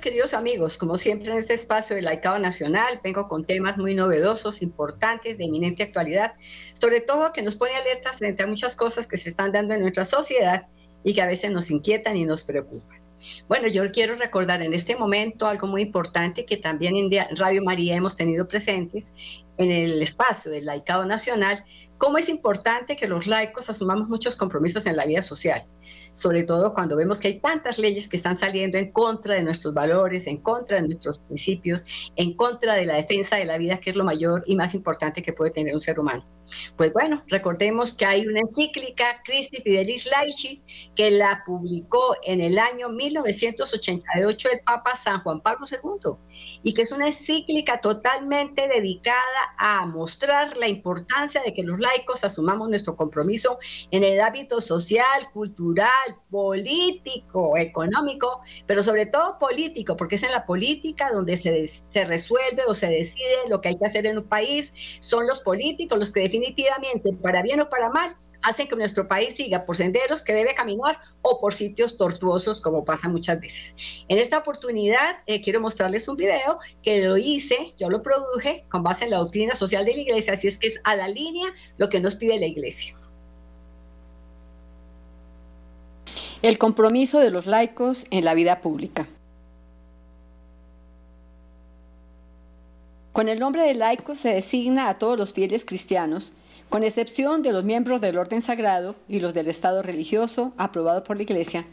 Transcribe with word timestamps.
queridos 0.00 0.34
amigos. 0.34 0.78
Como 0.78 0.96
siempre 0.96 1.30
en 1.30 1.38
este 1.38 1.54
espacio 1.54 1.94
del 1.94 2.06
Laicado 2.06 2.38
Nacional, 2.38 3.00
vengo 3.02 3.28
con 3.28 3.44
temas 3.44 3.76
muy 3.76 3.94
novedosos, 3.94 4.62
importantes, 4.62 5.36
de 5.38 5.44
eminente 5.44 5.82
actualidad, 5.82 6.34
sobre 6.72 7.00
todo 7.00 7.32
que 7.32 7.42
nos 7.42 7.56
pone 7.56 7.76
alertas 7.76 8.18
frente 8.18 8.42
a 8.42 8.46
muchas 8.46 8.76
cosas 8.76 9.06
que 9.06 9.18
se 9.18 9.28
están 9.28 9.52
dando 9.52 9.74
en 9.74 9.82
nuestra 9.82 10.04
sociedad 10.04 10.66
y 11.04 11.14
que 11.14 11.22
a 11.22 11.26
veces 11.26 11.50
nos 11.50 11.70
inquietan 11.70 12.16
y 12.16 12.24
nos 12.24 12.44
preocupan. 12.44 13.00
Bueno, 13.48 13.68
yo 13.68 13.90
quiero 13.92 14.16
recordar 14.16 14.62
en 14.62 14.72
este 14.72 14.96
momento 14.96 15.46
algo 15.46 15.66
muy 15.66 15.82
importante 15.82 16.46
que 16.46 16.56
también 16.56 16.96
en 16.96 17.36
Radio 17.36 17.62
María 17.62 17.96
hemos 17.96 18.16
tenido 18.16 18.48
presentes 18.48 19.12
en 19.58 19.70
el 19.70 20.00
espacio 20.00 20.50
del 20.50 20.64
laicado 20.64 21.04
nacional, 21.04 21.64
cómo 21.98 22.16
es 22.16 22.30
importante 22.30 22.96
que 22.96 23.06
los 23.06 23.26
laicos 23.26 23.68
asumamos 23.68 24.08
muchos 24.08 24.36
compromisos 24.36 24.86
en 24.86 24.96
la 24.96 25.04
vida 25.04 25.20
social 25.20 25.62
sobre 26.14 26.44
todo 26.44 26.74
cuando 26.74 26.96
vemos 26.96 27.20
que 27.20 27.28
hay 27.28 27.40
tantas 27.40 27.78
leyes 27.78 28.08
que 28.08 28.16
están 28.16 28.36
saliendo 28.36 28.78
en 28.78 28.92
contra 28.92 29.34
de 29.34 29.42
nuestros 29.42 29.74
valores, 29.74 30.26
en 30.26 30.38
contra 30.38 30.80
de 30.80 30.88
nuestros 30.88 31.18
principios, 31.18 31.86
en 32.16 32.34
contra 32.34 32.74
de 32.74 32.84
la 32.84 32.94
defensa 32.94 33.36
de 33.36 33.44
la 33.44 33.58
vida, 33.58 33.80
que 33.80 33.90
es 33.90 33.96
lo 33.96 34.04
mayor 34.04 34.42
y 34.46 34.56
más 34.56 34.74
importante 34.74 35.22
que 35.22 35.32
puede 35.32 35.50
tener 35.50 35.74
un 35.74 35.80
ser 35.80 35.98
humano. 35.98 36.26
Pues 36.76 36.92
bueno, 36.92 37.22
recordemos 37.28 37.94
que 37.94 38.04
hay 38.04 38.26
una 38.26 38.40
encíclica, 38.40 39.22
Christi 39.24 39.58
Fidelis 39.62 40.08
Laici, 40.10 40.62
que 40.94 41.10
la 41.10 41.42
publicó 41.46 42.16
en 42.24 42.40
el 42.40 42.58
año 42.58 42.88
1988 42.88 44.48
el 44.52 44.60
Papa 44.60 44.96
San 44.96 45.22
Juan 45.22 45.40
Pablo 45.40 45.66
II, 45.70 46.16
y 46.62 46.74
que 46.74 46.82
es 46.82 46.92
una 46.92 47.06
encíclica 47.08 47.80
totalmente 47.80 48.68
dedicada 48.68 49.20
a 49.58 49.86
mostrar 49.86 50.56
la 50.56 50.68
importancia 50.68 51.42
de 51.42 51.54
que 51.54 51.62
los 51.62 51.78
laicos 51.78 52.24
asumamos 52.24 52.68
nuestro 52.68 52.96
compromiso 52.96 53.58
en 53.90 54.04
el 54.04 54.20
hábito 54.20 54.60
social, 54.60 55.30
cultural, 55.32 55.79
político, 56.30 57.56
económico, 57.56 58.40
pero 58.66 58.82
sobre 58.82 59.06
todo 59.06 59.38
político, 59.38 59.96
porque 59.96 60.16
es 60.16 60.22
en 60.22 60.32
la 60.32 60.46
política 60.46 61.10
donde 61.12 61.36
se, 61.36 61.66
se 61.66 62.04
resuelve 62.04 62.62
o 62.66 62.74
se 62.74 62.88
decide 62.88 63.48
lo 63.48 63.60
que 63.60 63.68
hay 63.68 63.78
que 63.78 63.86
hacer 63.86 64.06
en 64.06 64.18
un 64.18 64.28
país. 64.28 64.72
Son 65.00 65.26
los 65.26 65.40
políticos 65.40 65.98
los 65.98 66.12
que 66.12 66.20
definitivamente, 66.20 67.12
para 67.12 67.42
bien 67.42 67.60
o 67.60 67.68
para 67.68 67.90
mal, 67.90 68.16
hacen 68.42 68.68
que 68.68 68.76
nuestro 68.76 69.06
país 69.08 69.34
siga 69.34 69.64
por 69.64 69.76
senderos 69.76 70.22
que 70.22 70.32
debe 70.32 70.54
caminar 70.54 70.98
o 71.22 71.40
por 71.40 71.54
sitios 71.54 71.96
tortuosos 71.96 72.60
como 72.60 72.84
pasa 72.84 73.08
muchas 73.08 73.40
veces. 73.40 73.76
En 74.08 74.18
esta 74.18 74.38
oportunidad 74.38 75.18
eh, 75.26 75.42
quiero 75.42 75.60
mostrarles 75.60 76.08
un 76.08 76.16
video 76.16 76.58
que 76.82 77.02
lo 77.02 77.16
hice, 77.16 77.74
yo 77.78 77.90
lo 77.90 78.02
produje 78.02 78.64
con 78.70 78.82
base 78.82 79.04
en 79.04 79.10
la 79.10 79.18
doctrina 79.18 79.54
social 79.54 79.84
de 79.84 79.94
la 79.94 80.00
iglesia, 80.00 80.34
así 80.34 80.48
es 80.48 80.58
que 80.58 80.68
es 80.68 80.80
a 80.84 80.96
la 80.96 81.08
línea 81.08 81.52
lo 81.76 81.88
que 81.88 82.00
nos 82.00 82.14
pide 82.14 82.38
la 82.38 82.46
iglesia. 82.46 82.96
El 86.42 86.56
compromiso 86.56 87.18
de 87.18 87.30
los 87.30 87.44
laicos 87.44 88.06
en 88.10 88.24
la 88.24 88.32
vida 88.32 88.62
pública. 88.62 89.06
Con 93.12 93.28
el 93.28 93.38
nombre 93.38 93.62
de 93.62 93.74
laico 93.74 94.14
se 94.14 94.30
designa 94.32 94.88
a 94.88 94.94
todos 94.94 95.18
los 95.18 95.34
fieles 95.34 95.66
cristianos, 95.66 96.32
con 96.70 96.82
excepción 96.82 97.42
de 97.42 97.52
los 97.52 97.64
miembros 97.64 98.00
del 98.00 98.16
orden 98.16 98.40
sagrado 98.40 98.96
y 99.06 99.20
los 99.20 99.34
del 99.34 99.48
Estado 99.48 99.82
religioso 99.82 100.54
aprobado 100.56 101.04
por 101.04 101.18
la 101.18 101.24
Iglesia, 101.24 101.66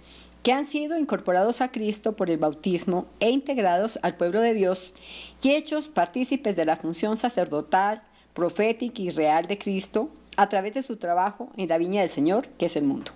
que 0.44 0.52
han 0.52 0.66
sido 0.66 1.00
incorporados 1.00 1.62
a 1.62 1.72
Cristo 1.72 2.18
por 2.18 2.30
el 2.30 2.38
bautismo 2.38 3.06
e 3.22 3.30
integrados 3.30 3.98
al 4.02 4.18
pueblo 4.18 4.42
de 4.42 4.54
Dios 4.54 4.94
y 5.42 5.52
hechos 5.52 5.88
partícipes 5.88 6.58
de 6.58 6.66
la 6.66 6.76
función 6.76 7.16
sacerdotal, 7.16 8.02
profética 8.34 9.02
y 9.02 9.12
real 9.12 9.48
de 9.48 9.58
Cristo 9.58 10.10
a 10.36 10.50
través 10.50 10.74
de 10.74 10.84
su 10.84 10.98
trabajo 10.98 11.52
en 11.56 11.70
la 11.70 11.78
viña 11.78 12.02
del 12.02 12.10
Señor, 12.10 12.50
que 12.58 12.66
es 12.66 12.76
el 12.76 12.84
mundo. 12.84 13.14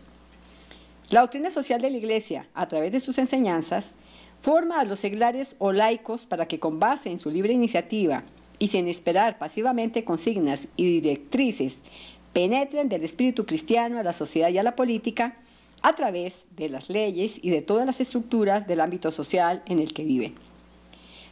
La 1.12 1.20
doctrina 1.20 1.52
social 1.52 1.82
de 1.82 1.92
la 1.92 1.98
Iglesia, 1.98 2.48
a 2.54 2.70
través 2.70 2.94
de 2.94 3.02
sus 3.02 3.18
enseñanzas, 3.18 3.96
forma 4.40 4.80
a 4.80 4.86
los 4.86 5.00
seglares 5.00 5.58
o 5.60 5.74
laicos 5.74 6.26
para 6.26 6.48
que 6.48 6.62
con 6.62 6.80
base 6.80 7.12
en 7.12 7.20
su 7.20 7.30
libre 7.30 7.52
iniciativa 7.52 8.24
y 8.60 8.70
sin 8.70 8.88
esperar 8.88 9.38
pasivamente 9.38 10.06
consignas 10.06 10.70
y 10.78 11.02
directrices, 11.02 11.84
penetren 12.32 12.88
del 12.88 13.04
espíritu 13.04 13.46
cristiano 13.46 14.00
a 14.00 14.04
la 14.04 14.14
sociedad 14.14 14.48
y 14.52 14.58
a 14.58 14.64
la 14.64 14.78
política 14.78 15.36
a 15.82 15.96
través 15.96 16.46
de 16.56 16.70
las 16.70 16.90
leyes 16.90 17.40
y 17.42 17.50
de 17.50 17.62
todas 17.62 17.86
las 17.86 18.00
estructuras 18.00 18.66
del 18.66 18.80
ámbito 18.80 19.12
social 19.12 19.64
en 19.66 19.80
el 19.80 19.94
que 19.94 20.06
viven. 20.06 20.36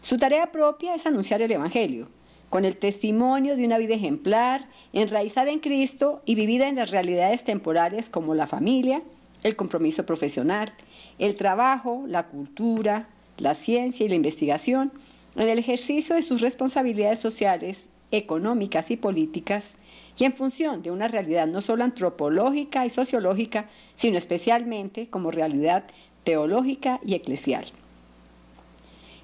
Su 0.01 0.17
tarea 0.17 0.51
propia 0.51 0.93
es 0.93 1.05
anunciar 1.05 1.41
el 1.41 1.53
Evangelio, 1.53 2.09
con 2.49 2.65
el 2.65 2.75
testimonio 2.75 3.55
de 3.55 3.63
una 3.63 3.77
vida 3.77 3.95
ejemplar, 3.95 4.67
enraizada 4.91 5.51
en 5.51 5.59
Cristo 5.59 6.21
y 6.25 6.35
vivida 6.35 6.67
en 6.67 6.75
las 6.75 6.91
realidades 6.91 7.45
temporales 7.45 8.09
como 8.09 8.35
la 8.35 8.45
familia, 8.45 9.03
el 9.43 9.55
compromiso 9.55 10.05
profesional, 10.05 10.71
el 11.17 11.35
trabajo, 11.35 12.03
la 12.07 12.27
cultura, 12.27 13.09
la 13.37 13.53
ciencia 13.53 14.05
y 14.05 14.09
la 14.09 14.15
investigación 14.15 14.91
en 15.35 15.47
el 15.47 15.59
ejercicio 15.59 16.15
de 16.15 16.23
sus 16.23 16.41
responsabilidades 16.41 17.19
sociales, 17.19 17.87
económicas 18.11 18.91
y 18.91 18.97
políticas, 18.97 19.77
y 20.17 20.25
en 20.25 20.33
función 20.33 20.81
de 20.81 20.91
una 20.91 21.07
realidad 21.07 21.47
no 21.47 21.61
solo 21.61 21.83
antropológica 21.83 22.85
y 22.85 22.89
sociológica, 22.89 23.69
sino 23.95 24.17
especialmente 24.17 25.07
como 25.07 25.31
realidad 25.31 25.85
teológica 26.23 26.99
y 27.05 27.13
eclesial. 27.13 27.65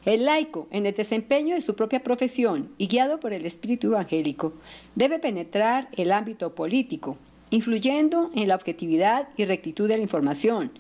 El 0.06 0.26
laico, 0.26 0.68
en 0.70 0.86
el 0.86 0.94
desempeño 0.94 1.56
de 1.56 1.62
su 1.62 1.76
propia 1.76 2.04
profesión 2.04 2.70
y 2.78 2.88
guiado 2.88 3.20
por 3.20 3.34
el 3.34 3.46
espíritu 3.46 3.88
evangélico, 3.88 4.54
debe 4.94 5.18
penetrar 5.18 5.90
el 5.94 6.12
ámbito 6.12 6.54
político, 6.54 7.18
influyendo 7.50 8.32
en 8.36 8.48
la 8.48 8.56
objetividad 8.56 9.28
y 9.38 9.46
rectitud 9.46 9.88
de 9.88 9.98
la 9.98 10.04
información, 10.04 10.72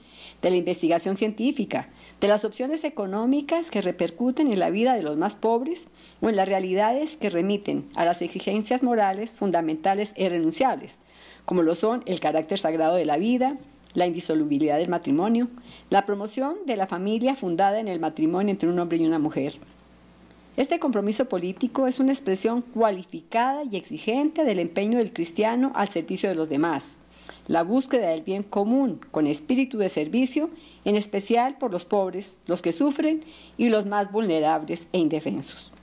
de 0.42 0.50
la 0.50 0.56
investigación 0.56 1.18
científica, 1.18 1.90
de 2.20 2.28
las 2.28 2.46
opciones 2.46 2.84
económicas 2.84 3.72
que 3.72 3.82
repercuten 3.82 4.52
en 4.52 4.60
la 4.60 4.70
vida 4.70 4.96
de 4.96 5.04
los 5.04 5.18
más 5.18 5.36
pobres 5.36 5.88
o 6.22 6.30
en 6.30 6.36
las 6.36 6.48
realidades 6.48 7.18
que 7.18 7.30
remiten 7.30 7.88
a 7.96 8.06
las 8.06 8.22
exigencias 8.22 8.84
morales 8.84 9.34
fundamentales 9.34 10.14
e 10.16 10.26
irrenunciables, 10.26 11.00
como 11.46 11.62
lo 11.62 11.76
son 11.76 12.04
el 12.06 12.20
carácter 12.20 12.60
sagrado 12.60 12.96
de 12.96 13.06
la 13.06 13.18
vida, 13.18 13.58
la 13.94 14.08
indisolubilidad 14.08 14.78
del 14.78 14.90
matrimonio, 14.90 15.48
la 15.90 16.06
promoción 16.06 16.58
de 16.66 16.76
la 16.76 16.88
familia 16.88 17.36
fundada 17.36 17.80
en 17.80 17.88
el 17.88 18.00
matrimonio 18.00 18.52
entre 18.52 18.70
un 18.70 18.80
hombre 18.80 18.98
y 18.98 19.06
una 19.06 19.20
mujer, 19.20 19.60
este 20.58 20.80
compromiso 20.80 21.26
político 21.26 21.86
es 21.86 22.00
una 22.00 22.14
expresión 22.14 22.62
cualificada 22.62 23.64
y 23.70 23.76
exigente 23.76 24.46
del 24.46 24.60
empeño 24.60 25.00
del 25.00 25.12
cristiano 25.12 25.74
al 25.76 25.90
servicio 25.90 26.30
de 26.30 26.36
los 26.36 26.48
demás, 26.48 26.98
la 27.48 27.64
búsqueda 27.64 28.10
del 28.10 28.22
bien 28.22 28.44
común 28.44 29.02
con 29.12 29.28
espíritu 29.28 29.78
de 29.78 29.90
servicio, 29.90 30.50
en 30.86 30.96
especial 30.96 31.58
por 31.58 31.72
los 31.72 31.84
pobres, 31.84 32.38
los 32.46 32.62
que 32.62 32.72
sufren 32.72 33.24
y 33.58 33.68
los 33.68 33.86
más 33.86 34.12
vulnerables 34.12 34.88
e 34.94 35.00
indefensos. 35.00 35.74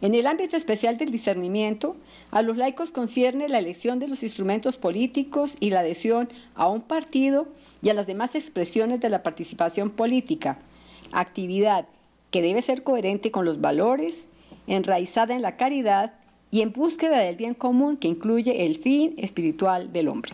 En 0.00 0.14
el 0.14 0.26
ámbito 0.26 0.56
especial 0.56 0.98
del 0.98 1.12
discernimiento, 1.12 1.96
a 2.32 2.42
los 2.42 2.56
laicos 2.56 2.90
concierne 2.90 3.48
la 3.48 3.58
elección 3.58 4.00
de 4.00 4.08
los 4.08 4.22
instrumentos 4.24 4.76
políticos 4.76 5.56
y 5.60 5.70
la 5.70 5.80
adhesión 5.80 6.28
a 6.56 6.68
un 6.68 6.82
partido 6.82 7.46
y 7.80 7.90
a 7.90 7.94
las 7.94 8.08
demás 8.08 8.34
expresiones 8.34 9.00
de 9.00 9.08
la 9.08 9.22
participación 9.22 9.90
política, 9.90 10.58
actividad 11.12 11.86
que 12.34 12.42
debe 12.42 12.62
ser 12.62 12.82
coherente 12.82 13.30
con 13.30 13.44
los 13.44 13.60
valores, 13.60 14.26
enraizada 14.66 15.36
en 15.36 15.42
la 15.42 15.56
caridad 15.56 16.14
y 16.50 16.62
en 16.62 16.72
búsqueda 16.72 17.20
del 17.20 17.36
bien 17.36 17.54
común 17.54 17.96
que 17.96 18.08
incluye 18.08 18.66
el 18.66 18.76
fin 18.78 19.14
espiritual 19.18 19.92
del 19.92 20.08
hombre. 20.08 20.32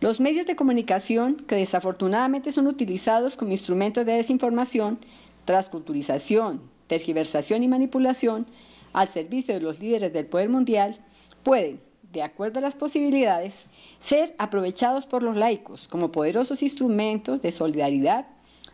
Los 0.00 0.20
medios 0.20 0.44
de 0.44 0.56
comunicación, 0.56 1.36
que 1.36 1.54
desafortunadamente 1.56 2.52
son 2.52 2.66
utilizados 2.66 3.38
como 3.38 3.52
instrumentos 3.52 4.04
de 4.04 4.12
desinformación, 4.12 4.98
transculturización, 5.46 6.60
tergiversación 6.86 7.62
y 7.62 7.68
manipulación 7.68 8.46
al 8.92 9.08
servicio 9.08 9.54
de 9.54 9.62
los 9.62 9.80
líderes 9.80 10.12
del 10.12 10.26
poder 10.26 10.50
mundial, 10.50 10.98
pueden, 11.42 11.80
de 12.12 12.24
acuerdo 12.24 12.58
a 12.58 12.62
las 12.62 12.76
posibilidades, 12.76 13.68
ser 14.00 14.34
aprovechados 14.36 15.06
por 15.06 15.22
los 15.22 15.34
laicos 15.34 15.88
como 15.88 16.12
poderosos 16.12 16.62
instrumentos 16.62 17.40
de 17.40 17.52
solidaridad 17.52 18.26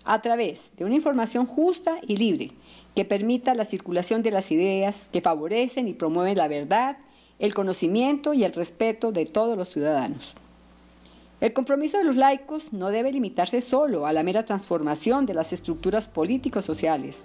a 0.04 0.22
través 0.22 0.70
de 0.76 0.84
una 0.84 0.94
información 0.94 1.46
justa 1.46 1.99
y 2.06 2.16
libre 2.16 2.52
que 2.94 3.04
permita 3.04 3.54
la 3.54 3.64
circulación 3.64 4.22
de 4.22 4.31
las 4.31 4.50
ideas 4.50 5.08
que 5.12 5.20
favorecen 5.20 5.88
y 5.88 5.94
promueven 5.94 6.37
la 6.37 6.49
verdad, 6.49 6.99
el 7.38 7.54
conocimiento 7.54 8.34
y 8.34 8.44
el 8.44 8.52
respeto 8.52 9.12
de 9.12 9.26
todos 9.26 9.56
los 9.56 9.69
ciudadanos. 9.70 10.34
El 11.40 11.52
compromiso 11.52 11.99
de 11.99 12.04
los 12.04 12.14
laicos 12.14 12.72
no 12.72 12.90
debe 12.90 13.10
limitarse 13.10 13.60
solo 13.60 14.06
a 14.06 14.12
la 14.12 14.22
mera 14.22 14.44
transformación 14.44 15.26
de 15.26 15.34
las 15.34 15.52
estructuras 15.52 16.06
políticos 16.06 16.64
sociales. 16.64 17.25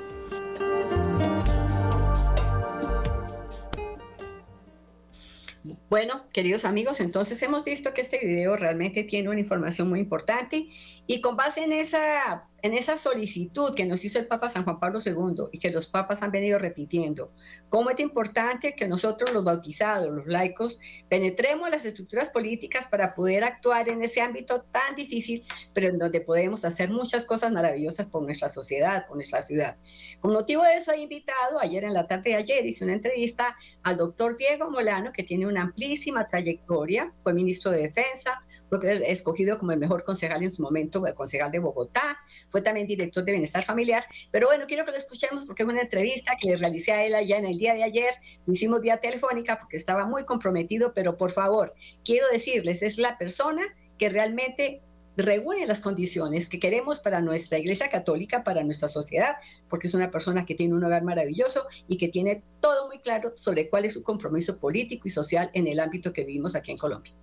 Bueno, 5.90 6.24
queridos 6.34 6.66
amigos, 6.66 7.00
entonces 7.00 7.42
hemos 7.44 7.64
visto 7.64 7.94
que 7.94 8.02
este 8.02 8.20
video 8.20 8.58
realmente 8.58 9.04
tiene 9.04 9.30
una 9.30 9.40
información 9.40 9.88
muy 9.90 10.00
importante 10.00 10.70
y 11.08 11.22
con 11.22 11.36
base 11.36 11.64
en 11.64 11.74
esa 11.74 12.48
en 12.62 12.74
esa 12.74 12.98
solicitud 12.98 13.76
que 13.76 13.86
nos 13.86 14.04
hizo 14.04 14.20
el 14.20 14.28
Papa 14.28 14.50
San 14.50 14.64
Juan 14.64 14.80
Pablo 14.80 15.00
II 15.06 15.46
y 15.52 15.60
que 15.60 15.70
los 15.70 15.88
papas 15.88 16.22
han 16.24 16.32
venido 16.32 16.58
repitiendo, 16.58 17.32
cómo 17.70 17.90
es 17.90 18.00
importante 18.00 18.76
que 18.76 18.88
nosotros 18.88 19.32
los 19.32 19.44
bautizados, 19.44 20.14
los 20.14 20.28
laicos, 20.28 20.80
penetremos 21.08 21.70
las 21.70 21.86
estructuras 21.86 22.30
políticas 22.30 22.88
para 22.88 23.14
poder 23.14 23.44
actuar 23.44 23.90
en 23.90 24.04
ese 24.04 24.22
ámbito 24.22 24.64
tan 24.64 24.96
difícil, 24.96 25.44
pero 25.74 25.88
en 25.88 26.00
donde 26.00 26.22
podemos 26.22 26.66
hacer 26.66 26.90
muchas 26.90 27.26
cosas 27.26 27.52
maravillosas 27.52 28.08
por 28.08 28.24
nuestra 28.24 28.50
sociedad, 28.50 29.06
por 29.08 29.18
nuestra 29.18 29.42
ciudad. 29.42 29.78
Con 30.20 30.34
motivo 30.34 30.64
de 30.64 30.76
eso 30.76 30.92
he 30.92 31.02
invitado, 31.02 31.60
ayer 31.60 31.84
en 31.84 31.94
la 31.94 32.08
tarde 32.08 32.32
de 32.32 32.36
ayer 32.38 32.66
hice 32.66 32.84
una 32.84 32.94
entrevista 32.94 33.56
al 33.84 33.98
doctor 33.98 34.38
Diego 34.38 34.70
Molano, 34.70 35.12
que 35.14 35.24
tiene 35.24 35.48
una 35.48 35.62
amplísima 35.62 36.28
trayectoria, 36.28 37.14
fue 37.24 37.34
ministro 37.34 37.72
de 37.72 37.84
Defensa, 37.84 38.44
fue 38.70 39.12
escogido 39.12 39.58
como 39.60 39.72
el 39.72 39.80
mejor 39.80 40.04
concejal 40.04 40.44
en 40.44 40.54
su 40.54 40.62
momento, 40.62 40.97
el 41.06 41.14
concejal 41.14 41.52
de 41.52 41.60
Bogotá, 41.60 42.18
fue 42.50 42.62
también 42.62 42.88
director 42.88 43.24
de 43.24 43.34
Bienestar 43.34 43.64
Familiar. 43.64 44.06
Pero 44.32 44.48
bueno, 44.48 44.66
quiero 44.68 44.86
que 44.86 44.92
lo 44.92 44.98
escuchemos 44.98 45.46
porque 45.46 45.64
es 45.64 45.70
una 45.70 45.82
entrevista 45.82 46.38
que 46.40 46.50
le 46.50 46.58
realicé 46.58 46.94
a 46.94 47.06
él 47.06 47.14
allá 47.14 47.38
en 47.38 47.46
el 47.46 47.58
día 47.58 47.74
de 47.74 47.84
ayer, 47.84 48.14
lo 48.46 48.54
hicimos 48.54 48.82
vía 48.82 48.98
telefónica 48.98 49.60
porque 49.60 49.78
estaba 49.78 50.06
muy 50.06 50.26
comprometido, 50.26 50.94
pero 50.94 51.18
por 51.18 51.32
favor, 51.32 51.74
quiero 52.04 52.28
decirles, 52.32 52.82
es 52.82 52.98
la 52.98 53.18
persona 53.18 53.64
que 53.98 54.10
realmente 54.10 54.82
reúne 55.18 55.66
las 55.66 55.82
condiciones 55.82 56.48
que 56.48 56.60
queremos 56.60 57.00
para 57.00 57.22
nuestra 57.22 57.58
Iglesia 57.58 57.90
Católica, 57.90 58.44
para 58.44 58.64
nuestra 58.64 58.88
sociedad, 58.88 59.36
porque 59.68 59.88
es 59.88 59.94
una 59.96 60.12
persona 60.12 60.46
que 60.46 60.54
tiene 60.54 60.76
un 60.76 60.84
hogar 60.84 61.04
maravilloso 61.04 61.66
y 61.88 61.98
que 61.98 62.08
tiene 62.08 62.44
todo 62.62 62.88
muy 62.88 63.00
claro 63.00 63.34
sobre 63.36 63.68
cuál 63.68 63.86
es 63.86 63.94
su 63.94 64.04
compromiso 64.04 64.60
político 64.60 65.08
y 65.08 65.12
social 65.12 65.50
en 65.54 65.68
el 65.68 65.80
ámbito 65.80 66.14
que 66.14 66.24
vivimos 66.24 66.56
aquí 66.56 66.72
en 66.72 66.78
Colombia. 66.78 67.14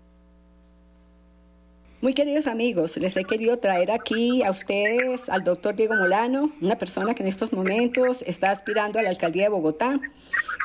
Muy 2.04 2.12
queridos 2.12 2.46
amigos, 2.48 2.98
les 2.98 3.16
he 3.16 3.24
querido 3.24 3.56
traer 3.56 3.90
aquí 3.90 4.42
a 4.42 4.50
ustedes 4.50 5.26
al 5.30 5.42
doctor 5.42 5.74
Diego 5.74 5.94
Molano, 5.94 6.52
una 6.60 6.76
persona 6.76 7.14
que 7.14 7.22
en 7.22 7.30
estos 7.30 7.50
momentos 7.50 8.22
está 8.26 8.50
aspirando 8.50 8.98
a 8.98 9.02
la 9.02 9.08
alcaldía 9.08 9.44
de 9.44 9.48
Bogotá, 9.48 9.98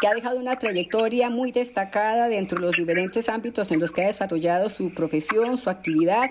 que 0.02 0.08
ha 0.10 0.14
dejado 0.14 0.38
una 0.38 0.60
trayectoria 0.60 1.30
muy 1.30 1.54
destacada 1.54 2.28
dentro 2.28 2.60
de 2.60 2.66
los 2.66 2.76
diferentes 2.76 3.30
ámbitos 3.30 3.72
en 3.72 3.80
los 3.80 3.94
que 3.94 4.04
ha 4.04 4.08
desarrollado 4.08 4.68
su 4.68 4.94
profesión, 4.94 5.56
su 5.56 5.70
actividad 5.70 6.28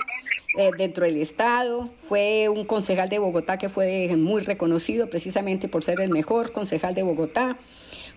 eh, 0.58 0.72
dentro 0.76 1.06
del 1.06 1.16
Estado. 1.16 1.88
Fue 1.96 2.50
un 2.50 2.66
concejal 2.66 3.08
de 3.08 3.19
Bogotá 3.19 3.56
que 3.56 3.70
fue 3.70 4.14
muy 4.14 4.43
reconocido 4.43 5.08
precisamente 5.08 5.69
por 5.69 5.84
ser 5.84 6.02
el 6.02 6.11
mejor 6.11 6.52
concejal 6.52 6.94
de 6.94 7.02
Bogotá. 7.02 7.56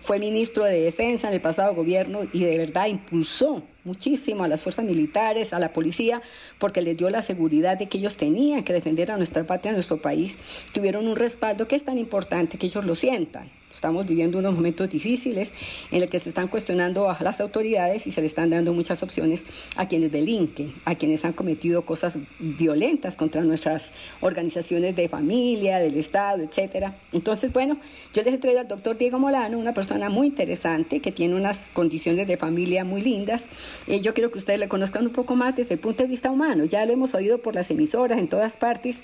Fue 0.00 0.18
ministro 0.18 0.66
de 0.66 0.82
Defensa 0.82 1.28
en 1.28 1.32
el 1.32 1.40
pasado 1.40 1.74
gobierno 1.74 2.24
y 2.34 2.44
de 2.44 2.58
verdad 2.58 2.88
impulsó 2.88 3.62
muchísimo 3.84 4.44
a 4.44 4.48
las 4.48 4.60
fuerzas 4.60 4.84
militares, 4.84 5.52
a 5.52 5.58
la 5.58 5.72
policía, 5.72 6.22
porque 6.58 6.82
les 6.82 6.96
dio 6.96 7.10
la 7.10 7.22
seguridad 7.22 7.78
de 7.78 7.88
que 7.88 7.98
ellos 7.98 8.16
tenían 8.16 8.64
que 8.64 8.72
defender 8.72 9.10
a 9.10 9.16
nuestra 9.16 9.44
patria, 9.44 9.70
a 9.70 9.74
nuestro 9.74 10.00
país, 10.00 10.38
tuvieron 10.72 11.06
un 11.06 11.16
respaldo 11.16 11.68
que 11.68 11.76
es 11.76 11.84
tan 11.84 11.98
importante 11.98 12.58
que 12.58 12.66
ellos 12.66 12.84
lo 12.84 12.94
sientan. 12.94 13.50
Estamos 13.72 14.06
viviendo 14.06 14.38
unos 14.38 14.54
momentos 14.54 14.88
difíciles 14.90 15.54
en 15.90 16.00
los 16.00 16.10
que 16.10 16.18
se 16.18 16.28
están 16.28 16.48
cuestionando 16.48 17.14
las 17.20 17.40
autoridades 17.40 18.06
y 18.06 18.12
se 18.12 18.20
le 18.20 18.26
están 18.26 18.50
dando 18.50 18.72
muchas 18.72 19.02
opciones 19.02 19.46
a 19.76 19.88
quienes 19.88 20.12
delinquen, 20.12 20.74
a 20.84 20.94
quienes 20.94 21.24
han 21.24 21.32
cometido 21.32 21.82
cosas 21.82 22.18
violentas 22.38 23.16
contra 23.16 23.42
nuestras 23.42 23.92
organizaciones 24.20 24.94
de 24.94 25.08
familia, 25.08 25.78
del 25.78 25.96
Estado, 25.96 26.42
etcétera. 26.42 26.96
Entonces, 27.12 27.52
bueno, 27.52 27.78
yo 28.12 28.22
les 28.22 28.34
he 28.34 28.38
traído 28.38 28.60
al 28.60 28.68
doctor 28.68 28.96
Diego 28.98 29.18
Molano, 29.18 29.58
una 29.58 29.74
persona 29.74 30.08
muy 30.08 30.28
interesante 30.28 31.00
que 31.00 31.12
tiene 31.12 31.34
unas 31.34 31.72
condiciones 31.72 32.26
de 32.28 32.36
familia 32.36 32.84
muy 32.84 33.00
lindas. 33.00 33.48
Eh, 33.86 34.00
yo 34.00 34.14
quiero 34.14 34.30
que 34.30 34.38
ustedes 34.38 34.60
le 34.60 34.68
conozcan 34.68 35.06
un 35.06 35.12
poco 35.12 35.34
más 35.34 35.56
desde 35.56 35.74
el 35.74 35.80
punto 35.80 36.02
de 36.02 36.08
vista 36.08 36.30
humano. 36.30 36.64
Ya 36.64 36.84
lo 36.84 36.92
hemos 36.92 37.14
oído 37.14 37.38
por 37.38 37.54
las 37.54 37.70
emisoras 37.70 38.18
en 38.18 38.28
todas 38.28 38.56
partes. 38.56 39.02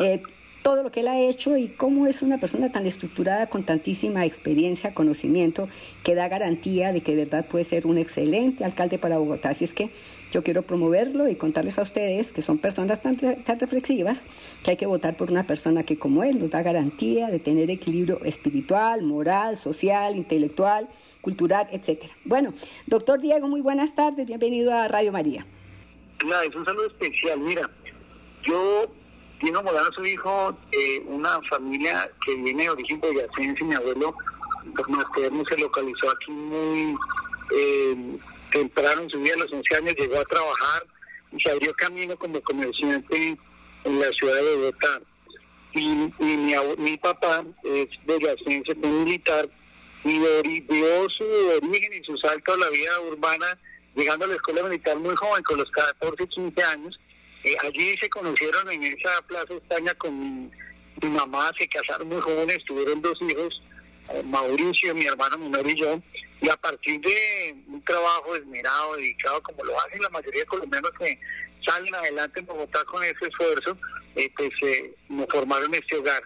Eh, 0.00 0.22
todo 0.62 0.82
lo 0.82 0.90
que 0.90 1.00
él 1.00 1.08
ha 1.08 1.18
hecho 1.18 1.56
y 1.56 1.68
cómo 1.68 2.06
es 2.06 2.22
una 2.22 2.38
persona 2.38 2.70
tan 2.70 2.86
estructurada 2.86 3.48
con 3.48 3.64
tantísima 3.64 4.24
experiencia, 4.24 4.94
conocimiento, 4.94 5.68
que 6.02 6.14
da 6.14 6.28
garantía 6.28 6.92
de 6.92 7.02
que 7.02 7.14
de 7.14 7.24
verdad 7.24 7.46
puede 7.46 7.64
ser 7.64 7.86
un 7.86 7.98
excelente 7.98 8.64
alcalde 8.64 8.98
para 8.98 9.18
Bogotá. 9.18 9.50
Así 9.50 9.64
es 9.64 9.74
que 9.74 9.90
yo 10.30 10.42
quiero 10.42 10.62
promoverlo 10.62 11.28
y 11.28 11.36
contarles 11.36 11.78
a 11.78 11.82
ustedes 11.82 12.32
que 12.32 12.42
son 12.42 12.58
personas 12.58 13.00
tan, 13.00 13.16
tan 13.16 13.60
reflexivas 13.60 14.26
que 14.62 14.72
hay 14.72 14.76
que 14.76 14.86
votar 14.86 15.16
por 15.16 15.30
una 15.30 15.46
persona 15.46 15.84
que 15.84 15.98
como 15.98 16.22
él 16.22 16.38
nos 16.38 16.50
da 16.50 16.62
garantía 16.62 17.28
de 17.28 17.38
tener 17.38 17.70
equilibrio 17.70 18.20
espiritual, 18.24 19.02
moral, 19.02 19.56
social, 19.56 20.16
intelectual, 20.16 20.88
cultural, 21.22 21.68
etcétera. 21.72 22.12
Bueno, 22.24 22.52
doctor 22.86 23.20
Diego, 23.20 23.48
muy 23.48 23.60
buenas 23.60 23.94
tardes, 23.94 24.26
bienvenido 24.26 24.72
a 24.72 24.88
Radio 24.88 25.12
María. 25.12 25.46
Es 26.20 26.54
un 26.54 26.64
saludo 26.64 26.86
especial. 26.88 27.38
Mira, 27.38 27.70
yo 28.44 28.86
Dino 29.40 29.62
Molano, 29.62 29.92
su 29.92 30.04
hijo, 30.04 30.56
una 31.06 31.40
familia 31.48 32.10
que 32.24 32.34
viene 32.34 32.64
de 32.64 32.70
origen 32.70 33.00
boyacense, 33.00 33.64
mi 33.64 33.74
abuelo, 33.74 34.14
por 34.74 34.90
más 34.90 35.04
se 35.48 35.58
localizó 35.58 36.10
aquí 36.10 36.30
muy 36.30 36.96
eh, 37.54 38.18
temprano 38.50 39.02
en 39.02 39.10
su 39.10 39.20
vida, 39.20 39.34
a 39.34 39.38
los 39.38 39.52
11 39.52 39.76
años, 39.76 39.94
llegó 39.96 40.18
a 40.18 40.24
trabajar 40.24 40.82
y 41.32 41.40
se 41.40 41.50
abrió 41.50 41.72
camino 41.74 42.16
como 42.16 42.40
comerciante 42.42 43.38
en 43.84 44.00
la 44.00 44.08
ciudad 44.10 44.34
de 44.34 44.56
Bogotá. 44.56 45.00
Y, 45.74 46.12
mi, 46.18 46.54
mi, 46.78 46.96
papá 46.96 47.44
es 47.62 47.88
boyacense, 48.06 48.74
fue 48.74 48.90
militar, 48.90 49.48
y 50.04 50.18
dio 50.60 51.10
su 51.10 51.24
origen 51.62 51.92
y 51.92 52.04
su 52.04 52.16
salto 52.16 52.54
a 52.54 52.56
la 52.56 52.70
vida 52.70 53.00
urbana, 53.00 53.58
llegando 53.94 54.24
a 54.24 54.28
la 54.28 54.34
escuela 54.34 54.62
militar 54.64 54.96
muy 54.98 55.14
joven, 55.14 55.42
con 55.44 55.58
los 55.58 55.70
14, 55.70 56.26
15 56.26 56.62
años, 56.64 56.98
eh, 57.44 57.56
allí 57.64 57.96
se 57.98 58.08
conocieron 58.10 58.70
en 58.70 58.82
esa 58.84 59.22
plaza 59.22 59.54
España 59.54 59.94
con 59.94 60.50
mi, 61.00 61.08
mamá, 61.08 61.52
se 61.56 61.68
casaron 61.68 62.08
muy 62.08 62.20
jóvenes, 62.20 62.64
tuvieron 62.66 63.00
dos 63.00 63.16
hijos, 63.22 63.62
eh, 64.10 64.22
Mauricio, 64.24 64.94
mi 64.94 65.06
hermano 65.06 65.38
menor 65.38 65.68
y 65.68 65.76
yo, 65.76 66.02
y 66.40 66.48
a 66.48 66.56
partir 66.56 67.00
de 67.00 67.56
un 67.68 67.82
trabajo 67.84 68.34
esmerado, 68.34 68.96
dedicado, 68.96 69.42
como 69.42 69.64
lo 69.64 69.78
hacen 69.80 70.02
la 70.02 70.10
mayoría 70.10 70.40
de 70.40 70.46
colombianos 70.46 70.90
que 70.98 71.18
salen 71.64 71.94
adelante 71.94 72.40
en 72.40 72.46
Bogotá 72.46 72.84
con 72.84 73.02
ese 73.04 73.26
esfuerzo, 73.26 73.78
eh, 74.16 74.32
pues 74.36 74.50
nos 75.08 75.26
formaron 75.28 75.72
este 75.74 75.96
hogar. 75.96 76.22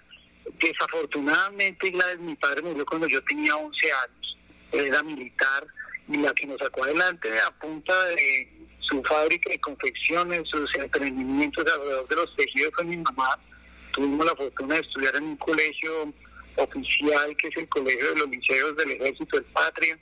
Desafortunadamente, 0.60 1.90
Gladys, 1.90 2.20
mi 2.20 2.34
padre 2.36 2.62
murió 2.62 2.86
cuando 2.86 3.06
yo 3.06 3.22
tenía 3.24 3.56
11 3.56 3.92
años, 3.92 4.38
él 4.72 4.86
era 4.86 5.02
militar, 5.02 5.66
y 6.08 6.16
la 6.16 6.32
que 6.32 6.46
nos 6.46 6.58
sacó 6.58 6.84
adelante 6.84 7.28
a 7.40 7.50
punta 7.58 8.04
de 8.06 8.61
su 8.92 9.02
fábrica 9.04 9.50
de 9.50 9.58
confecciones, 9.58 10.42
sus 10.50 10.74
emprendimientos 10.76 11.64
alrededor 11.66 12.08
de 12.08 12.16
los 12.16 12.36
tejidos 12.36 12.72
con 12.72 12.88
mi 12.88 12.96
mamá. 12.98 13.38
Tuvimos 13.92 14.26
la 14.26 14.36
fortuna 14.36 14.74
de 14.74 14.80
estudiar 14.82 15.16
en 15.16 15.24
un 15.24 15.36
colegio 15.36 16.12
oficial 16.56 17.34
que 17.36 17.48
es 17.48 17.56
el 17.56 17.68
Colegio 17.68 18.10
de 18.10 18.16
los 18.20 18.28
Liceos 18.28 18.76
del 18.76 18.90
Ejército 18.92 19.38
del 19.38 19.46
Patria 19.46 19.98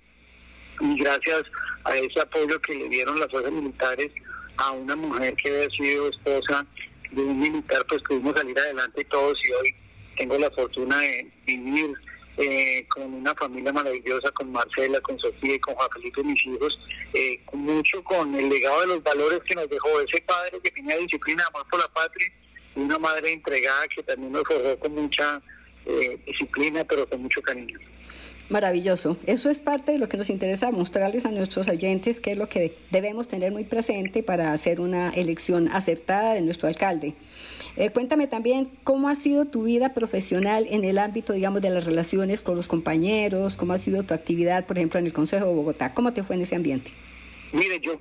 y 0.81 0.97
gracias 0.97 1.43
a 1.85 1.97
ese 1.97 2.21
apoyo 2.21 2.61
que 2.63 2.75
le 2.75 2.89
dieron 2.89 3.21
las 3.21 3.31
fuerzas 3.31 3.53
militares 3.53 4.11
a 4.57 4.73
una 4.73 4.97
mujer 4.97 5.37
que 5.37 5.49
había 5.49 5.71
sido 5.71 6.09
esposa 6.09 6.67
de 7.13 7.23
un 7.23 7.39
militar, 7.39 7.85
pues 7.89 8.03
pudimos 8.09 8.35
salir 8.37 8.59
adelante 8.59 9.05
todos 9.05 9.39
y 9.47 9.53
hoy 9.53 9.77
tengo 10.17 10.39
la 10.39 10.51
fortuna 10.51 10.99
de 10.99 11.31
vivir 11.47 11.93
eh, 12.41 12.87
con 12.89 13.13
una 13.13 13.35
familia 13.35 13.71
maravillosa, 13.71 14.31
con 14.31 14.51
Marcela, 14.51 14.99
con 15.03 15.19
Sofía 15.19 15.57
y 15.57 15.61
con 15.61 15.75
Juan 15.75 15.91
Felipe, 15.93 16.25
mis 16.25 16.47
hijos, 16.47 16.79
eh, 17.13 17.39
mucho 17.53 18.03
con 18.03 18.35
el 18.35 18.49
legado 18.49 18.81
de 18.81 18.87
los 18.87 19.03
valores 19.03 19.41
que 19.47 19.55
nos 19.55 19.69
dejó 19.69 20.01
ese 20.01 20.23
padre 20.23 20.59
que 20.65 20.71
tenía 20.71 20.97
disciplina, 20.97 21.45
amor 21.49 21.67
por 21.71 21.81
la 21.81 21.89
patria, 21.89 22.33
y 22.75 22.81
una 22.81 22.99
madre 22.99 23.33
entregada 23.33 23.87
que 23.89 24.03
también 24.03 24.33
nos 24.33 24.45
forjó 24.45 24.79
con 24.79 24.95
mucha 24.95 25.43
eh, 25.85 26.19
disciplina, 26.27 26.83
pero 26.85 27.07
con 27.07 27.21
mucho 27.21 27.43
cariño. 27.43 27.79
Maravilloso. 28.51 29.17
Eso 29.27 29.49
es 29.49 29.61
parte 29.61 29.93
de 29.93 29.99
lo 29.99 30.09
que 30.09 30.17
nos 30.17 30.29
interesa 30.29 30.73
mostrarles 30.73 31.25
a 31.25 31.31
nuestros 31.31 31.69
oyentes, 31.69 32.21
que 32.21 32.33
es 32.33 32.37
lo 32.37 32.49
que 32.49 32.77
debemos 32.91 33.29
tener 33.29 33.53
muy 33.53 33.63
presente 33.63 34.25
para 34.25 34.53
hacer 34.53 34.81
una 34.81 35.11
elección 35.11 35.69
acertada 35.69 36.35
de 36.35 36.41
nuestro 36.41 36.67
alcalde. 36.67 37.15
Eh, 37.77 37.91
cuéntame 37.91 38.27
también 38.27 38.73
cómo 38.83 39.09
ha 39.09 39.15
sido 39.15 39.45
tu 39.45 39.63
vida 39.63 39.95
profesional 39.95 40.67
en 40.69 40.83
el 40.83 40.99
ámbito, 40.99 41.33
digamos, 41.33 41.63
de 41.63 41.71
las 41.71 41.87
relaciones 41.87 42.43
con 42.43 42.57
los 42.57 42.67
compañeros, 42.67 43.57
cómo 43.57 43.73
ha 43.73 43.79
sido 43.79 44.03
tu 44.03 44.15
actividad, 44.15 44.67
por 44.67 44.79
ejemplo, 44.79 44.99
en 44.99 45.07
el 45.07 45.13
Consejo 45.13 45.47
de 45.47 45.55
Bogotá. 45.55 45.95
¿Cómo 45.95 46.13
te 46.13 46.25
fue 46.25 46.35
en 46.35 46.43
ese 46.43 46.57
ambiente? 46.57 46.91
Mire, 47.53 47.79
yo 47.79 48.01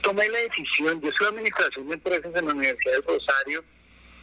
tomé 0.00 0.26
la 0.30 0.38
decisión, 0.38 1.02
yo 1.02 1.10
soy 1.18 1.26
administración 1.26 1.86
de 1.86 1.94
empresas 1.96 2.34
en 2.34 2.46
la 2.46 2.54
Universidad 2.54 2.94
de 2.94 3.02
Rosario, 3.02 3.64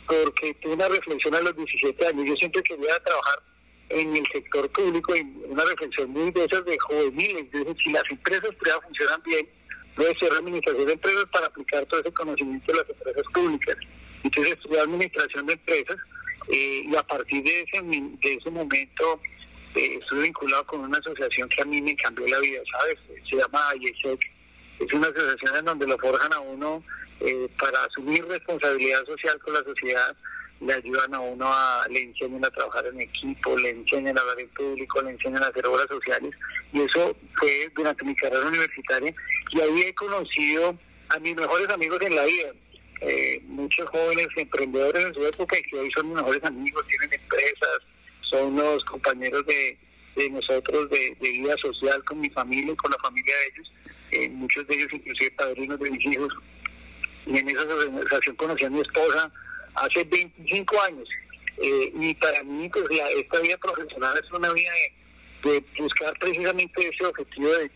porque 0.08 0.56
tuve 0.63 0.74
una 0.74 0.88
reflexión 0.88 1.36
a 1.36 1.41
los 1.41 1.56
17 1.56 2.08
años. 2.08 2.25
Yo 2.25 2.36
siempre 2.38 2.63
quería 2.63 3.00
trabajar 3.03 3.56
en 3.89 4.15
el 4.15 4.25
sector 4.27 4.70
público 4.72 5.15
y 5.15 5.22
una 5.48 5.63
reflexión 5.65 6.10
muy 6.12 6.32
de 6.32 6.46
esas 6.46 6.65
de 6.65 6.77
juveniles. 6.77 7.46
si 7.84 7.91
las 7.91 8.03
empresas 8.10 8.53
privadas 8.56 8.84
funcionan 8.86 9.22
bien, 9.24 9.48
debe 9.98 10.20
ser 10.20 10.32
la 10.32 10.39
administración 10.39 10.86
de 10.86 10.94
empresas 10.94 11.25
para 11.32 11.48
aplicar 11.48 11.86
todo 11.86 12.00
ese 12.00 12.13
conocimiento 12.13 12.72
de 12.72 12.79
las 12.79 12.89
empresas 12.89 13.24
públicas. 13.34 13.77
Entonces 14.24 14.53
estudié 14.53 14.79
administración 14.82 15.46
de 15.46 15.53
empresas 15.53 15.98
eh, 16.50 16.84
y 16.86 16.96
a 16.96 17.03
partir 17.03 17.44
de 17.44 17.62
ese, 17.62 17.82
de 17.82 18.34
ese 18.34 18.51
momento 18.51 19.22
eh, 19.75 20.00
estuve 20.01 20.24
vinculado 20.24 20.65
con 20.65 20.82
una 20.82 20.98
asociación 20.98 21.50
que 21.50 21.62
a 21.62 21.65
mí 21.65 21.82
me 21.82 21.96
cambió 21.96 22.27
la 22.27 22.39
vida, 22.39 22.62
¿sabes? 22.72 22.96
Se 23.29 23.36
llama 23.36 23.62
IESEC. 23.79 24.20
Es 24.79 24.94
una 24.94 25.08
asociación 25.08 25.58
en 25.58 25.65
donde 25.65 25.88
lo 25.88 25.98
forjan 25.98 26.34
a 26.34 26.39
uno 26.39 26.84
eh, 27.20 27.50
para 27.60 27.84
asumir 27.84 28.25
responsabilidad 28.25 29.06
social 29.06 29.39
con 29.39 29.53
la 29.53 29.63
sociedad, 29.63 30.15
le 30.59 30.73
ayudan 30.73 31.13
a 31.13 31.19
uno 31.19 31.45
a, 31.47 31.85
le 31.89 32.01
enseñan 32.01 32.43
a 32.43 32.49
trabajar 32.49 32.85
en 32.87 33.01
equipo, 33.01 33.57
le 33.57 33.69
enseñan 33.69 34.17
a 34.17 34.21
hablar 34.21 34.39
en 34.39 34.49
público, 34.49 35.01
le 35.01 35.11
enseñan 35.11 35.43
a 35.43 35.47
hacer 35.47 35.65
obras 35.67 35.87
sociales 35.87 36.33
y 36.73 36.81
eso 36.81 37.15
fue 37.35 37.71
durante 37.75 38.03
mi 38.03 38.15
carrera 38.15 38.47
universitaria 38.47 39.13
y 39.51 39.61
ahí 39.61 39.81
he 39.81 39.93
conocido 39.93 40.77
a 41.09 41.19
mis 41.19 41.35
mejores 41.35 41.69
amigos 41.69 42.01
en 42.01 42.15
la 42.15 42.25
vida. 42.25 42.51
Eh, 43.01 43.39
muchos 43.45 43.87
jóvenes 43.89 44.27
emprendedores 44.35 45.05
en 45.05 45.13
su 45.13 45.25
época 45.25 45.57
y 45.59 45.61
que 45.63 45.77
hoy 45.77 45.91
son 45.91 46.07
mis 46.07 46.15
mejores 46.15 46.43
amigos, 46.43 46.85
tienen 46.87 47.13
empresas, 47.13 47.79
son 48.31 48.55
los 48.55 48.83
compañeros 48.85 49.45
de, 49.45 49.77
de 50.15 50.29
nosotros 50.31 50.89
de, 50.89 51.15
vida 51.21 51.55
social 51.61 52.03
con 52.05 52.19
mi 52.19 52.29
familia 52.31 52.73
y 52.73 52.75
con 52.75 52.91
la 52.91 52.97
familia 52.97 53.35
de 53.35 53.45
ellos, 53.45 53.71
eh, 54.11 54.29
muchos 54.29 54.65
de 54.67 54.75
ellos 54.75 54.87
inclusive 54.91 55.31
padrinos 55.31 55.79
de 55.79 55.91
mis 55.91 56.05
hijos. 56.05 56.33
Y 57.27 57.37
en 57.37 57.49
esa 57.49 57.61
organización 57.61 58.35
conocí 58.37 58.65
a 58.65 58.69
mi 58.69 58.79
esposa 58.79 59.31
hace 59.77 60.03
25 60.03 60.81
años. 60.84 61.10
Eh, 61.57 61.91
y 62.00 62.13
para 62.15 62.43
mí, 62.43 62.69
pues 62.69 62.86
esta 63.15 63.39
vida 63.39 63.57
profesional 63.57 64.19
es 64.24 64.31
una 64.31 64.51
vida 64.53 64.72
de 65.43 65.63
buscar 65.79 66.13
precisamente 66.19 66.88
ese 66.88 67.05
objetivo 67.05 67.50
de 67.50 67.72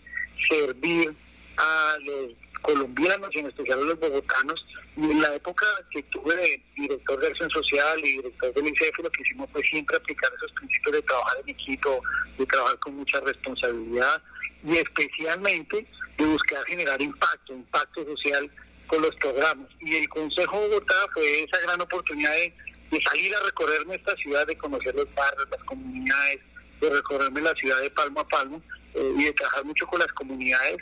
servir 0.50 1.15
a 1.58 1.98
los 2.03 2.34
colombianos 2.62 3.29
y 3.34 3.39
en 3.39 3.48
especial 3.48 3.79
a 3.79 3.84
los 3.84 4.00
bogotanos. 4.00 4.65
Y 4.98 5.05
en 5.05 5.22
la 5.22 5.34
época 5.36 5.65
que 5.89 6.03
tuve 6.03 6.36
de 6.36 6.63
director 6.75 7.20
de 7.20 7.27
acción 7.27 7.50
social 7.50 8.00
y 8.00 8.17
director 8.17 8.53
del 8.53 8.67
ICF, 8.67 9.00
lo 9.03 9.10
que 9.10 9.22
hicimos 9.24 9.50
fue 9.51 9.63
siempre 9.63 9.98
aplicar 9.98 10.29
esos 10.38 10.51
principios 10.51 10.96
de 10.96 11.01
trabajar 11.03 11.38
en 11.43 11.50
equipo, 11.50 12.01
de 12.38 12.46
trabajar 12.46 12.77
con 12.79 12.96
mucha 12.96 13.20
responsabilidad 13.22 14.22
y 14.63 14.77
especialmente 14.77 15.88
de 16.17 16.25
buscar 16.25 16.63
generar 16.65 17.01
impacto, 17.01 17.53
impacto 17.53 18.05
social 18.05 18.51
con 18.91 19.01
los 19.01 19.15
programas. 19.15 19.69
Y 19.79 19.95
el 19.95 20.10
Consejo 20.10 20.60
Bogotá 20.60 20.93
fue 21.13 21.43
esa 21.43 21.60
gran 21.62 21.79
oportunidad 21.79 22.33
de, 22.33 22.53
salir 23.01 23.33
a 23.33 23.39
recorrerme 23.45 23.95
esta 23.95 24.13
ciudad, 24.17 24.45
de 24.45 24.57
conocer 24.57 24.93
los 24.93 25.07
barrios, 25.15 25.48
las 25.50 25.63
comunidades, 25.63 26.39
de 26.81 26.89
recorrerme 26.89 27.39
la 27.39 27.53
ciudad 27.53 27.79
de 27.81 27.89
palmo 27.91 28.19
a 28.19 28.27
palmo 28.27 28.62
eh, 28.93 29.13
y 29.17 29.24
de 29.24 29.33
trabajar 29.33 29.63
mucho 29.63 29.88
con 29.88 30.00
las 30.00 30.12
comunidades 30.12 30.77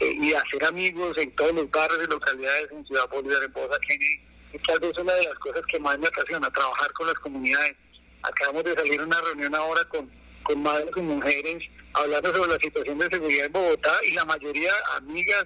eh, 0.00 0.12
y 0.20 0.34
hacer 0.34 0.64
amigos 0.64 1.16
en 1.18 1.30
todos 1.36 1.54
los 1.54 1.70
barrios 1.70 2.00
y 2.04 2.10
localidades 2.10 2.68
en 2.72 2.84
Ciudad 2.84 3.08
Bolívar, 3.08 3.44
en 3.44 3.52
Bosa 3.52 3.78
Kennedy. 3.86 4.20
Y 4.54 4.58
tal 4.58 4.80
vez 4.80 4.98
una 4.98 5.12
de 5.14 5.22
las 5.22 5.34
cosas 5.36 5.62
que 5.70 5.78
más 5.78 5.96
me 6.00 6.08
apasiona, 6.08 6.50
trabajar 6.50 6.92
con 6.94 7.06
las 7.06 7.18
comunidades. 7.20 7.76
Acabamos 8.22 8.64
de 8.64 8.74
salir 8.74 9.00
a 9.00 9.04
una 9.04 9.20
reunión 9.20 9.54
ahora 9.54 9.84
con, 9.84 10.10
con 10.42 10.62
madres 10.62 10.90
y 10.96 11.00
mujeres 11.00 11.62
hablando 11.94 12.34
sobre 12.34 12.52
la 12.54 12.58
situación 12.58 12.98
de 12.98 13.08
seguridad 13.08 13.46
en 13.46 13.52
Bogotá 13.52 13.92
y 14.08 14.14
la 14.14 14.24
mayoría 14.24 14.72
amigas 14.96 15.44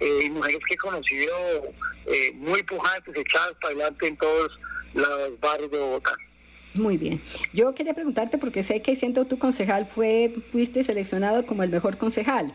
eh, 0.00 0.20
y 0.24 0.30
mujeres 0.30 0.60
que 0.66 0.74
he 0.74 0.78
conocido 0.78 1.34
eh, 2.06 2.32
muy 2.34 2.62
pujantes, 2.62 3.14
echadas 3.14 3.52
para 3.60 3.74
adelante 3.74 4.06
en 4.06 4.16
todos 4.16 4.58
los 4.94 5.40
barrios 5.40 5.70
de 5.70 5.78
Bogotá. 5.78 6.12
Muy 6.74 6.96
bien. 6.96 7.22
Yo 7.52 7.74
quería 7.74 7.94
preguntarte, 7.94 8.38
porque 8.38 8.62
sé 8.62 8.80
que 8.80 8.96
siendo 8.96 9.26
tu 9.26 9.38
concejal 9.38 9.86
fue, 9.86 10.32
fuiste 10.50 10.84
seleccionado 10.84 11.44
como 11.44 11.62
el 11.62 11.70
mejor 11.70 11.98
concejal. 11.98 12.54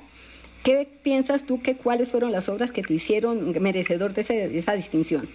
¿Qué 0.64 0.88
piensas 1.04 1.46
tú 1.46 1.62
que 1.62 1.78
cuáles 1.78 2.10
fueron 2.10 2.32
las 2.32 2.50
obras 2.50 2.72
que 2.72 2.82
te 2.82 2.94
hicieron 2.94 3.52
merecedor 3.62 4.14
de, 4.14 4.24
de 4.24 4.58
esa 4.58 4.74
distinción? 4.74 5.30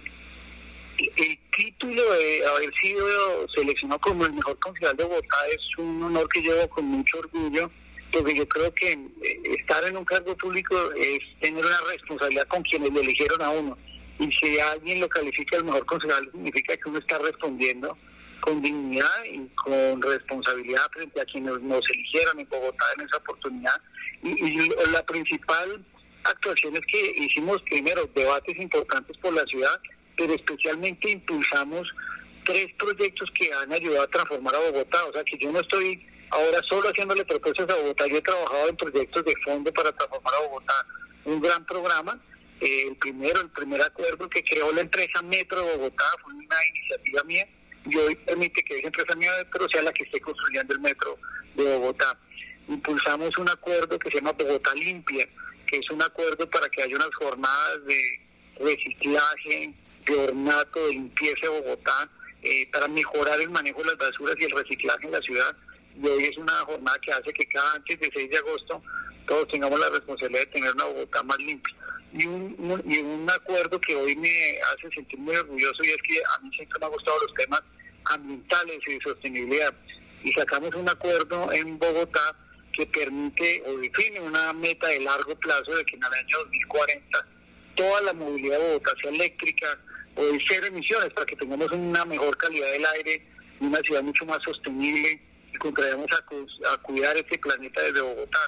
El 0.97 1.39
título 1.55 2.03
de 2.13 2.45
haber 2.45 2.73
sido 2.81 3.47
seleccionado 3.55 4.01
como 4.01 4.25
el 4.25 4.33
mejor 4.33 4.59
concejal 4.59 4.97
de 4.97 5.03
Bogotá 5.05 5.37
es 5.53 5.77
un 5.77 6.03
honor 6.03 6.27
que 6.27 6.41
llevo 6.41 6.67
con 6.69 6.85
mucho 6.85 7.19
orgullo 7.19 7.71
porque 8.11 8.35
yo 8.35 8.47
creo 8.47 8.73
que 8.73 8.91
eh, 8.91 9.41
estar 9.59 9.83
en 9.85 9.97
un 9.97 10.05
cargo 10.05 10.35
público 10.37 10.75
es 10.93 11.19
tener 11.39 11.65
una 11.65 11.77
responsabilidad 11.89 12.47
con 12.47 12.61
quienes 12.63 12.91
lo 12.91 12.99
eligieron 12.99 13.41
a 13.41 13.49
uno. 13.49 13.77
Y 14.19 14.31
si 14.33 14.59
alguien 14.59 14.99
lo 14.99 15.09
califica 15.09 15.57
el 15.57 15.63
mejor 15.63 15.85
concejal, 15.85 16.29
significa 16.31 16.77
que 16.77 16.89
uno 16.89 16.99
está 16.99 17.17
respondiendo 17.19 17.97
con 18.41 18.61
dignidad 18.61 19.23
y 19.25 19.47
con 19.55 20.01
responsabilidad 20.01 20.81
frente 20.91 21.21
a 21.21 21.25
quienes 21.25 21.59
nos 21.61 21.89
eligieron 21.89 22.39
en 22.39 22.49
Bogotá 22.49 22.85
en 22.97 23.05
esa 23.05 23.17
oportunidad. 23.17 23.81
Y, 24.23 24.69
la 24.91 25.03
principal 25.05 25.85
actuación 26.23 26.75
es 26.75 26.81
que 26.87 27.23
hicimos 27.23 27.61
primero 27.63 28.09
debates 28.13 28.57
importantes 28.59 29.17
por 29.17 29.33
la 29.33 29.45
ciudad, 29.45 29.79
pero 30.17 30.33
especialmente 30.33 31.11
impulsamos 31.11 31.87
tres 32.45 32.67
proyectos 32.77 33.29
que 33.31 33.51
han 33.53 33.71
ayudado 33.71 34.03
a 34.03 34.07
transformar 34.07 34.55
a 34.55 34.71
Bogotá. 34.71 35.05
O 35.05 35.13
sea 35.13 35.23
que 35.23 35.37
yo 35.37 35.51
no 35.51 35.59
estoy 35.59 36.05
Ahora 36.31 36.61
solo 36.69 36.87
haciéndole 36.89 37.25
propuestas 37.25 37.69
a 37.69 37.75
Bogotá, 37.75 38.07
yo 38.07 38.15
he 38.15 38.21
trabajado 38.21 38.69
en 38.69 38.77
proyectos 38.77 39.25
de 39.25 39.33
fondo 39.43 39.73
para 39.73 39.91
transformar 39.91 40.33
a 40.33 40.47
Bogotá, 40.47 40.73
un 41.25 41.41
gran 41.41 41.65
programa. 41.65 42.19
Eh, 42.61 42.87
el 42.87 42.95
primero, 42.95 43.41
el 43.41 43.49
primer 43.49 43.81
acuerdo 43.81 44.29
que 44.29 44.41
creó 44.41 44.71
la 44.71 44.81
empresa 44.81 45.21
Metro 45.23 45.61
de 45.61 45.75
Bogotá 45.75 46.05
fue 46.23 46.33
una 46.33 46.55
iniciativa 46.69 47.23
mía 47.23 47.47
y 47.85 47.97
hoy 47.97 48.15
permite 48.15 48.63
que 48.63 48.77
esa 48.77 48.87
empresa 48.87 49.15
mía 49.15 49.31
Metro 49.39 49.67
sea 49.69 49.81
la 49.81 49.91
que 49.91 50.05
esté 50.05 50.21
construyendo 50.21 50.73
el 50.73 50.79
metro 50.79 51.17
de 51.55 51.63
Bogotá. 51.65 52.17
Impulsamos 52.69 53.37
un 53.37 53.49
acuerdo 53.49 53.99
que 53.99 54.09
se 54.09 54.17
llama 54.17 54.31
Bogotá 54.31 54.73
Limpia, 54.75 55.27
que 55.67 55.77
es 55.77 55.89
un 55.89 56.01
acuerdo 56.01 56.49
para 56.49 56.69
que 56.69 56.83
haya 56.83 56.95
unas 56.95 57.13
jornadas 57.15 57.85
de 57.85 58.21
reciclaje, 58.57 59.73
de 60.05 60.15
ornato, 60.15 60.87
de 60.87 60.93
limpieza 60.93 61.41
de 61.41 61.59
Bogotá, 61.59 62.09
eh, 62.41 62.69
para 62.71 62.87
mejorar 62.87 63.41
el 63.41 63.49
manejo 63.49 63.79
de 63.79 63.87
las 63.87 63.97
basuras 63.97 64.35
y 64.39 64.45
el 64.45 64.51
reciclaje 64.51 65.07
en 65.07 65.11
la 65.11 65.21
ciudad 65.21 65.57
y 66.01 66.07
hoy 66.07 66.23
es 66.23 66.37
una 66.37 66.53
jornada 66.53 66.97
que 66.99 67.11
hace 67.11 67.33
que 67.33 67.45
cada 67.45 67.73
antes 67.73 67.99
de 67.99 68.09
6 68.13 68.29
de 68.29 68.37
agosto 68.37 68.81
todos 69.27 69.47
tengamos 69.49 69.79
la 69.79 69.89
responsabilidad 69.89 70.41
de 70.41 70.47
tener 70.47 70.71
una 70.73 70.85
Bogotá 70.85 71.23
más 71.23 71.37
limpia. 71.37 71.75
Y 72.13 72.25
un, 72.25 72.83
y 72.85 72.97
un 72.97 73.29
acuerdo 73.29 73.79
que 73.79 73.95
hoy 73.95 74.15
me 74.15 74.59
hace 74.73 74.93
sentir 74.93 75.19
muy 75.19 75.35
orgulloso 75.35 75.83
y 75.83 75.89
es 75.89 76.01
que 76.01 76.19
a 76.19 76.41
mí 76.41 76.49
siempre 76.55 76.79
me 76.79 76.85
han 76.87 76.91
gustado 76.91 77.17
los 77.19 77.33
temas 77.35 77.61
ambientales 78.05 78.79
y 78.87 78.99
sostenibilidad. 78.99 79.73
Y 80.23 80.31
sacamos 80.33 80.73
un 80.75 80.89
acuerdo 80.89 81.51
en 81.51 81.77
Bogotá 81.77 82.35
que 82.73 82.85
permite 82.87 83.63
o 83.67 83.77
define 83.77 84.19
una 84.21 84.53
meta 84.53 84.87
de 84.87 85.01
largo 85.01 85.35
plazo 85.39 85.75
de 85.75 85.85
que 85.85 85.95
en 85.95 86.03
el 86.03 86.13
año 86.13 86.37
2040 86.39 87.27
toda 87.75 88.01
la 88.01 88.13
movilidad 88.13 88.57
de 88.57 88.67
Bogotá 88.67 88.91
sea 89.01 89.11
eléctrica 89.11 89.79
o 90.15 90.25
de 90.25 90.43
cero 90.47 90.67
emisiones 90.67 91.13
para 91.13 91.25
que 91.25 91.35
tengamos 91.35 91.71
una 91.71 92.03
mejor 92.05 92.35
calidad 92.37 92.71
del 92.71 92.85
aire 92.85 93.25
y 93.59 93.65
una 93.65 93.79
ciudad 93.79 94.03
mucho 94.03 94.25
más 94.25 94.39
sostenible 94.43 95.30
contribuimos 95.61 96.11
a, 96.11 96.77
cuidar 96.81 97.15
este 97.15 97.37
planeta 97.37 97.81
desde 97.83 98.01
Bogotá. 98.01 98.39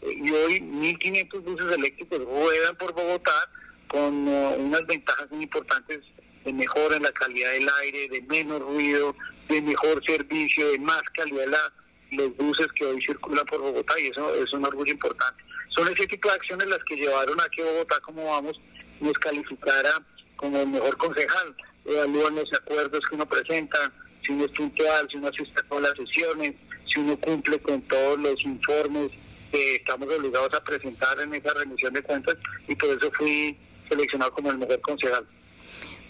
Eh, 0.00 0.14
y 0.16 0.30
hoy 0.30 0.60
1.500 0.60 1.42
buses 1.42 1.72
eléctricos 1.72 2.24
ruedan 2.24 2.76
por 2.76 2.92
Bogotá 2.94 3.50
con 3.88 4.26
uh, 4.26 4.54
unas 4.54 4.86
ventajas 4.86 5.30
muy 5.30 5.44
importantes 5.44 6.00
de 6.44 6.52
mejora 6.52 6.96
en 6.96 7.02
la 7.02 7.12
calidad 7.12 7.52
del 7.52 7.68
aire, 7.82 8.08
de 8.08 8.22
menos 8.22 8.60
ruido, 8.60 9.14
de 9.48 9.60
mejor 9.60 10.02
servicio, 10.04 10.70
de 10.72 10.78
más 10.78 11.02
calidad 11.14 11.72
de 12.10 12.16
los 12.16 12.36
buses 12.36 12.68
que 12.74 12.86
hoy 12.86 13.02
circulan 13.04 13.44
por 13.46 13.60
Bogotá 13.60 13.98
y 14.00 14.06
eso 14.08 14.34
es 14.34 14.52
un 14.52 14.64
orgullo 14.64 14.92
importante. 14.92 15.44
Son 15.76 15.86
ese 15.88 16.06
tipo 16.06 16.28
de 16.28 16.34
acciones 16.34 16.66
las 16.68 16.82
que 16.84 16.96
llevaron 16.96 17.40
a 17.40 17.48
que 17.50 17.62
Bogotá, 17.62 18.00
como 18.00 18.24
vamos, 18.26 18.58
nos 19.00 19.14
calificara 19.14 19.90
como 20.36 20.60
el 20.60 20.68
mejor 20.68 20.96
concejal. 20.96 21.54
Evalúan 21.84 22.36
los 22.36 22.52
acuerdos 22.54 23.00
que 23.08 23.14
uno 23.14 23.26
presenta, 23.26 23.92
si 24.22 24.32
uno 24.32 24.44
es 24.44 24.50
puntual, 24.52 25.08
si 25.10 25.16
uno 25.16 25.28
asiste 25.28 25.60
a 25.60 25.68
todas 25.68 25.84
las 25.84 26.08
sesiones, 26.08 26.54
si 26.86 27.00
uno 27.00 27.16
cumple 27.18 27.58
con 27.60 27.80
todos 27.82 28.18
los 28.18 28.40
informes 28.44 29.10
que 29.50 29.76
estamos 29.76 30.08
obligados 30.08 30.54
a 30.54 30.64
presentar 30.64 31.20
en 31.20 31.34
esa 31.34 31.52
rendición 31.54 31.92
de 31.92 32.02
cuentas 32.02 32.36
y 32.68 32.74
por 32.74 32.90
eso 32.90 33.10
fui 33.12 33.56
seleccionado 33.88 34.32
como 34.32 34.50
el 34.50 34.58
mejor 34.58 34.80
concejal. 34.80 35.26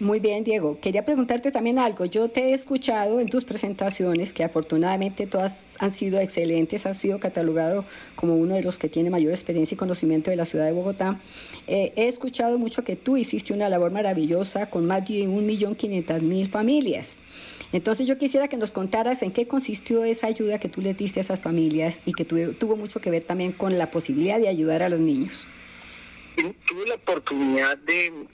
Muy 0.02 0.18
bien, 0.18 0.42
Diego. 0.42 0.80
Quería 0.80 1.04
preguntarte 1.04 1.52
también 1.52 1.78
algo. 1.78 2.06
Yo 2.06 2.28
te 2.28 2.48
he 2.48 2.52
escuchado 2.54 3.20
en 3.20 3.28
tus 3.28 3.44
presentaciones, 3.44 4.32
que 4.32 4.42
afortunadamente 4.42 5.28
todas 5.28 5.54
han 5.78 5.94
sido 5.94 6.18
excelentes, 6.18 6.86
has 6.86 6.98
sido 6.98 7.20
catalogado 7.20 7.84
como 8.16 8.34
uno 8.34 8.56
de 8.56 8.64
los 8.64 8.80
que 8.80 8.88
tiene 8.88 9.10
mayor 9.10 9.30
experiencia 9.30 9.76
y 9.76 9.78
conocimiento 9.78 10.30
de 10.30 10.36
la 10.36 10.44
ciudad 10.44 10.64
de 10.66 10.72
Bogotá. 10.72 11.20
Eh, 11.68 11.92
he 11.94 12.08
escuchado 12.08 12.58
mucho 12.58 12.82
que 12.82 12.96
tú 12.96 13.16
hiciste 13.16 13.52
una 13.52 13.68
labor 13.68 13.92
maravillosa 13.92 14.70
con 14.70 14.86
más 14.86 15.06
de 15.06 15.28
1.500.000 15.28 16.48
familias. 16.48 17.18
Entonces 17.72 18.06
yo 18.06 18.18
quisiera 18.18 18.48
que 18.48 18.58
nos 18.58 18.70
contaras 18.70 19.22
en 19.22 19.32
qué 19.32 19.48
consistió 19.48 20.04
esa 20.04 20.26
ayuda 20.26 20.60
que 20.60 20.68
tú 20.68 20.82
le 20.82 20.92
diste 20.92 21.20
a 21.20 21.22
esas 21.22 21.40
familias 21.40 22.02
y 22.04 22.12
que 22.12 22.24
tuvo 22.24 22.76
mucho 22.76 23.00
que 23.00 23.10
ver 23.10 23.24
también 23.24 23.52
con 23.52 23.78
la 23.78 23.90
posibilidad 23.90 24.38
de 24.38 24.48
ayudar 24.48 24.82
a 24.82 24.90
los 24.90 25.00
niños. 25.00 25.48
Tuve 26.36 26.86
la 26.86 26.94
oportunidad 26.94 27.78
de 27.78 28.26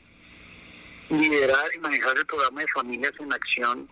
liderar 1.10 1.66
y 1.74 1.78
manejar 1.78 2.16
el 2.18 2.26
programa 2.26 2.60
de 2.60 2.66
Familias 2.68 3.12
en 3.20 3.32
Acción 3.32 3.88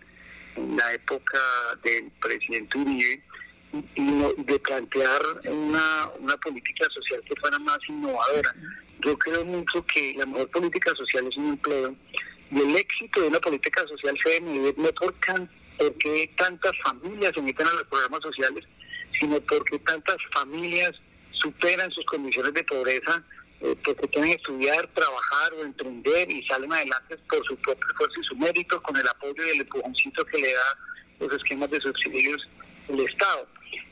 en 0.56 0.76
la 0.76 0.92
época 0.94 1.38
del 1.82 2.10
presidente 2.20 2.78
Uribe 2.78 3.22
y 3.94 4.42
de 4.42 4.58
plantear 4.58 5.20
una, 5.44 6.10
una 6.20 6.36
política 6.38 6.86
social 6.92 7.22
que 7.28 7.40
fuera 7.40 7.58
más 7.60 7.78
innovadora. 7.88 8.54
Yo 9.00 9.16
creo 9.18 9.44
mucho 9.44 9.84
que 9.86 10.14
la 10.16 10.26
mejor 10.26 10.50
política 10.50 10.92
social 10.94 11.26
es 11.26 11.36
un 11.36 11.48
empleo 11.48 11.94
y 12.50 12.60
el 12.60 12.76
éxito 12.76 13.20
de 13.20 13.28
una 13.28 13.40
política 13.40 13.86
social 13.88 14.16
se 14.22 14.40
debe 14.40 14.74
no 14.76 14.88
por 14.92 15.14
porque 15.78 16.32
tantas 16.36 16.72
familias 16.82 17.32
se 17.34 17.42
meten 17.42 17.66
a 17.66 17.72
los 17.72 17.84
programas 17.84 18.22
sociales, 18.22 18.64
sino 19.18 19.40
porque 19.40 19.78
tantas 19.80 20.16
familias 20.32 20.92
superan 21.32 21.90
sus 21.90 22.04
condiciones 22.06 22.54
de 22.54 22.64
pobreza 22.64 23.22
eh, 23.60 23.74
porque 23.82 24.08
quieren 24.08 24.32
estudiar, 24.32 24.86
trabajar 24.94 25.52
o 25.54 25.62
emprender 25.62 26.30
y 26.30 26.46
salen 26.46 26.70
adelante 26.72 27.16
por 27.28 27.44
su 27.46 27.56
propio 27.56 27.88
esfuerzo 27.88 28.20
y 28.20 28.24
su 28.24 28.36
mérito 28.36 28.82
con 28.82 28.96
el 28.96 29.08
apoyo 29.08 29.46
y 29.46 29.50
el 29.50 29.60
empujoncito 29.62 30.24
que 30.26 30.38
le 30.38 30.52
da 30.52 30.78
los 31.20 31.32
esquemas 31.32 31.70
de 31.70 31.80
subsidios 31.80 32.48
del 32.88 33.00
Estado. 33.00 33.48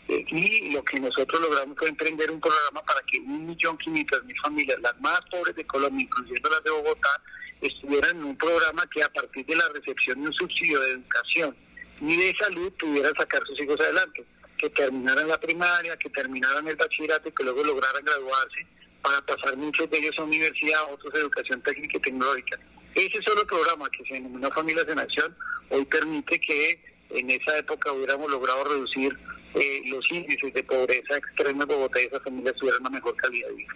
Eh, 0.09 0.25
y 0.29 0.71
lo 0.71 0.85
que 0.85 1.01
nosotros 1.01 1.41
logramos 1.41 1.79
fue 1.79 1.89
emprender 1.89 2.31
un 2.31 2.41
programa 2.41 2.83
para 2.85 3.01
que 3.11 3.19
un 3.21 3.47
millón 3.47 3.79
quinientas 3.79 4.23
mil 4.25 4.37
familias, 4.41 4.79
las 4.83 5.01
más 5.01 5.21
pobres 5.31 5.57
de 5.57 5.67
Colombia, 5.67 6.05
incluyendo 6.05 6.51
las 6.51 6.63
de 6.63 6.71
Bogotá, 6.71 7.23
estuvieran 7.69 8.17
en 8.17 8.25
un 8.25 8.37
programa 8.37 8.85
que 8.93 9.03
a 9.03 9.09
partir 9.09 9.45
de 9.47 9.57
la 9.57 9.69
recepción 9.75 10.21
de 10.21 10.29
un 10.29 10.35
subsidio 10.35 10.81
de 10.81 10.91
educación 10.93 11.57
y 12.01 12.17
de 12.17 12.35
salud 12.37 12.73
pudieran 12.79 13.15
sacar 13.17 13.43
sus 13.47 13.61
hijos 13.61 13.81
adelante, 13.81 14.25
que 14.59 14.71
terminaran 14.71 15.29
la 15.29 15.39
primaria, 15.39 15.97
que 15.97 16.11
terminaran 16.11 16.67
el 16.67 16.77
bachillerato 16.77 17.29
y 17.29 17.33
que 17.33 17.45
luego 17.45 17.65
lograran 17.65 18.05
graduarse 18.05 18.67
para 19.03 19.21
pasar 19.23 19.57
muchos 19.57 19.89
de 19.91 19.99
ellos 19.99 20.19
a 20.19 20.25
universidad, 20.25 20.93
otros 20.93 21.15
a 21.15 21.19
educación 21.19 21.63
técnica 21.63 21.99
y 21.99 22.01
tecnológica. 22.01 22.59
Ese 22.95 23.23
solo 23.23 23.47
programa 23.47 23.89
que 23.91 24.05
se 24.05 24.15
denominó 24.15 24.51
Familias 24.51 24.87
en 24.89 24.99
Acción 24.99 25.37
hoy 25.71 25.85
permite 25.85 26.41
que 26.41 26.81
en 27.11 27.31
esa 27.31 27.59
época 27.59 27.93
hubiéramos 27.93 28.31
logrado 28.31 28.65
reducir 28.65 29.17
eh, 29.55 29.83
los 29.87 30.11
índices 30.11 30.53
de 30.53 30.63
pobreza 30.65 31.17
extrema 31.17 31.63
en 31.63 31.69
Bogotá 31.69 32.01
y 32.01 32.07
esas 32.07 32.23
familias 32.23 32.55
tuvieran 32.57 32.81
una 32.81 32.91
mejor 32.91 33.17
calidad 33.17 33.49
de 33.49 33.55
vida. 33.55 33.75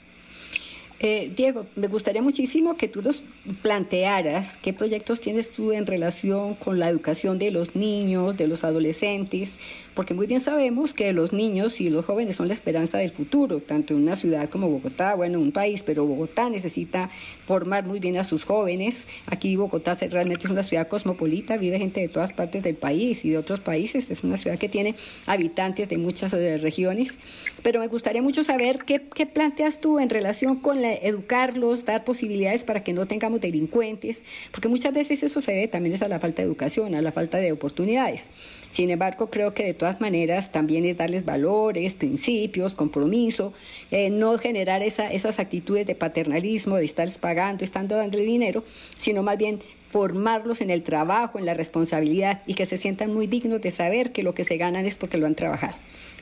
Eh, 1.00 1.30
Diego, 1.36 1.66
me 1.76 1.86
gustaría 1.86 2.22
muchísimo 2.22 2.76
que 2.76 2.88
tú 2.88 3.02
nos 3.02 3.22
plantearas 3.62 4.56
qué 4.56 4.72
proyectos 4.72 5.20
tienes 5.20 5.52
tú 5.52 5.70
en 5.70 5.86
relación 5.86 6.56
con 6.56 6.80
la 6.80 6.88
educación 6.88 7.38
de 7.38 7.52
los 7.52 7.76
niños, 7.76 8.36
de 8.36 8.48
los 8.48 8.64
adolescentes, 8.64 9.60
porque 9.94 10.12
muy 10.12 10.26
bien 10.26 10.40
sabemos 10.40 10.94
que 10.94 11.12
los 11.12 11.32
niños 11.32 11.80
y 11.80 11.88
los 11.88 12.04
jóvenes 12.04 12.34
son 12.34 12.48
la 12.48 12.54
esperanza 12.54 12.98
del 12.98 13.12
futuro, 13.12 13.60
tanto 13.60 13.94
en 13.94 14.02
una 14.02 14.16
ciudad 14.16 14.48
como 14.50 14.68
Bogotá, 14.68 15.14
bueno, 15.14 15.38
un 15.38 15.52
país, 15.52 15.84
pero 15.84 16.04
Bogotá 16.04 16.50
necesita 16.50 17.10
formar 17.46 17.86
muy 17.86 18.00
bien 18.00 18.16
a 18.16 18.24
sus 18.24 18.44
jóvenes. 18.44 19.06
Aquí 19.26 19.54
Bogotá 19.54 19.94
realmente 19.94 20.46
es 20.46 20.50
una 20.50 20.64
ciudad 20.64 20.88
cosmopolita, 20.88 21.56
vive 21.58 21.78
gente 21.78 22.00
de 22.00 22.08
todas 22.08 22.32
partes 22.32 22.64
del 22.64 22.74
país 22.74 23.24
y 23.24 23.30
de 23.30 23.38
otros 23.38 23.60
países, 23.60 24.10
es 24.10 24.24
una 24.24 24.36
ciudad 24.36 24.58
que 24.58 24.68
tiene 24.68 24.96
habitantes 25.26 25.88
de 25.88 25.96
muchas 25.96 26.34
eh, 26.34 26.58
regiones, 26.58 27.20
pero 27.62 27.78
me 27.78 27.86
gustaría 27.86 28.20
mucho 28.20 28.42
saber 28.42 28.80
qué, 28.84 29.06
qué 29.14 29.26
planteas 29.26 29.80
tú 29.80 30.00
en 30.00 30.10
relación 30.10 30.56
con 30.56 30.82
la 30.82 30.87
educarlos, 30.92 31.84
dar 31.84 32.04
posibilidades 32.04 32.64
para 32.64 32.82
que 32.82 32.92
no 32.92 33.06
tengamos 33.06 33.40
delincuentes, 33.40 34.22
porque 34.50 34.68
muchas 34.68 34.92
veces 34.92 35.22
eso 35.22 35.40
se 35.40 35.52
debe 35.52 35.68
también 35.68 35.94
es 35.94 36.02
a 36.02 36.08
la 36.08 36.20
falta 36.20 36.42
de 36.42 36.48
educación, 36.48 36.94
a 36.94 37.02
la 37.02 37.12
falta 37.12 37.38
de 37.38 37.52
oportunidades. 37.52 38.30
Sin 38.70 38.90
embargo, 38.90 39.30
creo 39.30 39.54
que 39.54 39.64
de 39.64 39.74
todas 39.74 40.00
maneras 40.00 40.52
también 40.52 40.84
es 40.84 40.96
darles 40.96 41.24
valores, 41.24 41.94
principios, 41.94 42.74
compromiso, 42.74 43.52
eh, 43.90 44.10
no 44.10 44.36
generar 44.38 44.82
esa, 44.82 45.10
esas 45.10 45.38
actitudes 45.38 45.86
de 45.86 45.94
paternalismo, 45.94 46.76
de 46.76 46.84
estarles 46.84 47.18
pagando, 47.18 47.64
estando 47.64 47.96
dándole 47.96 48.24
dinero, 48.24 48.64
sino 48.96 49.22
más 49.22 49.38
bien 49.38 49.60
formarlos 49.90 50.60
en 50.60 50.70
el 50.70 50.82
trabajo, 50.82 51.38
en 51.38 51.46
la 51.46 51.54
responsabilidad 51.54 52.42
y 52.46 52.54
que 52.54 52.66
se 52.66 52.76
sientan 52.76 53.12
muy 53.12 53.26
dignos 53.26 53.60
de 53.60 53.70
saber 53.70 54.12
que 54.12 54.22
lo 54.22 54.34
que 54.34 54.44
se 54.44 54.56
ganan 54.56 54.86
es 54.86 54.96
porque 54.96 55.18
lo 55.18 55.26
han 55.26 55.34
trabajado. 55.34 55.76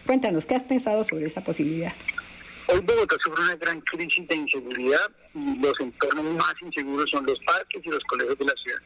Cuéntanos, 0.06 0.46
¿qué 0.46 0.54
has 0.54 0.62
pensado 0.62 1.02
sobre 1.02 1.26
esa 1.26 1.42
posibilidad? 1.42 1.92
Hoy 2.68 2.80
Bogotá 2.80 3.14
sufre 3.22 3.44
una 3.44 3.54
gran 3.54 3.80
crisis 3.82 4.26
de 4.26 4.34
inseguridad 4.34 5.08
y 5.34 5.56
los 5.58 5.78
entornos 5.78 6.24
más 6.34 6.54
inseguros 6.60 7.08
son 7.10 7.24
los 7.24 7.38
parques 7.46 7.80
y 7.84 7.88
los 7.88 8.02
colegios 8.04 8.36
de 8.38 8.44
la 8.44 8.54
ciudad. 8.54 8.82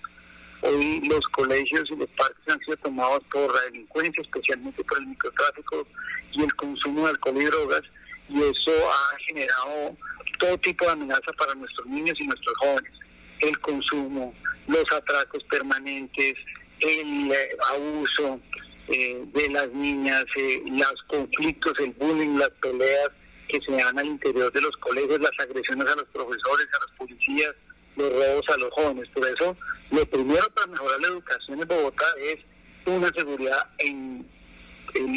Hoy 0.62 1.00
los 1.08 1.26
colegios 1.28 1.90
y 1.90 1.96
los 1.96 2.08
parques 2.10 2.46
han 2.48 2.60
sido 2.60 2.76
tomados 2.78 3.20
por 3.32 3.54
la 3.54 3.62
delincuencia, 3.62 4.22
especialmente 4.22 4.84
por 4.84 4.98
el 4.98 5.06
microtráfico 5.06 5.86
y 6.32 6.42
el 6.42 6.54
consumo 6.56 7.04
de 7.04 7.10
alcohol 7.12 7.40
y 7.40 7.44
drogas, 7.46 7.80
y 8.28 8.38
eso 8.38 8.90
ha 8.92 9.16
generado 9.26 9.96
todo 10.38 10.58
tipo 10.58 10.84
de 10.84 10.92
amenaza 10.92 11.32
para 11.38 11.54
nuestros 11.54 11.86
niños 11.86 12.20
y 12.20 12.26
nuestros 12.26 12.54
jóvenes. 12.58 12.92
El 13.38 13.58
consumo, 13.60 14.34
los 14.66 14.92
atracos 14.92 15.42
permanentes, 15.44 16.34
el 16.80 17.32
eh, 17.32 17.56
abuso 17.74 18.40
eh, 18.88 19.24
de 19.32 19.48
las 19.48 19.70
niñas, 19.70 20.26
eh, 20.36 20.62
los 20.66 21.02
conflictos, 21.06 21.72
el 21.78 21.92
bullying, 21.92 22.36
las 22.36 22.50
peleas 22.60 23.10
que 23.50 23.60
se 23.60 23.72
dan 23.72 23.98
al 23.98 24.06
interior 24.06 24.52
de 24.52 24.60
los 24.60 24.76
colegios, 24.76 25.20
las 25.20 25.38
agresiones 25.38 25.86
a 25.88 25.96
los 25.96 26.04
profesores, 26.12 26.66
a 26.72 26.86
los 26.86 26.96
policías, 26.96 27.54
los 27.96 28.12
robos 28.12 28.48
a 28.48 28.56
los 28.58 28.70
jóvenes. 28.70 29.08
Por 29.12 29.26
eso, 29.26 29.56
lo 29.90 30.06
primero 30.06 30.46
para 30.54 30.68
mejorar 30.68 31.00
la 31.00 31.08
educación 31.08 31.60
en 31.60 31.68
Bogotá 31.68 32.06
es 32.22 32.38
una 32.86 33.08
seguridad 33.08 33.68
en, 33.78 34.28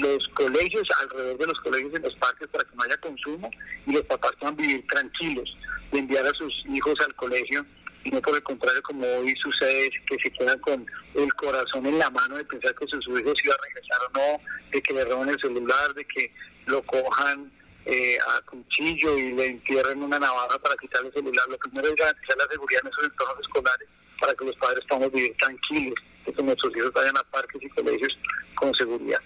los 0.02 0.28
colegios, 0.36 0.88
alrededor 1.02 1.38
de 1.39 1.48
los 1.48 1.60
colegios, 1.62 1.96
en 1.96 2.04
los 2.04 2.15
parques, 2.17 2.48
para 2.50 2.63
que 2.63 2.76
no 2.76 2.84
haya 2.84 2.98
consumo 2.98 3.50
y 3.88 3.93
los 3.93 4.04
papás 4.04 4.32
puedan 4.39 4.56
vivir 4.56 4.86
tranquilos 4.88 5.58
de 5.91 6.00
enviar 6.00 6.26
a 6.28 6.32
sus 6.32 6.54
hijos 6.69 6.93
al 7.04 7.15
colegio 7.15 7.65
y 8.04 8.12
no 8.12 8.22
por 8.22 8.36
el 8.36 8.43
contrario 8.43 8.84
como 8.84 9.08
hoy 9.17 9.34
sucede 9.41 9.89
que 10.06 10.17
se 10.19 10.30
quedan 10.32 10.60
con 10.60 10.86
el 11.15 11.34
corazón 11.34 11.88
en 11.88 11.98
la 11.98 12.10
mano 12.12 12.36
de 12.36 12.46
pensar 12.46 12.76
que 12.76 12.86
sus 12.88 13.04
hijos 13.08 13.34
iban 13.43 13.58
a 13.58 13.65
regresar 13.65 14.00
o 14.08 14.19
no, 14.19 14.43
de 14.72 14.82
que 14.82 14.93
le 14.93 15.06
roben 15.06 15.30
el 15.30 15.39
celular, 15.39 15.93
de 15.96 16.06
que 16.06 16.32
lo 16.67 16.84
cojan 16.84 17.52
eh, 17.86 18.17
a 18.17 18.41
cuchillo 18.41 19.17
y 19.17 19.34
le 19.34 19.46
entierren 19.48 20.02
una 20.02 20.19
navaja 20.19 20.58
para 20.60 20.76
quitarle 20.78 21.10
el 21.10 21.13
celular. 21.13 21.46
Lo 21.50 21.58
primero 21.58 21.88
es 21.88 21.96
garantizar 21.96 22.38
la 22.38 22.46
seguridad 22.50 22.82
en 22.84 22.91
esos 22.91 23.04
entornos 23.04 23.39
escolares 23.41 23.88
para 24.19 24.34
que 24.36 24.46
los 24.46 24.56
padres 24.56 24.86
podamos 24.88 25.12
vivir 25.12 25.36
tranquilos, 25.38 25.96
que 26.26 26.43
nuestros 26.43 26.76
hijos 26.78 26.93
vayan 26.93 27.17
a 27.17 27.24
parques 27.24 27.62
y 27.62 27.69
colegios 27.69 28.17
con 28.56 28.74
seguridad. 28.76 29.19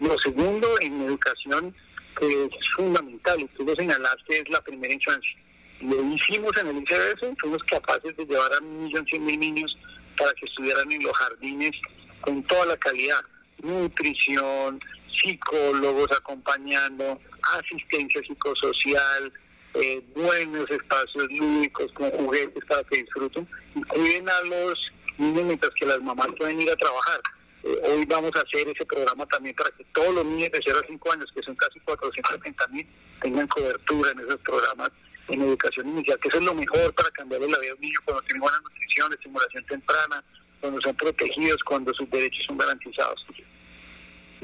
Lo 0.00 0.18
segundo, 0.18 0.68
en 0.80 1.02
educación, 1.02 1.74
que 2.18 2.44
es 2.44 2.50
fundamental, 2.76 3.40
y 3.40 3.46
tú 3.56 3.64
lo 3.64 3.74
señalaste, 3.74 4.40
es 4.40 4.48
la 4.50 4.60
primera 4.62 4.92
infancia. 4.92 5.38
Lo 5.80 6.02
hicimos 6.12 6.52
en 6.56 6.68
el 6.68 6.76
ICBS, 6.78 7.36
fuimos 7.38 7.62
capaces 7.64 8.16
de 8.16 8.24
llevar 8.24 8.52
a 8.52 8.64
un 8.64 8.84
millón 8.84 9.06
cien 9.06 9.24
mil 9.24 9.38
niños 9.38 9.76
para 10.16 10.32
que 10.32 10.46
estuvieran 10.46 10.90
en 10.90 11.02
los 11.02 11.12
jardines 11.12 11.72
con 12.20 12.42
toda 12.44 12.66
la 12.66 12.76
calidad, 12.76 13.20
nutrición, 13.62 14.80
psicólogos 15.22 16.10
acompañando, 16.12 17.20
asistencia 17.58 18.20
psicosocial, 18.22 19.32
eh, 19.74 20.02
buenos 20.14 20.70
espacios 20.70 21.26
lúdicos 21.30 21.90
con 21.94 22.10
juguetes 22.10 22.64
para 22.68 22.84
que 22.84 22.98
disfruten 22.98 23.48
y 23.74 23.82
cuiden 23.82 24.28
a 24.28 24.42
los 24.42 24.92
niños 25.18 25.44
mientras 25.44 25.72
que 25.74 25.86
las 25.86 26.00
mamás 26.00 26.28
pueden 26.38 26.60
ir 26.60 26.70
a 26.70 26.76
trabajar. 26.76 27.20
Eh, 27.64 27.80
hoy 27.84 28.04
vamos 28.04 28.30
a 28.36 28.40
hacer 28.40 28.68
ese 28.68 28.84
programa 28.86 29.26
también 29.26 29.54
para 29.56 29.70
que 29.70 29.84
todos 29.92 30.14
los 30.14 30.24
niños 30.26 30.52
de 30.52 30.60
0 30.64 30.80
a 30.82 30.86
5 30.86 31.12
años, 31.12 31.26
que 31.34 31.42
son 31.42 31.56
casi 31.56 31.80
430 31.80 32.68
mil, 32.68 32.86
tengan 33.20 33.48
cobertura 33.48 34.10
en 34.10 34.20
esos 34.20 34.38
programas 34.40 34.90
en 35.28 35.40
educación 35.40 35.88
inicial, 35.88 36.18
que 36.20 36.28
eso 36.28 36.36
es 36.36 36.44
lo 36.44 36.54
mejor 36.54 36.94
para 36.94 37.10
cambiarle 37.10 37.48
la 37.48 37.58
vida 37.58 37.72
a 37.72 37.74
un 37.74 37.80
niño 37.80 37.98
cuando 38.04 38.22
tiene 38.24 38.40
buena 38.40 38.58
nutrición, 38.58 39.12
estimulación 39.12 39.64
temprana, 39.66 40.24
cuando 40.60 40.80
son 40.82 40.94
protegidos, 40.96 41.64
cuando 41.64 41.92
sus 41.94 42.08
derechos 42.10 42.44
son 42.46 42.58
garantizados. 42.58 43.26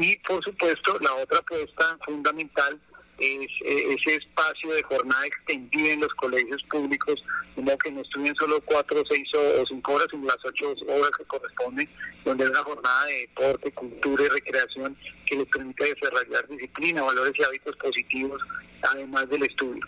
Y 0.00 0.16
por 0.20 0.42
supuesto, 0.42 0.98
la 1.00 1.12
otra 1.14 1.38
apuesta 1.38 1.98
fundamental 2.06 2.80
es, 3.18 3.50
eh, 3.66 3.94
ese 3.94 4.14
espacio 4.14 4.72
de 4.72 4.82
jornada 4.82 5.26
extendida 5.26 5.90
en 5.90 6.00
los 6.00 6.14
colegios 6.14 6.62
públicos, 6.70 7.22
como 7.54 7.76
que 7.76 7.92
no 7.92 8.00
estudien 8.00 8.34
solo 8.36 8.62
cuatro, 8.64 9.02
seis 9.10 9.28
o 9.34 9.66
cinco 9.66 9.92
horas, 9.92 10.08
sino 10.10 10.24
las 10.24 10.38
ocho 10.42 10.74
horas 10.88 11.10
que 11.18 11.24
corresponden, 11.26 11.86
donde 12.24 12.44
es 12.44 12.50
una 12.50 12.62
jornada 12.62 13.04
de 13.04 13.20
deporte, 13.20 13.72
cultura 13.72 14.24
y 14.24 14.28
recreación 14.28 14.96
que 15.26 15.36
les 15.36 15.46
permite 15.48 15.94
desarrollar 15.94 16.48
disciplina, 16.48 17.02
valores 17.02 17.34
y 17.36 17.42
hábitos 17.42 17.76
positivos, 17.76 18.40
además 18.80 19.28
del 19.28 19.42
estudio. 19.42 19.86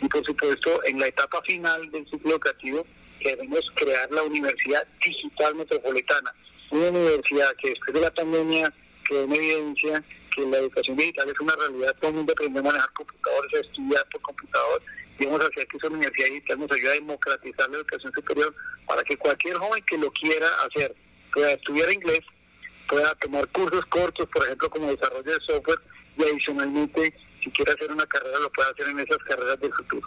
Y 0.00 0.08
por 0.08 0.24
supuesto, 0.26 0.82
en 0.86 0.98
la 0.98 1.06
etapa 1.06 1.40
final 1.42 1.88
del 1.92 2.04
ciclo 2.10 2.32
educativo, 2.32 2.84
queremos 3.20 3.60
crear 3.76 4.10
la 4.10 4.24
Universidad 4.24 4.84
Digital 5.06 5.54
Metropolitana, 5.54 6.34
una 6.72 6.88
universidad 6.88 7.54
que 7.62 7.68
después 7.68 7.94
de 7.94 8.00
la 8.00 8.12
pandemia 8.12 8.74
quedó 9.02 9.24
en 9.24 9.32
evidencia 9.32 10.04
que 10.34 10.46
la 10.46 10.58
educación 10.58 10.96
digital 10.96 11.28
es 11.28 11.40
una 11.40 11.54
realidad, 11.56 11.96
todo 12.00 12.10
el 12.10 12.16
mundo 12.16 12.32
aprende 12.32 12.60
a 12.60 12.62
manejar 12.62 12.92
computadores, 12.94 13.54
a 13.54 13.60
estudiar 13.60 14.08
por 14.10 14.20
computador, 14.22 14.82
y 15.18 15.26
vamos 15.26 15.40
a 15.42 15.48
hacer 15.48 15.66
que 15.66 15.76
esa 15.76 15.88
universidad 15.88 16.28
digital 16.28 16.58
nos 16.58 16.72
ayude 16.72 16.90
a 16.90 16.94
democratizar 16.94 17.70
la 17.70 17.76
educación 17.76 18.12
superior 18.12 18.54
para 18.86 19.02
que 19.04 19.16
cualquier 19.16 19.56
joven 19.56 19.84
que 19.84 19.98
lo 19.98 20.10
quiera 20.12 20.48
hacer 20.66 20.94
pueda 21.32 21.52
estudiar 21.52 21.92
inglés, 21.92 22.20
pueda 22.88 23.14
tomar 23.16 23.48
cursos 23.48 23.84
cortos, 23.86 24.26
por 24.28 24.44
ejemplo, 24.44 24.70
como 24.70 24.90
desarrollo 24.90 25.32
de 25.32 25.38
software, 25.46 25.78
y 26.16 26.22
adicionalmente, 26.24 27.14
si 27.42 27.50
quiere 27.50 27.72
hacer 27.72 27.90
una 27.90 28.06
carrera, 28.06 28.38
lo 28.40 28.50
pueda 28.52 28.70
hacer 28.70 28.88
en 28.88 29.00
esas 29.00 29.18
carreras 29.18 29.58
del 29.60 29.72
futuro. 29.72 30.06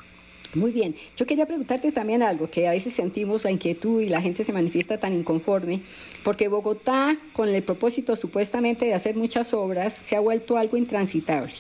Muy 0.56 0.72
bien. 0.72 0.96
Yo 1.18 1.26
quería 1.26 1.46
preguntarte 1.46 1.92
también 1.92 2.24
algo, 2.24 2.50
que 2.50 2.66
a 2.68 2.72
veces 2.72 2.94
sentimos 2.94 3.44
la 3.44 3.52
inquietud 3.52 4.02
y 4.02 4.08
la 4.08 4.22
gente 4.22 4.46
se 4.46 4.54
manifiesta 4.54 4.98
tan 4.98 5.14
inconforme, 5.14 5.82
porque 6.24 6.48
Bogotá, 6.48 7.18
con 7.34 7.50
el 7.50 7.62
propósito 7.62 8.16
supuestamente 8.16 8.86
de 8.86 8.94
hacer 8.94 9.18
muchas 9.18 9.54
obras, 9.54 9.92
se 9.94 10.16
ha 10.16 10.22
vuelto 10.22 10.56
algo 10.58 10.78
intransitable. 10.78 11.54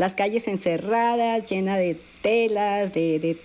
Las 0.00 0.14
calles 0.14 0.48
encerradas, 0.48 1.44
llenas 1.44 1.78
de 1.78 1.98
telas, 2.22 2.90
de, 2.94 3.36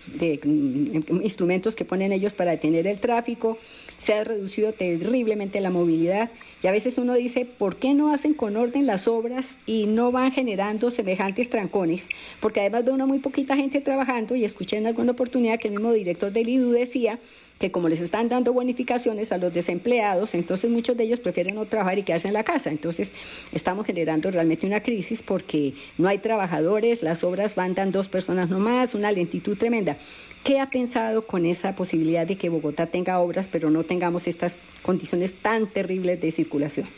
mm, 0.42 1.22
instrumentos 1.22 1.76
que 1.76 1.84
ponen 1.84 2.14
ellos 2.14 2.32
para 2.32 2.52
detener 2.52 2.88
el 2.88 3.02
tráfico, 3.02 3.58
se 3.98 4.14
ha 4.14 4.24
reducido 4.24 4.72
terriblemente 4.72 5.60
la 5.60 5.70
movilidad 5.70 6.32
y 6.64 6.68
a 6.68 6.72
veces 6.72 6.98
uno 6.98 7.14
dice, 7.16 7.44
¿por 7.44 7.76
qué 7.76 7.94
no 7.94 8.14
hacen 8.14 8.34
con 8.34 8.56
orden 8.56 8.86
las 8.86 9.06
obras 9.10 9.60
y 9.66 9.86
no 9.86 10.14
van 10.14 10.32
generando 10.32 10.92
semejantes 10.92 11.50
trancones? 11.50 12.08
Porque 12.40 12.62
además 12.62 12.86
de 12.86 12.92
una 12.92 13.06
muy 13.06 13.20
poquita 13.20 13.58
gente 13.58 13.82
trabajando 13.82 14.34
y 14.34 14.46
escuché 14.46 14.78
en 14.78 14.88
alguna 14.88 15.12
oportunidad 15.12 15.60
que 15.60 15.68
el 15.68 15.74
mismo 15.74 15.92
director 15.92 16.32
del 16.32 16.48
IDU 16.48 16.72
decía 16.72 17.20
que 17.60 17.72
como 17.72 17.88
les 17.88 18.02
están 18.02 18.28
dando 18.30 18.54
bonificaciones 18.54 19.32
a 19.32 19.38
los 19.38 19.54
desempleados, 19.54 20.36
entonces 20.36 20.70
muchos 20.70 20.98
de 20.98 21.06
ellos 21.06 21.20
prefieren 21.20 21.56
no 21.56 21.66
trabajar 21.66 21.98
y 21.98 22.04
quedarse 22.04 22.28
en 22.28 22.34
la 22.34 22.44
casa. 22.44 22.70
Entonces 22.70 23.14
estamos 23.52 23.86
generando 23.86 24.30
realmente 24.32 24.68
una 24.68 24.82
crisis 24.82 25.24
porque 25.24 25.74
no 25.98 26.08
hay 26.08 26.20
trabajadores, 26.20 27.02
las 27.02 27.24
obras 27.24 27.56
van 27.56 27.74
dan 27.74 27.92
dos 27.92 28.08
personas 28.08 28.50
nomás, 28.50 28.94
una 28.94 29.12
lentitud 29.12 29.58
tremenda. 29.58 29.98
¿Qué 30.44 30.60
ha 30.60 30.70
pensado 30.70 31.26
con 31.28 31.46
esa 31.46 31.76
posibilidad 31.76 32.28
de 32.28 32.38
que 32.38 32.50
Bogotá 32.50 32.88
tenga 32.88 33.20
obras 33.20 33.48
pero 33.48 33.70
no 33.70 33.84
tengamos 33.84 34.28
estas 34.28 34.60
condiciones 34.84 35.34
tan 35.34 35.72
terribles 35.72 36.20
de 36.20 36.32
circulación? 36.32 36.90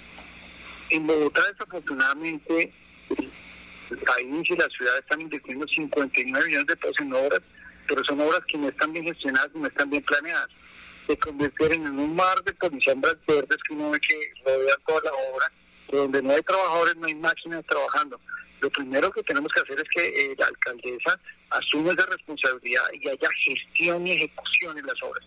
En 0.90 1.06
Bogotá 1.06 1.42
desafortunadamente 1.52 2.72
el 3.90 3.98
país 4.00 4.50
y 4.50 4.56
la 4.56 4.68
ciudad 4.68 4.98
están 5.00 5.22
invirtiendo 5.22 5.66
59 5.68 6.46
millones 6.46 6.68
de 6.68 6.76
pesos 6.76 7.00
en 7.00 7.14
obras 7.14 7.42
pero 7.88 8.04
son 8.04 8.20
obras 8.22 8.42
que 8.48 8.58
no 8.58 8.68
están 8.70 8.94
bien 8.94 9.06
gestionadas, 9.06 9.50
no 9.54 9.68
están 9.68 9.90
bien 9.90 10.04
planeadas. 10.04 10.50
Se 11.08 11.18
convirtieron 11.18 11.86
en 11.86 12.00
un 12.00 12.16
mar 12.16 12.44
de 12.44 12.54
policías 12.54 13.00
verdes 13.00 13.58
que 13.68 13.74
uno 13.74 13.92
ve 13.92 14.00
que 14.00 14.34
rodea 14.46 14.76
toda 14.86 15.02
la 15.04 15.12
obra, 15.12 15.52
donde 15.92 16.22
no 16.22 16.32
hay 16.32 16.42
trabajadores, 16.42 16.96
no 16.98 17.08
hay 17.08 17.16
máquinas 17.16 17.66
trabajando. 17.66 18.20
Lo 18.60 18.70
primero 18.72 19.12
que 19.12 19.24
tenemos 19.24 19.52
que 19.54 19.62
hacer 19.62 19.80
es 19.80 19.90
que 19.94 20.32
eh, 20.32 20.36
la 20.38 20.48
alcaldesa 20.48 21.20
asuma 21.52 21.94
esa 21.94 22.06
responsabilidad 22.08 22.84
y 22.94 23.08
haya 23.08 23.30
gestión 23.46 24.06
y 24.06 24.12
ejecución 24.14 24.78
en 24.78 24.86
las 24.86 25.02
obras. 25.02 25.24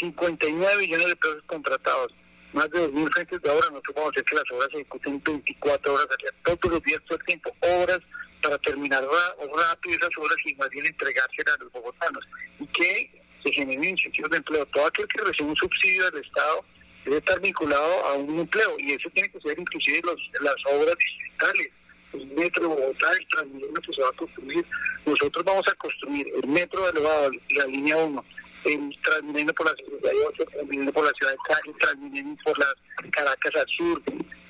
59 0.00 0.78
millones 0.78 1.06
de 1.06 1.16
pesos 1.16 1.42
contratados, 1.46 2.12
más 2.52 2.68
de 2.70 2.88
2.000 2.90 3.12
frentes 3.12 3.42
de 3.42 3.50
obra. 3.50 3.68
Nosotros 3.68 3.94
vamos 3.94 4.08
a 4.08 4.12
hacer 4.12 4.24
que 4.24 4.34
las 4.34 4.50
obras 4.50 4.68
se 4.72 4.76
ejecuten 4.78 5.22
24 5.22 5.94
horas 5.94 6.06
al 6.10 6.16
día, 6.16 6.30
todos 6.42 6.72
los 6.72 6.82
días, 6.82 7.00
todo 7.06 7.18
el 7.18 7.24
tiempo, 7.26 7.56
horas 7.60 8.00
para 8.42 8.58
terminar 8.58 9.02
rápido 9.02 9.96
esas 9.96 10.10
obras 10.18 10.36
y 10.44 10.54
más 10.56 10.68
bien 10.70 10.86
entregárselas 10.86 11.56
a 11.56 11.64
los 11.64 11.72
bogotanos 11.72 12.24
y 12.60 12.66
que 12.66 13.22
se 13.42 13.52
generen 13.52 13.84
incentivos 13.84 14.30
de 14.30 14.36
empleo. 14.38 14.66
Todo 14.66 14.86
aquel 14.86 15.06
que 15.08 15.22
recibe 15.22 15.48
un 15.48 15.56
subsidio 15.56 16.10
del 16.10 16.24
Estado 16.24 16.64
debe 17.04 17.16
estar 17.18 17.40
vinculado 17.40 18.06
a 18.06 18.14
un 18.14 18.40
empleo 18.40 18.76
y 18.78 18.92
eso 18.92 19.08
tiene 19.14 19.30
que 19.30 19.40
ser 19.40 19.58
inclusive 19.58 20.02
las 20.40 20.56
obras 20.72 20.94
digitales. 20.98 21.70
El 22.12 22.26
metro 22.26 22.62
de 22.62 22.68
Bogotá, 22.68 23.10
el 23.12 23.26
Transmilenio 23.28 23.80
que 23.80 23.92
se 23.94 24.02
va 24.02 24.08
a 24.10 24.12
construir. 24.12 24.66
Nosotros 25.06 25.44
vamos 25.44 25.64
a 25.66 25.74
construir 25.76 26.26
el 26.42 26.46
metro 26.46 26.86
elevado, 26.86 27.30
la 27.56 27.66
línea 27.66 27.96
1, 27.96 28.24
el 28.66 28.98
Transmilenio 29.02 29.54
por 29.54 29.66
la 29.66 29.74
ciudad 29.76 30.12
el 30.38 30.46
Transmilenio 30.46 30.92
por 30.92 31.04
la 31.06 31.12
ciudad 31.12 31.32
de 31.32 31.38
Cali, 31.48 31.70
el 31.70 31.78
Transmilenio 31.78 32.36
por 32.44 32.58
las 32.58 32.74
Caracas 33.10 33.52
al 33.54 33.68
sur, 33.68 34.02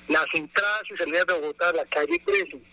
las 0.09 0.25
entradas 0.33 0.83
y 0.93 0.97
salidas 0.97 1.25
de 1.25 1.33
Bogotá, 1.35 1.71
la 1.71 1.85
calle 1.85 2.21
13 2.25 2.72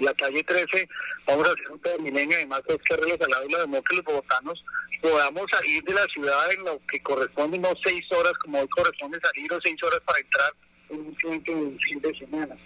la 0.00 0.14
calle 0.14 0.42
13, 0.42 0.88
vamos 1.26 1.48
a 1.48 1.52
hacer 1.52 1.70
un 1.70 1.80
termilenio 1.80 2.36
además 2.36 2.62
de 2.68 2.78
que 2.78 2.94
al 2.94 3.00
lado 3.30 3.48
de 3.48 3.68
la 3.72 3.82
que 3.82 3.96
los 3.96 4.04
bogotanos 4.04 4.64
podamos 5.00 5.44
salir 5.50 5.82
de 5.84 5.94
la 5.94 6.04
ciudad 6.06 6.52
en 6.52 6.64
lo 6.64 6.80
que 6.86 7.02
corresponde 7.02 7.58
no 7.58 7.70
seis 7.84 8.04
horas 8.12 8.32
como 8.42 8.60
hoy 8.60 8.68
corresponde 8.68 9.18
salir 9.20 9.52
o 9.52 9.60
seis 9.62 9.82
horas 9.82 10.00
para 10.00 10.18
entrar 10.18 10.52
en 10.90 11.00
un 11.00 11.78
fin 11.80 12.00
de 12.00 12.18
semana. 12.18 12.56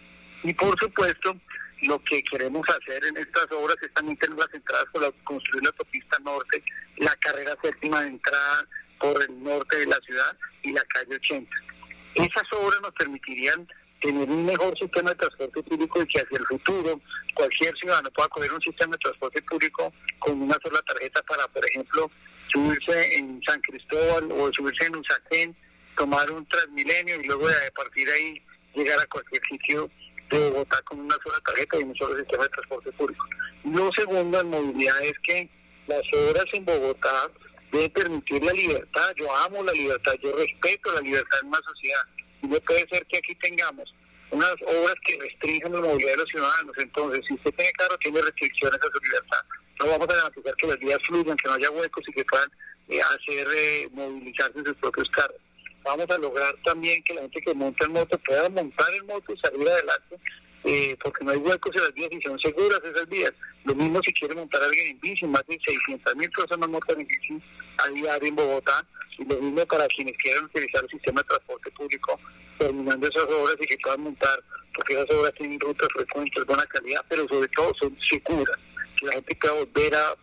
Y 0.42 0.54
por 0.54 0.78
supuesto, 0.78 1.36
lo 1.82 2.02
que 2.04 2.22
queremos 2.24 2.66
hacer 2.68 3.04
en 3.04 3.16
estas 3.16 3.46
obras 3.52 3.76
es 3.82 3.92
también 3.94 4.18
tener 4.18 4.38
las 4.38 4.52
entradas 4.52 4.86
para 4.92 5.10
construir 5.24 5.62
la 5.62 5.70
autopista 5.70 6.18
norte, 6.20 6.62
la 6.98 7.14
carrera 7.16 7.56
séptima 7.62 8.02
de 8.02 8.08
entrada 8.08 8.66
por 8.98 9.22
el 9.22 9.42
norte 9.42 9.78
de 9.78 9.86
la 9.86 9.98
ciudad 10.06 10.36
y 10.62 10.72
la 10.72 10.82
calle 10.82 11.16
80. 11.16 11.50
Esas 12.14 12.52
obras 12.52 12.80
nos 12.82 12.92
permitirían 12.92 13.66
tener 14.00 14.28
un 14.28 14.46
mejor 14.46 14.76
sistema 14.78 15.10
de 15.10 15.16
transporte 15.16 15.62
público 15.62 16.02
y 16.02 16.06
que 16.06 16.20
hacia 16.20 16.38
el 16.38 16.46
futuro 16.46 17.00
cualquier 17.34 17.76
ciudadano 17.76 18.10
pueda 18.10 18.28
coger 18.28 18.52
un 18.52 18.62
sistema 18.62 18.92
de 18.92 18.98
transporte 18.98 19.42
público 19.42 19.92
con 20.18 20.42
una 20.42 20.56
sola 20.62 20.80
tarjeta 20.86 21.22
para, 21.22 21.46
por 21.48 21.64
ejemplo, 21.66 22.10
subirse 22.52 23.16
en 23.16 23.40
San 23.46 23.60
Cristóbal 23.60 24.28
o 24.32 24.52
subirse 24.52 24.86
en 24.86 24.96
Usaquén, 24.96 25.56
tomar 25.96 26.30
un 26.30 26.46
Transmilenio 26.46 27.20
y 27.20 27.24
luego 27.24 27.48
de 27.48 27.70
partir 27.72 28.08
ahí 28.10 28.42
llegar 28.74 28.98
a 29.00 29.06
cualquier 29.06 29.42
sitio 29.44 29.90
de 30.30 30.50
Bogotá 30.50 30.80
con 30.82 31.00
una 31.00 31.16
sola 31.22 31.38
tarjeta 31.44 31.78
y 31.78 31.84
un 31.84 31.94
solo 31.96 32.16
sistema 32.18 32.44
de 32.44 32.48
transporte 32.50 32.92
público. 32.92 33.24
Lo 33.64 33.92
segundo 33.92 34.40
en 34.40 34.50
movilidad 34.50 35.02
es 35.02 35.18
que 35.22 35.48
las 35.86 36.02
obras 36.12 36.44
en 36.52 36.64
Bogotá 36.64 37.30
deben 37.72 37.90
permitir 37.90 38.42
la 38.44 38.52
libertad. 38.52 39.12
Yo 39.16 39.34
amo 39.36 39.62
la 39.62 39.72
libertad, 39.72 40.14
yo 40.22 40.34
respeto 40.36 40.92
la 40.92 41.00
libertad 41.00 41.38
en 41.42 41.48
una 41.48 41.58
sociedad 41.58 42.02
no 42.42 42.60
puede 42.60 42.88
ser 42.88 43.06
que 43.06 43.18
aquí 43.18 43.34
tengamos 43.36 43.92
unas 44.30 44.54
obras 44.62 44.94
que 45.04 45.18
restringen 45.18 45.72
la 45.72 45.80
movilidad 45.80 46.12
de 46.12 46.16
los 46.18 46.28
ciudadanos. 46.28 46.78
Entonces, 46.78 47.24
si 47.26 47.34
usted 47.34 47.54
tiene 47.54 47.72
carro, 47.72 47.96
tiene 47.98 48.22
restricciones 48.22 48.78
a 48.80 48.92
su 48.92 49.04
libertad. 49.04 49.40
No 49.80 49.86
vamos 49.86 50.08
a 50.08 50.16
garantizar 50.16 50.54
que 50.56 50.66
las 50.66 50.78
vías 50.78 50.98
fluyan, 51.06 51.36
que 51.36 51.48
no 51.48 51.54
haya 51.54 51.70
huecos 51.70 52.04
y 52.08 52.12
que 52.12 52.24
puedan 52.24 52.48
eh, 52.88 53.00
hacer 53.00 53.46
eh, 53.56 53.88
movilizarse 53.92 54.64
sus 54.64 54.76
propios 54.76 55.08
carros. 55.10 55.38
Vamos 55.82 56.06
a 56.10 56.18
lograr 56.18 56.54
también 56.64 57.02
que 57.02 57.14
la 57.14 57.22
gente 57.22 57.40
que 57.40 57.54
monta 57.54 57.86
en 57.86 57.92
moto 57.92 58.18
pueda 58.18 58.48
montar 58.50 58.94
en 58.94 59.06
moto 59.06 59.32
y 59.32 59.38
salir 59.38 59.66
adelante, 59.66 60.18
eh, 60.64 60.96
porque 61.02 61.24
no 61.24 61.30
hay 61.30 61.38
huecos 61.38 61.74
en 61.74 61.82
las 61.82 61.94
vías 61.94 62.10
y 62.12 62.20
son 62.20 62.38
seguras 62.38 62.80
esas 62.84 63.08
vías. 63.08 63.32
Lo 63.64 63.74
mismo 63.74 64.00
si 64.02 64.12
quiere 64.12 64.34
montar 64.34 64.62
alguien 64.62 64.88
en 64.88 65.00
bici, 65.00 65.26
más 65.26 65.46
de 65.46 65.58
600 65.64 66.16
mil 66.16 66.30
personas 66.30 66.68
montan 66.68 67.00
en 67.00 67.06
bici 67.06 67.42
a 67.78 67.88
diario 67.88 68.28
en 68.28 68.36
Bogotá 68.36 68.86
mismo 69.24 69.66
para 69.66 69.86
quienes 69.88 70.16
quieran 70.18 70.44
utilizar 70.44 70.82
el 70.84 70.90
sistema 70.90 71.22
de 71.22 71.28
transporte 71.28 71.70
público, 71.72 72.18
terminando 72.58 73.08
esas 73.08 73.24
obras 73.24 73.56
y 73.60 73.66
que 73.66 73.78
puedan 73.78 74.00
montar, 74.00 74.42
porque 74.74 74.94
esas 74.94 75.10
obras 75.10 75.32
tienen 75.34 75.60
rutas 75.60 75.88
frecuentes, 75.92 76.44
buena 76.46 76.66
calidad, 76.66 77.04
pero 77.08 77.26
sobre 77.28 77.48
todo 77.48 77.72
son 77.80 77.96
seguras, 78.08 78.56
que 78.98 79.06
la 79.06 79.12
gente 79.12 79.36
pueda 79.36 79.54
volver 79.54 79.94
a, 79.94 80.14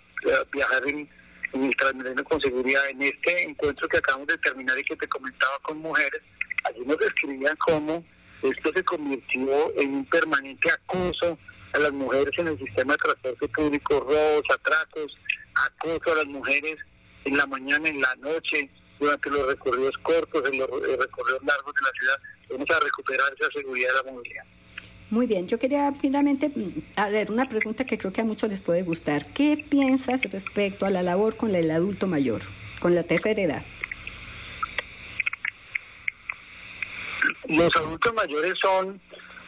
viajar 0.52 0.88
en, 0.88 1.10
el 1.54 1.76
Transmilenio 1.78 2.24
con 2.26 2.42
seguridad. 2.42 2.90
En 2.90 3.02
este 3.02 3.44
encuentro 3.44 3.88
que 3.88 3.98
acabamos 3.98 4.28
de 4.28 4.38
terminar 4.40 4.78
y 4.78 4.84
que 4.84 4.96
te 4.96 5.08
comentaba 5.08 5.58
con 5.62 5.78
mujeres, 5.78 6.22
allí 6.66 6.82
nos 6.86 6.98
describían 6.98 7.56
cómo 7.58 8.04
esto 8.42 8.72
se 8.74 8.84
convirtió 8.84 9.74
en 9.78 9.96
un 9.96 10.06
permanente 10.06 10.70
acoso 10.72 11.38
a 11.74 11.80
las 11.80 11.92
mujeres 11.92 12.32
en 12.38 12.48
el 12.48 12.58
sistema 12.58 12.94
de 12.94 12.98
transporte 12.98 13.48
público, 13.50 14.00
robos, 14.00 14.44
atracos, 14.54 15.18
acoso 15.56 16.12
a 16.12 16.16
las 16.16 16.28
mujeres 16.28 16.78
en 17.26 17.38
la 17.38 17.46
mañana, 17.46 17.90
en 17.90 18.02
la 18.02 18.16
noche, 18.16 18.70
durante 19.00 19.30
los 19.30 19.48
recorridos 19.48 19.98
cortos, 20.00 20.44
en 20.52 20.60
los 20.60 20.68
eh, 20.68 20.98
recorridos 21.00 21.44
largos 21.44 21.74
de 21.74 21.82
la 21.82 21.92
ciudad, 21.98 22.20
vamos 22.50 22.70
a 22.70 22.80
recuperar 22.84 23.34
esa 23.40 23.52
seguridad 23.52 23.90
de 23.90 23.96
la 23.96 24.12
movilidad. 24.12 24.44
Muy 25.10 25.26
bien, 25.26 25.48
yo 25.48 25.58
quería 25.58 25.94
finalmente, 25.94 26.50
mm, 26.50 26.84
a 26.98 27.10
ver, 27.10 27.32
una 27.32 27.48
pregunta 27.48 27.86
que 27.86 27.98
creo 27.98 28.12
que 28.12 28.22
a 28.22 28.26
muchos 28.26 28.50
les 28.50 28.62
puede 28.62 28.84
gustar. 28.84 29.28
¿Qué 29.34 29.66
piensas 29.70 30.22
respecto 30.24 30.86
a 30.86 30.90
la 30.90 31.02
labor 31.02 31.38
con 31.38 31.56
el 31.56 31.72
adulto 31.72 32.08
mayor, 32.08 32.42
con 32.82 32.94
la 32.94 33.04
tercera 33.04 33.42
edad? 33.42 33.66
Los 37.48 37.74
adultos 37.78 38.14
mayores 38.14 38.54
son 38.62 39.00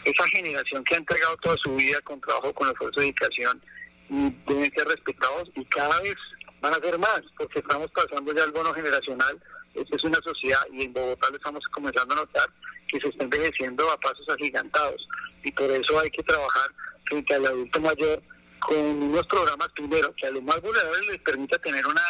esa 0.05 0.25
generación 0.27 0.83
que 0.85 0.95
ha 0.95 0.97
entregado 0.97 1.35
toda 1.38 1.57
su 1.57 1.75
vida 1.75 1.99
con 2.01 2.21
trabajo, 2.21 2.53
con 2.53 2.69
esfuerzo 2.69 3.01
y 3.01 3.05
dedicación 3.05 3.62
y 4.09 4.33
deben 4.47 4.71
ser 4.73 4.88
respetados 4.88 5.51
y 5.55 5.65
cada 5.65 5.99
vez 6.01 6.15
van 6.62 6.74
a 6.74 6.78
ser 6.78 6.98
más, 6.98 7.22
porque 7.38 7.60
estamos 7.60 7.89
pasando 7.91 8.34
ya 8.34 8.43
al 8.43 8.52
bono 8.52 8.74
generacional. 8.74 9.39
Esta 9.74 9.95
es 9.95 10.04
una 10.04 10.19
sociedad 10.22 10.62
y 10.72 10.84
en 10.84 10.93
Bogotá 10.93 11.30
lo 11.30 11.36
estamos 11.36 11.63
comenzando 11.72 12.13
a 12.13 12.17
notar 12.17 12.50
que 12.88 13.00
se 13.00 13.08
está 13.10 13.24
envejeciendo 13.24 13.89
a 13.91 14.00
pasos 14.00 14.28
agigantados 14.30 15.08
y 15.43 15.52
por 15.52 15.69
eso 15.69 16.00
hay 16.00 16.10
que 16.10 16.24
trabajar 16.24 16.69
frente 17.06 17.36
al 17.36 17.45
adulto 17.45 17.80
mayor 17.80 18.22
con 18.60 18.78
unos 18.78 19.26
programas 19.28 19.69
primero 19.69 20.13
que 20.15 20.28
a 20.28 20.32
los 20.32 20.43
más 20.43 20.60
vulnerables 20.62 21.08
les 21.08 21.19
permita 21.19 21.58
tener 21.60 21.86
una 21.86 22.02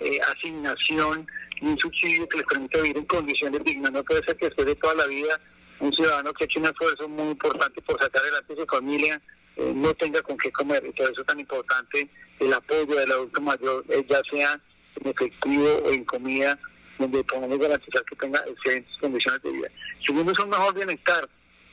eh, 0.00 0.18
asignación 0.20 1.26
y 1.60 1.66
un 1.66 1.78
subsidio 1.78 2.28
que 2.28 2.38
les 2.38 2.46
permita 2.46 2.80
vivir 2.80 2.98
en 2.98 3.04
condiciones 3.04 3.62
dignas. 3.64 3.92
No 3.92 4.02
puede 4.02 4.24
ser 4.24 4.36
que 4.36 4.46
después 4.46 4.66
de 4.66 4.74
toda 4.76 4.94
la 4.94 5.06
vida 5.06 5.38
un 5.80 5.92
ciudadano 5.92 6.32
que 6.32 6.44
ha 6.44 6.46
hecho 6.46 6.60
un 6.60 6.66
esfuerzo 6.66 7.08
muy 7.08 7.30
importante 7.30 7.82
por 7.82 8.00
sacar 8.00 8.22
adelante 8.22 8.56
su 8.56 8.66
familia 8.66 9.20
eh, 9.56 9.72
no 9.74 9.94
tenga 9.94 10.20
con 10.22 10.36
qué 10.36 10.50
comer. 10.50 10.84
Y 10.86 10.92
por 10.92 11.10
eso 11.10 11.20
es 11.20 11.26
tan 11.26 11.38
importante 11.38 12.10
el 12.40 12.52
apoyo 12.52 12.86
del 12.86 13.12
adulto 13.12 13.40
mayor, 13.40 13.84
ya 14.08 14.20
sea 14.30 14.60
en 14.96 15.08
efectivo 15.08 15.82
o 15.84 15.90
en 15.90 16.04
comida, 16.04 16.58
donde 16.98 17.24
podamos 17.24 17.58
garantizar 17.58 18.04
que 18.04 18.16
tenga 18.16 18.40
excelentes 18.46 18.96
condiciones 19.00 19.42
de 19.42 19.52
vida. 19.52 19.68
Segundo 20.04 20.32
es 20.32 20.46
mejor 20.46 20.74
bienestar. 20.74 21.28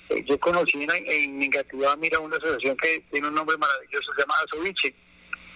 Eh, 0.10 0.24
yo 0.28 0.40
conocí 0.40 0.82
en, 0.82 0.90
en 0.92 1.38
mira, 1.38 2.20
una 2.20 2.38
asociación 2.38 2.76
que 2.78 3.06
tiene 3.12 3.28
un 3.28 3.36
nombre 3.36 3.58
maravilloso, 3.58 4.12
se 4.14 4.22
llama 4.22 4.34
Asoviche. 4.46 4.96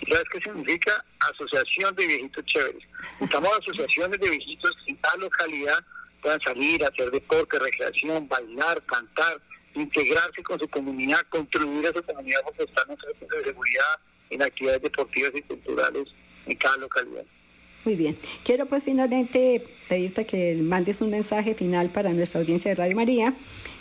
¿Sabes 0.09 0.25
qué 0.31 0.41
significa? 0.41 1.05
Asociación 1.19 1.95
de 1.95 2.05
Viejitos 2.05 2.45
Chéveres. 2.45 2.83
Estamos 3.19 3.49
asociaciones 3.59 4.19
de 4.19 4.29
viejitos 4.29 4.71
en 4.87 4.97
tal 4.97 5.19
localidad 5.19 5.83
puedan 6.25 6.41
salir, 6.41 6.83
hacer 6.83 7.11
deporte, 7.11 7.59
recreación, 7.59 8.27
bailar, 8.27 8.83
cantar, 8.87 9.39
integrarse 9.75 10.41
con 10.41 10.59
su 10.59 10.67
comunidad, 10.69 11.21
contribuir 11.29 11.85
a 11.85 11.93
su 11.93 12.01
comunidad 12.01 12.39
porque 12.43 12.63
están 12.63 12.89
en 12.89 12.97
de 12.97 13.43
seguridad, 13.45 13.99
en 14.29 14.41
actividades 14.41 14.81
deportivas 14.81 15.31
y 15.35 15.41
culturales 15.41 16.13
en 16.45 16.55
cada 16.57 16.77
localidad. 16.77 17.25
Muy 17.85 17.95
bien. 17.95 18.17
Quiero 18.43 18.65
pues 18.65 18.83
finalmente 18.83 19.63
pedirte 19.87 20.25
que 20.25 20.55
mandes 20.55 21.01
un 21.01 21.11
mensaje 21.11 21.53
final 21.53 21.91
para 21.91 22.11
nuestra 22.13 22.41
audiencia 22.41 22.71
de 22.71 22.75
Radio 22.75 22.95
María, 22.95 23.35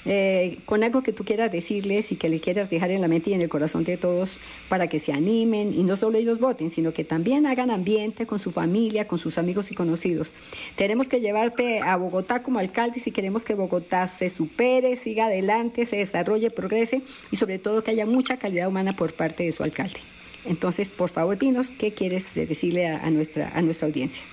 eh, 0.04 0.58
con 0.66 0.84
algo 0.84 1.02
que 1.02 1.14
tú 1.14 1.24
quieras 1.24 1.50
decirles 1.50 2.12
y 2.12 2.16
que 2.16 2.28
le 2.28 2.38
quieras 2.38 2.68
dejar 2.68 2.90
en 2.90 3.00
la 3.00 3.08
mente 3.08 3.30
y 3.30 3.32
en 3.32 3.40
el 3.40 3.48
corazón 3.48 3.82
de 3.84 3.96
todos 3.96 4.40
para 4.68 4.88
que 4.88 4.98
se 4.98 5.14
animen 5.14 5.72
y 5.72 5.84
no 5.84 5.96
solo 5.96 6.18
ellos 6.18 6.38
voten, 6.38 6.70
sino 6.70 6.92
que 6.92 7.02
también 7.02 7.46
hagan 7.46 7.70
ambiente 7.70 8.26
con 8.26 8.38
su 8.38 8.50
familia, 8.50 9.08
con 9.08 9.18
sus 9.18 9.38
amigos 9.38 9.70
y 9.70 9.74
conocidos. 9.74 10.34
Tenemos 10.76 11.08
que 11.08 11.22
llevarte 11.22 11.80
a 11.80 11.96
Bogotá 11.96 12.42
como 12.42 12.58
alcalde 12.58 13.00
si 13.00 13.10
queremos 13.10 13.46
que 13.46 13.54
Bogotá 13.54 14.06
se 14.06 14.28
supere, 14.28 14.96
siga 14.96 15.26
adelante, 15.26 15.86
se 15.86 15.96
desarrolle, 15.96 16.50
progrese 16.50 17.00
y 17.30 17.36
sobre 17.36 17.58
todo 17.58 17.82
que 17.82 17.92
haya 17.92 18.04
mucha 18.04 18.38
calidad 18.38 18.68
humana 18.68 18.96
por 18.96 19.14
parte 19.14 19.44
de 19.44 19.52
su 19.52 19.62
alcalde. 19.62 20.00
Entonces, 20.44 20.90
por 20.90 21.10
favor, 21.10 21.38
dinos 21.38 21.70
qué 21.70 21.94
quieres 21.94 22.34
decirle 22.34 22.88
a, 22.88 23.10
nuestra, 23.10 23.48
a 23.48 23.62
nuestra 23.62 23.88
audiencia. 23.88 24.24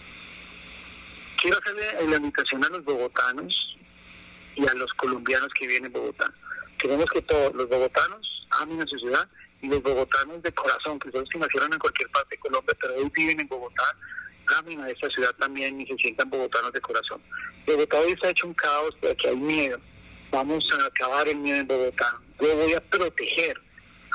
Quiero 1.42 1.58
hacerle 1.58 2.10
la 2.10 2.18
invitación 2.18 2.64
a 2.64 2.70
los 2.70 2.84
bogotanos 2.84 3.56
y 4.56 4.68
a 4.68 4.74
los 4.74 4.94
colombianos 4.94 5.48
que 5.58 5.68
vienen 5.68 5.88
en 5.88 5.94
Bogotá. 5.94 6.32
Queremos 6.78 7.06
que 7.06 7.22
todos 7.22 7.54
los 7.56 7.70
bogotanos 7.70 8.48
amen 8.60 8.82
a 8.82 8.88
su 8.88 8.98
ciudad 9.00 9.28
y 9.62 9.68
los 9.68 9.82
bogotanos 9.82 10.42
de 10.42 10.52
corazón, 10.52 11.00
que 11.00 11.12
son 11.12 11.22
los 11.22 11.30
que 11.30 11.40
nacieron 11.40 11.72
en 11.74 11.80
cualquier 11.80 12.10
parte 12.10 12.36
de 12.36 12.40
Colombia, 12.40 12.76
pero 12.80 12.96
hoy 12.96 13.12
viven 13.14 13.40
en 13.40 13.48
Bogotá, 13.48 13.84
amen 14.60 14.82
a 14.82 14.90
esta 14.90 15.10
ciudad 15.10 15.32
también 15.40 15.80
y 15.80 15.88
se 15.88 15.96
sientan 15.96 16.30
bogotanos 16.30 16.74
de 16.74 16.82
corazón. 16.82 17.22
Bogotá 17.66 18.00
hoy 18.00 18.12
está 18.12 18.30
hecho 18.30 18.48
un 18.48 18.54
caos, 18.54 18.96
pero 19.00 19.14
aquí 19.14 19.28
hay 19.28 19.38
miedo. 19.38 19.80
Vamos 20.32 20.68
a 20.80 20.86
acabar 20.86 21.28
el 21.28 21.38
miedo 21.38 21.60
en 21.60 21.68
Bogotá. 21.68 22.20
Yo 22.40 22.56
voy 22.56 22.74
a 22.74 22.82
proteger 22.82 23.62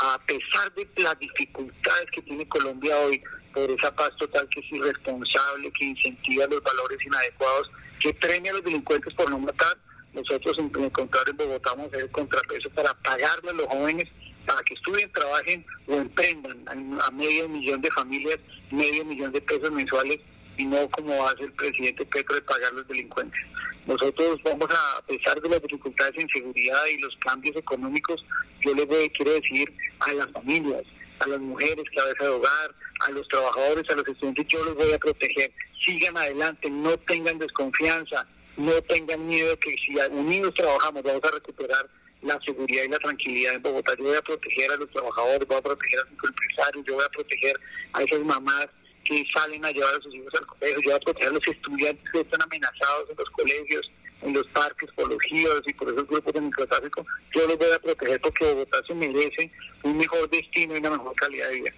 a 0.03 0.19
pesar 0.27 0.73
de 0.75 0.89
las 1.03 1.19
dificultades 1.19 2.11
que 2.13 2.23
tiene 2.23 2.47
Colombia 2.49 2.97
hoy 2.99 3.23
por 3.55 3.71
esa 3.71 3.95
paz 3.95 4.11
total 4.19 4.49
que 4.51 4.61
es 4.61 4.73
irresponsable, 4.73 5.73
que 5.73 5.85
incentiva 5.87 6.47
los 6.47 6.63
valores 6.63 6.99
inadecuados, 7.05 7.71
que 8.01 8.13
premia 8.15 8.51
a 8.53 8.55
los 8.55 8.65
delincuentes 8.65 9.15
por 9.15 9.31
no 9.31 9.39
matar, 9.39 9.77
nosotros 10.13 10.59
en, 10.59 10.71
el 10.83 10.93
contrario 10.93 11.31
en 11.31 11.37
Bogotá 11.37 11.71
vamos 11.71 11.93
a 11.93 11.97
hacer 11.97 12.11
contrapeso 12.11 12.71
para 12.71 12.95
pagarle 13.03 13.51
a 13.51 13.55
los 13.55 13.67
jóvenes 13.67 14.09
para 14.47 14.63
que 14.63 14.75
estudien, 14.75 15.11
trabajen 15.13 15.67
o 15.89 15.95
emprendan 15.95 16.65
a 16.69 17.11
medio 17.11 17.49
millón 17.49 17.81
de 17.83 17.91
familias, 17.91 18.39
medio 18.71 19.05
millón 19.05 19.33
de 19.33 19.41
pesos 19.41 19.71
mensuales 19.73 20.21
y 20.57 20.65
no 20.65 20.89
como 20.91 21.27
hace 21.27 21.45
el 21.45 21.53
presidente 21.53 22.05
Petro 22.07 22.35
de 22.35 22.43
pagar 22.43 22.73
los 22.73 22.87
delincuentes. 22.89 23.41
Nosotros 23.87 24.39
vamos 24.45 24.69
a, 24.71 24.99
a 24.99 25.03
pesar 25.03 25.41
de 25.41 25.49
las 25.49 25.63
dificultades 25.63 26.15
en 26.17 26.29
seguridad 26.29 26.87
y 26.91 26.99
los 26.99 27.17
cambios 27.19 27.57
económicos, 27.57 28.25
yo 28.61 28.75
les 28.75 28.87
voy, 28.87 29.11
quiero 29.11 29.33
decir 29.33 29.73
a 30.01 30.13
las 30.13 30.31
familias, 30.33 30.83
a 31.21 31.29
las 31.29 31.41
mujeres, 31.41 31.85
cabeza 31.95 32.25
de 32.25 32.31
hogar, 32.31 32.75
a 33.07 33.11
los 33.11 33.27
trabajadores, 33.29 33.85
a 33.91 33.95
los 33.95 34.09
estudiantes, 34.09 34.47
yo 34.49 34.65
los 34.65 34.75
voy 34.75 34.93
a 34.93 34.99
proteger. 34.99 35.53
Sigan 35.85 36.17
adelante, 36.17 36.69
no 36.71 36.97
tengan 36.99 37.39
desconfianza, 37.39 38.27
no 38.57 38.73
tengan 38.83 39.27
miedo 39.27 39.59
que 39.59 39.75
si 39.85 39.95
unidos 40.11 40.55
trabajamos 40.55 41.03
vamos 41.03 41.23
a 41.25 41.35
recuperar 41.35 41.89
la 42.23 42.41
seguridad 42.45 42.85
y 42.85 42.89
la 42.89 42.99
tranquilidad 42.99 43.55
en 43.55 43.63
Bogotá. 43.63 43.95
Yo 43.97 44.05
voy 44.05 44.17
a 44.17 44.23
proteger 44.23 44.73
a 44.73 44.77
los 44.77 44.91
trabajadores, 44.91 45.47
voy 45.47 45.59
a 45.59 45.63
proteger 45.63 46.01
a 46.01 46.03
los 46.03 46.31
empresarios, 46.31 46.85
yo 46.87 46.95
voy 46.95 47.05
a 47.05 47.09
proteger 47.11 47.61
a 47.93 48.03
esas 48.03 48.21
mamás 48.21 48.69
que 49.07 49.25
salen 49.33 49.65
a 49.65 49.71
llevar 49.71 49.95
a 49.95 50.03
sus 50.03 50.15
hijos 50.15 50.33
al 50.39 50.47
colegio, 50.47 50.81
voy 50.85 50.93
a 50.93 51.01
proteger 51.01 51.29
a 51.29 51.33
los 51.33 51.49
estudiantes 51.49 52.11
que 52.11 52.21
están 52.21 52.43
amenazados 52.43 53.11
en 53.11 53.17
los 53.17 53.31
colegios, 53.31 53.91
en 54.23 54.33
los 54.33 54.47
parques, 54.49 54.91
por 54.97 55.09
los 55.09 55.23
giros 55.23 55.63
y 55.67 55.75
por 55.75 55.89
esos 55.89 56.07
grupos 56.07 56.33
de 56.33 56.41
microtráfico, 56.41 57.07
yo 57.35 57.47
los 57.47 57.59
voy 57.59 57.71
a 57.75 57.79
proteger 57.79 58.21
porque 58.21 58.45
Bogotá 58.45 58.79
se 58.87 58.95
merece 58.95 59.51
un 59.83 59.97
mejor 59.97 60.29
destino 60.31 60.75
y 60.75 60.79
una 60.79 60.91
mejor 60.91 61.15
calidad 61.15 61.49
de 61.51 61.55
vida. 61.55 61.71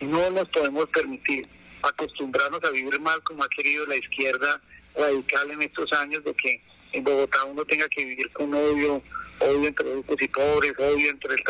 No 0.00 0.30
nos 0.30 0.48
podemos 0.50 0.86
permitir 0.86 1.46
acostumbrarnos 1.82 2.60
a 2.64 2.70
vivir 2.70 3.00
mal 3.00 3.22
como 3.22 3.42
ha 3.42 3.48
querido 3.48 3.86
la 3.86 3.96
izquierda 3.96 4.60
radical 4.94 5.50
en 5.50 5.62
estos 5.62 5.92
años 5.94 6.22
de 6.24 6.34
que 6.34 6.62
en 6.92 7.04
Bogotá 7.04 7.44
uno 7.44 7.64
tenga 7.64 7.88
que 7.88 8.04
vivir 8.04 8.30
con 8.32 8.52
odio, 8.54 9.02
odio 9.40 9.68
entre 9.68 9.94
ricos 9.94 10.16
y 10.20 10.28
pobres, 10.28 10.72
odio 10.78 11.10
entre 11.10 11.34
el 11.34 11.42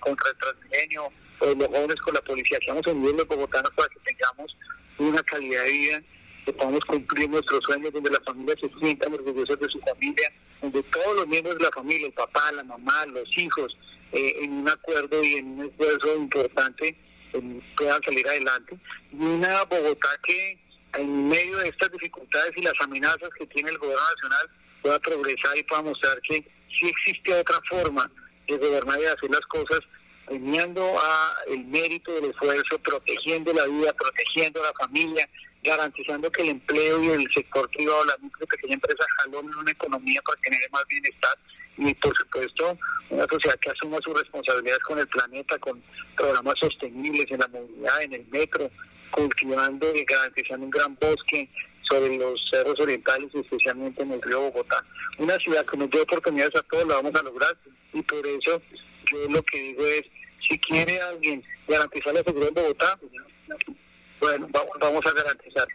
contra 0.00 0.30
el 0.30 0.36
transmilenio, 0.38 1.12
o 1.42 1.54
los 1.54 1.68
jóvenes 1.68 1.96
con 1.96 2.14
la 2.14 2.20
policía. 2.22 2.58
Que 2.60 2.68
vamos 2.68 2.86
a 2.86 2.92
vivir 2.92 3.14
los 3.14 3.26
bogotanos 3.26 3.70
para 3.76 3.88
que 3.88 4.00
tengamos 4.00 4.56
una 4.98 5.22
calidad 5.22 5.64
de 5.64 5.70
vida, 5.70 6.02
que 6.46 6.52
podamos 6.52 6.80
cumplir 6.86 7.28
nuestros 7.28 7.62
sueños, 7.64 7.92
donde 7.92 8.10
las 8.10 8.24
familias 8.24 8.56
se 8.60 8.70
sientan 8.80 9.12
orgullosas 9.14 9.58
de 9.58 9.68
su 9.68 9.80
familia, 9.80 10.32
donde 10.60 10.82
todos 10.84 11.16
los 11.16 11.26
miembros 11.26 11.56
de 11.58 11.64
la 11.64 11.70
familia, 11.70 12.06
el 12.06 12.12
papá, 12.12 12.52
la 12.52 12.64
mamá, 12.64 13.06
los 13.06 13.38
hijos, 13.38 13.76
eh, 14.12 14.34
en 14.42 14.52
un 14.52 14.68
acuerdo 14.68 15.22
y 15.24 15.34
en 15.34 15.46
un 15.58 15.66
esfuerzo 15.66 16.16
importante 16.16 16.96
puedan 17.76 18.02
salir 18.02 18.28
adelante. 18.28 18.78
Y 19.12 19.24
una 19.24 19.64
Bogotá 19.64 20.08
que 20.22 20.58
en 20.98 21.28
medio 21.28 21.56
de 21.58 21.68
estas 21.68 21.90
dificultades 21.92 22.52
y 22.56 22.62
las 22.62 22.74
amenazas 22.80 23.30
que 23.38 23.46
tiene 23.46 23.70
el 23.70 23.78
gobierno 23.78 24.04
nacional 24.14 24.50
pueda 24.82 24.98
progresar 25.00 25.56
y 25.56 25.62
pueda 25.62 25.82
mostrar 25.82 26.20
que 26.22 26.46
sí 26.78 26.88
existe 26.88 27.32
otra 27.32 27.58
forma 27.68 28.10
de 28.46 28.56
gobernar 28.58 28.98
y 28.98 29.02
de 29.02 29.08
hacer 29.08 29.30
las 29.30 29.46
cosas 29.46 29.80
premiando 30.26 30.82
a 30.98 31.34
el 31.48 31.64
mérito 31.64 32.12
del 32.12 32.30
esfuerzo, 32.30 32.78
protegiendo 32.78 33.52
la 33.52 33.66
vida, 33.66 33.92
protegiendo 33.92 34.62
la 34.62 34.72
familia, 34.84 35.28
garantizando 35.62 36.30
que 36.30 36.42
el 36.42 36.50
empleo 36.50 37.02
y 37.02 37.08
el 37.08 37.28
sector 37.32 37.68
privado, 37.70 38.04
la 38.04 38.16
micro 38.20 38.44
y 38.44 38.46
pequeña 38.46 38.74
empresa 38.74 39.04
jalonen 39.18 39.54
una 39.56 39.70
economía 39.70 40.20
para 40.22 40.40
tener 40.40 40.60
más 40.72 40.84
bienestar 40.88 41.36
y 41.78 41.94
por 41.94 42.16
supuesto 42.16 42.78
una 43.10 43.26
sociedad 43.28 43.58
que 43.60 43.70
asuma 43.70 43.98
sus 44.04 44.18
responsabilidades 44.18 44.82
con 44.84 44.98
el 44.98 45.08
planeta, 45.08 45.58
con 45.58 45.82
programas 46.16 46.54
sostenibles 46.60 47.30
en 47.30 47.40
la 47.40 47.48
movilidad, 47.48 48.02
en 48.02 48.12
el 48.14 48.26
metro, 48.28 48.70
cultivando 49.10 49.94
y 49.94 50.04
garantizando 50.04 50.64
un 50.64 50.70
gran 50.70 50.96
bosque 51.00 51.48
sobre 51.88 52.16
los 52.16 52.40
cerros 52.50 52.78
orientales 52.80 53.30
especialmente 53.34 54.02
en 54.02 54.12
el 54.12 54.22
río 54.22 54.40
Bogotá. 54.40 54.84
Una 55.18 55.36
ciudad 55.38 55.64
que 55.66 55.76
nos 55.76 55.90
dio 55.90 56.02
oportunidades 56.02 56.56
a 56.56 56.62
todos 56.62 56.86
la 56.86 56.94
vamos 56.94 57.14
a 57.14 57.22
lograr 57.22 57.56
y 57.92 58.02
por 58.02 58.26
eso 58.26 58.62
yo 59.12 59.28
lo 59.28 59.42
que 59.42 59.58
digo 59.58 59.86
es, 59.86 60.02
si 60.48 60.58
quiere 60.58 61.00
alguien 61.00 61.44
garantizar 61.68 62.14
la 62.14 62.22
seguridad 62.22 62.48
en 62.48 62.54
Bogotá, 62.54 62.98
bueno, 64.20 64.48
vamos 64.52 65.06
a 65.06 65.12
garantizar. 65.12 65.66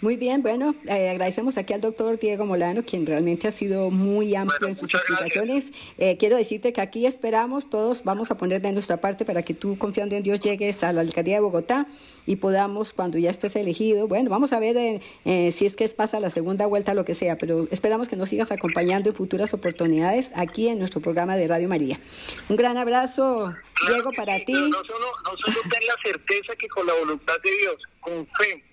Muy 0.00 0.16
bien, 0.16 0.40
bueno, 0.40 0.74
eh, 0.86 1.10
agradecemos 1.10 1.58
aquí 1.58 1.74
al 1.74 1.82
doctor 1.82 2.18
Diego 2.18 2.46
Molano, 2.46 2.82
quien 2.86 3.04
realmente 3.04 3.48
ha 3.48 3.50
sido 3.50 3.90
muy 3.90 4.34
amplio 4.34 4.68
en 4.68 4.74
sus 4.74 4.94
explicaciones. 4.94 5.66
Eh, 5.98 6.16
quiero 6.16 6.38
decirte 6.38 6.72
que 6.72 6.80
aquí 6.80 7.04
esperamos, 7.04 7.68
todos 7.68 8.02
vamos 8.02 8.30
a 8.30 8.38
poner 8.38 8.62
de 8.62 8.72
nuestra 8.72 8.98
parte 8.98 9.26
para 9.26 9.42
que 9.42 9.52
tú, 9.52 9.76
confiando 9.76 10.16
en 10.16 10.22
Dios, 10.22 10.40
llegues 10.40 10.82
a 10.84 10.94
la 10.94 11.02
alcaldía 11.02 11.34
de 11.34 11.40
Bogotá 11.40 11.86
y 12.24 12.36
podamos, 12.36 12.94
cuando 12.94 13.18
ya 13.18 13.28
estés 13.28 13.56
elegido, 13.56 14.08
bueno, 14.08 14.30
vamos 14.30 14.54
a 14.54 14.58
ver 14.58 15.02
eh, 15.26 15.50
si 15.50 15.66
es 15.66 15.76
que 15.76 15.84
es 15.84 15.92
pasa 15.92 16.18
la 16.18 16.30
segunda 16.30 16.64
vuelta, 16.64 16.94
lo 16.94 17.04
que 17.04 17.12
sea, 17.12 17.36
pero 17.36 17.68
esperamos 17.70 18.08
que 18.08 18.16
nos 18.16 18.30
sigas 18.30 18.50
acompañando 18.52 19.10
en 19.10 19.14
futuras 19.14 19.52
oportunidades 19.52 20.30
aquí 20.34 20.68
en 20.68 20.78
nuestro 20.78 21.02
programa 21.02 21.36
de 21.36 21.46
Radio 21.46 21.68
María. 21.68 22.00
Un 22.48 22.56
gran 22.56 22.78
abrazo, 22.78 23.52
Diego, 23.86 24.12
para 24.16 24.38
ti. 24.46 24.54
No 24.54 24.82
solo, 24.82 25.06
no 25.24 25.36
solo 25.44 25.60
ten 25.70 25.86
la 25.86 25.94
certeza 26.02 26.56
que 26.56 26.68
con 26.68 26.86
la 26.86 26.94
voluntad 26.94 27.34
de 27.44 27.50
Dios, 27.58 27.76
con 28.00 28.26
fe, 28.38 28.64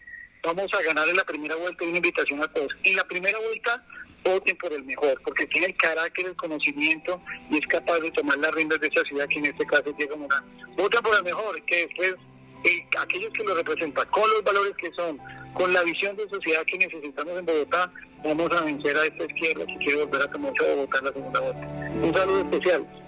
vamos 0.43 0.67
a 0.73 0.81
ganar 0.81 1.07
en 1.07 1.15
la 1.15 1.23
primera 1.23 1.55
vuelta 1.55 1.83
y 1.83 1.87
una 1.87 1.97
invitación 1.97 2.43
a 2.43 2.47
todos. 2.47 2.75
En 2.83 2.95
la 2.95 3.03
primera 3.03 3.37
vuelta, 3.39 3.83
voten 4.23 4.57
por 4.57 4.73
el 4.73 4.83
mejor, 4.83 5.21
porque 5.23 5.45
tiene 5.47 5.67
el 5.67 5.77
carácter, 5.77 6.25
el 6.25 6.35
conocimiento 6.35 7.21
y 7.49 7.57
es 7.57 7.67
capaz 7.67 7.99
de 7.99 8.11
tomar 8.11 8.37
las 8.37 8.53
riendas 8.53 8.79
de 8.79 8.87
esa 8.87 9.03
ciudad, 9.03 9.27
que 9.27 9.39
en 9.39 9.45
este 9.47 9.65
caso 9.65 9.89
es 9.89 9.97
Diego 9.97 10.17
Morán. 10.17 10.43
Voten 10.77 11.01
por 11.01 11.15
el 11.15 11.23
mejor, 11.23 11.61
que 11.63 11.87
después 11.87 12.15
eh, 12.63 12.85
aquellos 12.99 13.31
que 13.33 13.43
lo 13.43 13.55
representan, 13.55 14.07
con 14.09 14.29
los 14.29 14.43
valores 14.43 14.73
que 14.77 14.91
son, 14.93 15.19
con 15.53 15.71
la 15.73 15.83
visión 15.83 16.15
de 16.15 16.27
sociedad 16.29 16.63
que 16.65 16.77
necesitamos 16.77 17.39
en 17.39 17.45
Bogotá, 17.45 17.91
vamos 18.23 18.51
a 18.51 18.61
vencer 18.61 18.97
a 18.97 19.05
esta 19.05 19.23
izquierda 19.25 19.65
que 19.65 19.77
quiere 19.77 20.05
volver 20.05 20.21
a 20.21 20.31
tomar 20.31 20.53
Bogotá 20.59 20.97
en 20.99 21.05
la 21.05 21.13
segunda 21.13 21.39
vuelta. 21.39 21.67
Un 22.01 22.15
saludo 22.15 22.39
especial. 22.41 23.06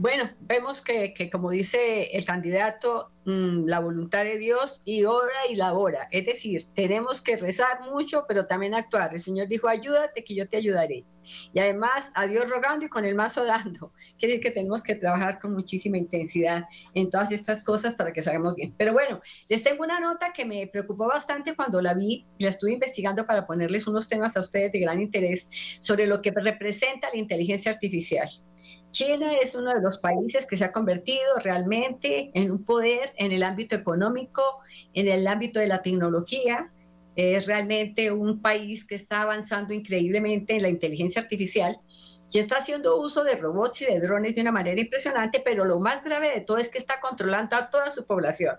Bueno, 0.00 0.30
vemos 0.38 0.80
que, 0.80 1.28
como 1.28 1.50
dice 1.50 2.16
el 2.16 2.24
candidato, 2.24 3.10
mm, 3.24 3.66
la 3.66 3.80
voluntad 3.80 4.22
de 4.22 4.38
Dios 4.38 4.80
y 4.84 5.02
obra 5.02 5.48
y 5.50 5.56
labora. 5.56 6.06
Es 6.12 6.24
decir, 6.24 6.66
tenemos 6.72 7.20
que 7.20 7.36
rezar 7.36 7.80
mucho, 7.80 8.24
pero 8.28 8.46
también 8.46 8.74
actuar. 8.74 9.12
El 9.12 9.18
Señor 9.18 9.48
dijo, 9.48 9.66
ayúdate 9.66 10.22
que 10.22 10.36
yo 10.36 10.48
te 10.48 10.56
ayudaré. 10.56 11.04
Y 11.52 11.58
además, 11.58 12.12
a 12.14 12.28
Dios 12.28 12.48
rogando 12.48 12.86
y 12.86 12.88
con 12.88 13.04
el 13.04 13.16
mazo 13.16 13.44
dando. 13.44 13.92
Quiere 14.20 14.34
decir 14.34 14.40
que 14.40 14.50
tenemos 14.52 14.84
que 14.84 14.94
trabajar 14.94 15.40
con 15.40 15.52
muchísima 15.52 15.98
intensidad 15.98 16.66
en 16.94 17.10
todas 17.10 17.32
estas 17.32 17.64
cosas 17.64 17.96
para 17.96 18.12
que 18.12 18.22
salgamos 18.22 18.54
bien. 18.54 18.72
Pero 18.78 18.92
bueno, 18.92 19.20
les 19.48 19.64
tengo 19.64 19.82
una 19.82 19.98
nota 19.98 20.32
que 20.32 20.44
me 20.44 20.68
preocupó 20.68 21.08
bastante 21.08 21.56
cuando 21.56 21.82
la 21.82 21.94
vi 21.94 22.24
y 22.38 22.44
la 22.44 22.50
estuve 22.50 22.70
investigando 22.70 23.26
para 23.26 23.48
ponerles 23.48 23.88
unos 23.88 24.08
temas 24.08 24.36
a 24.36 24.40
ustedes 24.42 24.70
de 24.70 24.78
gran 24.78 25.02
interés 25.02 25.50
sobre 25.80 26.06
lo 26.06 26.22
que 26.22 26.30
representa 26.30 27.08
la 27.12 27.18
inteligencia 27.18 27.72
artificial. 27.72 28.28
China 28.90 29.34
es 29.42 29.54
uno 29.54 29.74
de 29.74 29.80
los 29.80 29.98
países 29.98 30.46
que 30.46 30.56
se 30.56 30.64
ha 30.64 30.72
convertido 30.72 31.38
realmente 31.42 32.30
en 32.34 32.50
un 32.50 32.64
poder 32.64 33.10
en 33.16 33.32
el 33.32 33.42
ámbito 33.42 33.76
económico, 33.76 34.42
en 34.94 35.08
el 35.08 35.26
ámbito 35.26 35.60
de 35.60 35.66
la 35.66 35.82
tecnología. 35.82 36.70
es 37.16 37.46
realmente 37.46 38.12
un 38.12 38.40
país 38.40 38.86
que 38.86 38.94
está 38.94 39.22
avanzando 39.22 39.74
increíblemente 39.74 40.54
en 40.54 40.62
la 40.62 40.68
inteligencia 40.68 41.20
artificial 41.20 41.80
y 42.30 42.38
está 42.38 42.58
haciendo 42.58 43.00
uso 43.00 43.24
de 43.24 43.34
robots 43.34 43.82
y 43.82 43.86
de 43.86 44.00
drones 44.00 44.34
de 44.34 44.42
una 44.42 44.52
manera 44.52 44.80
impresionante, 44.80 45.40
pero 45.44 45.64
lo 45.64 45.80
más 45.80 46.04
grave 46.04 46.30
de 46.32 46.42
todo 46.42 46.58
es 46.58 46.68
que 46.68 46.78
está 46.78 47.00
controlando 47.00 47.56
a 47.56 47.70
toda 47.70 47.90
su 47.90 48.06
población. 48.06 48.56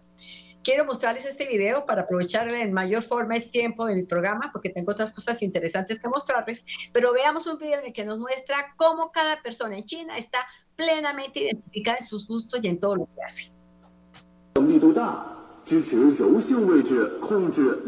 Quiero 0.63 0.85
mostrarles 0.85 1.25
este 1.25 1.47
video 1.47 1.85
para 1.85 2.01
aprovechar 2.01 2.47
en 2.49 2.73
mayor 2.73 3.01
forma 3.01 3.35
el 3.37 3.49
tiempo 3.49 3.85
de 3.85 3.95
mi 3.95 4.03
programa, 4.03 4.49
porque 4.51 4.69
tengo 4.69 4.91
otras 4.91 5.13
cosas 5.13 5.41
interesantes 5.41 5.99
que 5.99 6.09
mostrarles, 6.09 6.65
pero 6.91 7.13
veamos 7.13 7.47
un 7.47 7.57
video 7.57 7.79
en 7.79 7.87
el 7.87 7.93
que 7.93 8.03
nos 8.03 8.19
muestra 8.19 8.73
cómo 8.75 9.11
cada 9.11 9.41
persona 9.41 9.77
en 9.77 9.85
China 9.85 10.17
está 10.17 10.45
plenamente 10.75 11.39
identificada 11.39 11.97
en 11.99 12.07
sus 12.07 12.27
gustos 12.27 12.63
y 12.63 12.67
en 12.67 12.79
todo 12.79 12.97
lo 12.97 13.05
que 13.05 13.23
hace. 13.25 13.51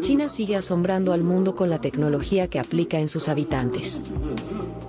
China 0.02 0.30
sigue 0.30 0.56
asombrando 0.56 1.14
al 1.14 1.24
mundo 1.24 1.56
con 1.56 1.70
la 1.70 1.82
tecnología 1.82 2.48
que 2.48 2.60
aplica 2.60 3.00
en 3.00 3.10
sus 3.10 3.28
habitantes. 3.28 4.02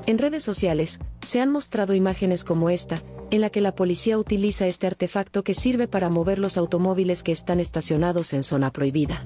En 0.06 0.18
redes 0.18 0.44
sociales, 0.44 0.98
se 1.22 1.40
han 1.40 1.50
mostrado 1.50 1.94
imágenes 1.94 2.44
como 2.44 2.68
esta, 2.68 3.02
en 3.30 3.40
la 3.40 3.48
que 3.48 3.62
la 3.62 3.74
policía 3.74 4.18
utiliza 4.18 4.66
este 4.66 4.86
artefacto 4.86 5.42
que 5.42 5.54
sirve 5.54 5.88
para 5.88 6.10
mover 6.10 6.38
los 6.38 6.58
automóviles 6.58 7.22
que 7.22 7.32
están 7.32 7.60
estacionados 7.60 8.34
en 8.34 8.42
zona 8.42 8.72
prohibida. 8.72 9.24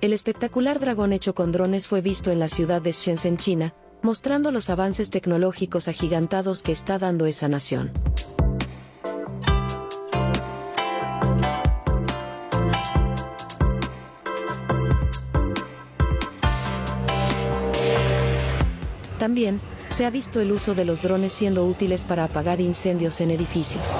El 0.00 0.12
espectacular 0.12 0.78
dragón 0.80 1.12
hecho 1.12 1.34
con 1.34 1.52
drones 1.52 1.86
fue 1.86 2.00
visto 2.00 2.30
en 2.30 2.38
la 2.38 2.48
ciudad 2.48 2.82
de 2.82 2.92
Shenzhen, 2.92 3.38
China, 3.38 3.74
mostrando 4.02 4.50
los 4.50 4.68
avances 4.70 5.10
tecnológicos 5.10 5.88
agigantados 5.88 6.62
que 6.62 6.72
está 6.72 6.98
dando 6.98 7.26
esa 7.26 7.48
nación. 7.48 7.92
También, 19.18 19.60
se 19.90 20.04
ha 20.04 20.10
visto 20.10 20.40
el 20.40 20.52
uso 20.52 20.74
de 20.74 20.84
los 20.84 21.00
drones 21.02 21.32
siendo 21.32 21.64
útiles 21.64 22.04
para 22.04 22.24
apagar 22.24 22.60
incendios 22.60 23.20
en 23.22 23.30
edificios. 23.30 23.98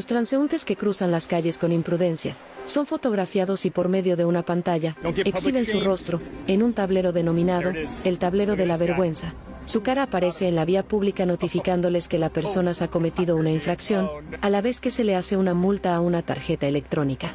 Los 0.00 0.06
transeúntes 0.06 0.64
que 0.64 0.76
cruzan 0.76 1.10
las 1.10 1.26
calles 1.26 1.58
con 1.58 1.72
imprudencia 1.72 2.34
son 2.64 2.86
fotografiados 2.86 3.66
y 3.66 3.70
por 3.70 3.90
medio 3.90 4.16
de 4.16 4.24
una 4.24 4.42
pantalla 4.42 4.96
exhiben 5.26 5.66
su 5.66 5.80
rostro 5.80 6.22
en 6.46 6.62
un 6.62 6.72
tablero 6.72 7.12
denominado 7.12 7.70
el 8.04 8.18
tablero 8.18 8.56
de 8.56 8.64
la 8.64 8.78
vergüenza. 8.78 9.34
Su 9.66 9.82
cara 9.82 10.04
aparece 10.04 10.48
en 10.48 10.56
la 10.56 10.64
vía 10.64 10.84
pública 10.84 11.26
notificándoles 11.26 12.08
que 12.08 12.18
la 12.18 12.30
persona 12.30 12.72
ha 12.80 12.88
cometido 12.88 13.36
una 13.36 13.50
infracción, 13.50 14.08
a 14.40 14.48
la 14.48 14.62
vez 14.62 14.80
que 14.80 14.90
se 14.90 15.04
le 15.04 15.16
hace 15.16 15.36
una 15.36 15.52
multa 15.52 15.94
a 15.94 16.00
una 16.00 16.22
tarjeta 16.22 16.66
electrónica. 16.66 17.34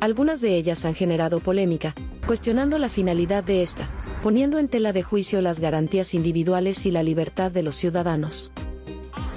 Algunas 0.00 0.40
de 0.40 0.56
ellas 0.56 0.84
han 0.84 0.96
generado 0.96 1.38
polémica, 1.38 1.94
cuestionando 2.26 2.80
la 2.80 2.88
finalidad 2.88 3.44
de 3.44 3.62
esta, 3.62 3.88
poniendo 4.24 4.58
en 4.58 4.66
tela 4.66 4.92
de 4.92 5.04
juicio 5.04 5.40
las 5.40 5.60
garantías 5.60 6.14
individuales 6.14 6.84
y 6.84 6.90
la 6.90 7.04
libertad 7.04 7.52
de 7.52 7.62
los 7.62 7.76
ciudadanos. 7.76 8.50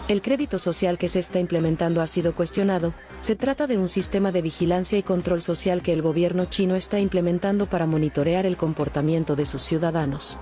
El 0.10 0.22
crédito 0.22 0.60
social 0.60 0.98
que 0.98 1.08
se 1.08 1.20
está 1.20 1.40
implementando 1.40 2.02
ha 2.02 2.08
sido 2.08 2.36
cuestionado, 2.36 2.94
se 3.22 3.38
trata 3.38 3.68
de 3.68 3.78
un 3.78 3.88
sistema 3.88 4.34
de 4.34 4.42
vigilancia 4.42 4.98
y 4.98 5.04
control 5.04 5.42
social 5.42 5.82
que 5.82 5.94
el 5.94 6.02
gobierno 6.02 6.46
chino 6.46 6.76
está 6.76 7.00
implementando 7.00 7.68
para 7.68 7.86
monitorear 7.86 8.46
el 8.46 8.58
comportamiento 8.58 9.38
de 9.38 9.46
sus 9.46 9.62
ciudadanos. 9.62 10.40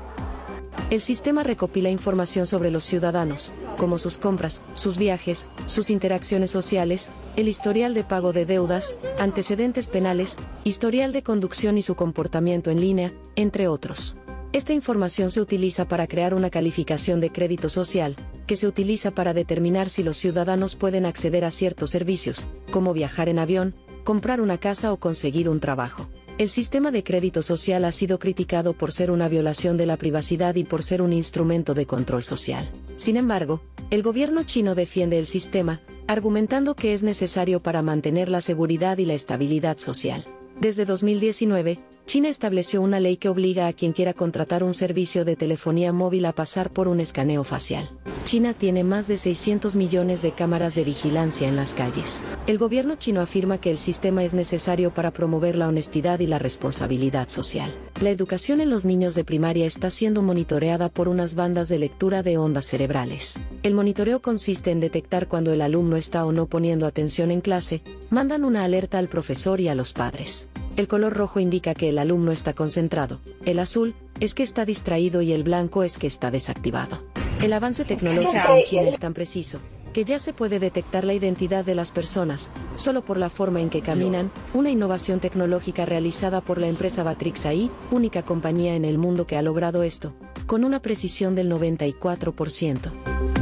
El 0.89 0.99
sistema 0.99 1.43
recopila 1.43 1.89
información 1.89 2.47
sobre 2.47 2.71
los 2.71 2.83
ciudadanos, 2.83 3.53
como 3.77 3.99
sus 3.99 4.17
compras, 4.17 4.63
sus 4.73 4.97
viajes, 4.97 5.45
sus 5.67 5.91
interacciones 5.91 6.49
sociales, 6.49 7.11
el 7.35 7.47
historial 7.47 7.93
de 7.93 8.03
pago 8.03 8.33
de 8.33 8.47
deudas, 8.47 8.97
antecedentes 9.19 9.87
penales, 9.87 10.37
historial 10.63 11.13
de 11.13 11.21
conducción 11.21 11.77
y 11.77 11.83
su 11.83 11.95
comportamiento 11.95 12.71
en 12.71 12.81
línea, 12.81 13.13
entre 13.35 13.67
otros. 13.67 14.17
Esta 14.53 14.73
información 14.73 15.31
se 15.31 15.39
utiliza 15.39 15.87
para 15.87 16.07
crear 16.07 16.33
una 16.33 16.49
calificación 16.49 17.21
de 17.21 17.31
crédito 17.31 17.69
social, 17.69 18.17
que 18.47 18.57
se 18.57 18.67
utiliza 18.67 19.11
para 19.11 19.33
determinar 19.33 19.89
si 19.89 20.03
los 20.03 20.17
ciudadanos 20.17 20.75
pueden 20.75 21.05
acceder 21.05 21.45
a 21.45 21.51
ciertos 21.51 21.91
servicios, 21.91 22.45
como 22.69 22.91
viajar 22.91 23.29
en 23.29 23.39
avión, 23.39 23.73
comprar 24.03 24.41
una 24.41 24.57
casa 24.57 24.91
o 24.91 24.97
conseguir 24.97 25.47
un 25.47 25.61
trabajo. 25.61 26.09
El 26.37 26.49
sistema 26.49 26.91
de 26.91 27.01
crédito 27.01 27.43
social 27.43 27.85
ha 27.85 27.93
sido 27.93 28.19
criticado 28.19 28.73
por 28.73 28.91
ser 28.91 29.09
una 29.09 29.29
violación 29.29 29.77
de 29.77 29.85
la 29.85 29.95
privacidad 29.95 30.55
y 30.55 30.65
por 30.65 30.83
ser 30.83 31.01
un 31.01 31.13
instrumento 31.13 31.73
de 31.73 31.85
control 31.85 32.23
social. 32.23 32.69
Sin 32.97 33.15
embargo, 33.15 33.61
el 33.89 34.03
gobierno 34.03 34.43
chino 34.43 34.75
defiende 34.75 35.17
el 35.17 35.27
sistema, 35.27 35.79
argumentando 36.07 36.75
que 36.75 36.93
es 36.93 37.03
necesario 37.03 37.61
para 37.61 37.81
mantener 37.81 38.27
la 38.27 38.41
seguridad 38.41 38.97
y 38.97 39.05
la 39.05 39.13
estabilidad 39.13 39.77
social. 39.77 40.25
Desde 40.59 40.83
2019, 40.83 41.79
China 42.05 42.27
estableció 42.27 42.81
una 42.81 42.99
ley 42.99 43.17
que 43.17 43.29
obliga 43.29 43.67
a 43.67 43.73
quien 43.73 43.93
quiera 43.93 44.13
contratar 44.13 44.63
un 44.63 44.73
servicio 44.73 45.23
de 45.23 45.35
telefonía 45.35 45.93
móvil 45.93 46.25
a 46.25 46.33
pasar 46.33 46.69
por 46.69 46.87
un 46.87 46.99
escaneo 46.99 47.43
facial. 47.43 47.89
China 48.25 48.53
tiene 48.53 48.83
más 48.83 49.07
de 49.07 49.17
600 49.17 49.75
millones 49.75 50.21
de 50.21 50.31
cámaras 50.31 50.75
de 50.75 50.83
vigilancia 50.83 51.47
en 51.47 51.55
las 51.55 51.73
calles. 51.73 52.23
El 52.47 52.57
gobierno 52.57 52.95
chino 52.95 53.21
afirma 53.21 53.59
que 53.59 53.71
el 53.71 53.77
sistema 53.77 54.23
es 54.23 54.33
necesario 54.33 54.93
para 54.93 55.11
promover 55.11 55.55
la 55.55 55.67
honestidad 55.67 56.19
y 56.19 56.27
la 56.27 56.37
responsabilidad 56.37 57.29
social. 57.29 57.73
La 58.01 58.09
educación 58.09 58.61
en 58.61 58.69
los 58.69 58.83
niños 58.85 59.15
de 59.15 59.23
primaria 59.23 59.65
está 59.65 59.89
siendo 59.89 60.21
monitoreada 60.21 60.89
por 60.89 61.07
unas 61.07 61.33
bandas 61.35 61.69
de 61.69 61.79
lectura 61.79 62.23
de 62.23 62.37
ondas 62.37 62.65
cerebrales. 62.65 63.39
El 63.63 63.73
monitoreo 63.73 64.21
consiste 64.21 64.71
en 64.71 64.79
detectar 64.79 65.27
cuando 65.27 65.53
el 65.53 65.61
alumno 65.61 65.97
está 65.97 66.25
o 66.25 66.31
no 66.31 66.45
poniendo 66.47 66.85
atención 66.85 67.31
en 67.31 67.41
clase, 67.41 67.81
mandan 68.09 68.43
una 68.43 68.63
alerta 68.63 68.99
al 68.99 69.07
profesor 69.07 69.61
y 69.61 69.67
a 69.67 69.75
los 69.75 69.93
padres. 69.93 70.49
El 70.81 70.87
color 70.87 71.13
rojo 71.13 71.39
indica 71.39 71.75
que 71.75 71.89
el 71.89 71.99
alumno 71.99 72.31
está 72.31 72.53
concentrado, 72.53 73.19
el 73.45 73.59
azul 73.59 73.93
es 74.19 74.33
que 74.33 74.41
está 74.41 74.65
distraído 74.65 75.21
y 75.21 75.31
el 75.31 75.43
blanco 75.43 75.83
es 75.83 75.99
que 75.99 76.07
está 76.07 76.31
desactivado. 76.31 77.03
El 77.43 77.53
avance 77.53 77.85
tecnológico 77.85 78.55
en 78.55 78.63
China 78.63 78.89
es 78.89 78.97
tan 78.97 79.13
preciso 79.13 79.59
que 79.93 80.05
ya 80.05 80.17
se 80.17 80.33
puede 80.33 80.57
detectar 80.57 81.03
la 81.03 81.13
identidad 81.13 81.63
de 81.63 81.75
las 81.75 81.91
personas, 81.91 82.49
solo 82.73 83.03
por 83.03 83.19
la 83.19 83.29
forma 83.29 83.61
en 83.61 83.69
que 83.69 83.81
caminan, 83.81 84.31
una 84.55 84.71
innovación 84.71 85.19
tecnológica 85.19 85.85
realizada 85.85 86.41
por 86.41 86.59
la 86.59 86.67
empresa 86.67 87.03
Batrix 87.03 87.45
AI, 87.45 87.69
única 87.91 88.23
compañía 88.23 88.75
en 88.75 88.83
el 88.83 88.97
mundo 88.97 89.27
que 89.27 89.37
ha 89.37 89.43
logrado 89.43 89.83
esto, 89.83 90.13
con 90.47 90.63
una 90.63 90.81
precisión 90.81 91.35
del 91.35 91.51
94%. 91.51 93.40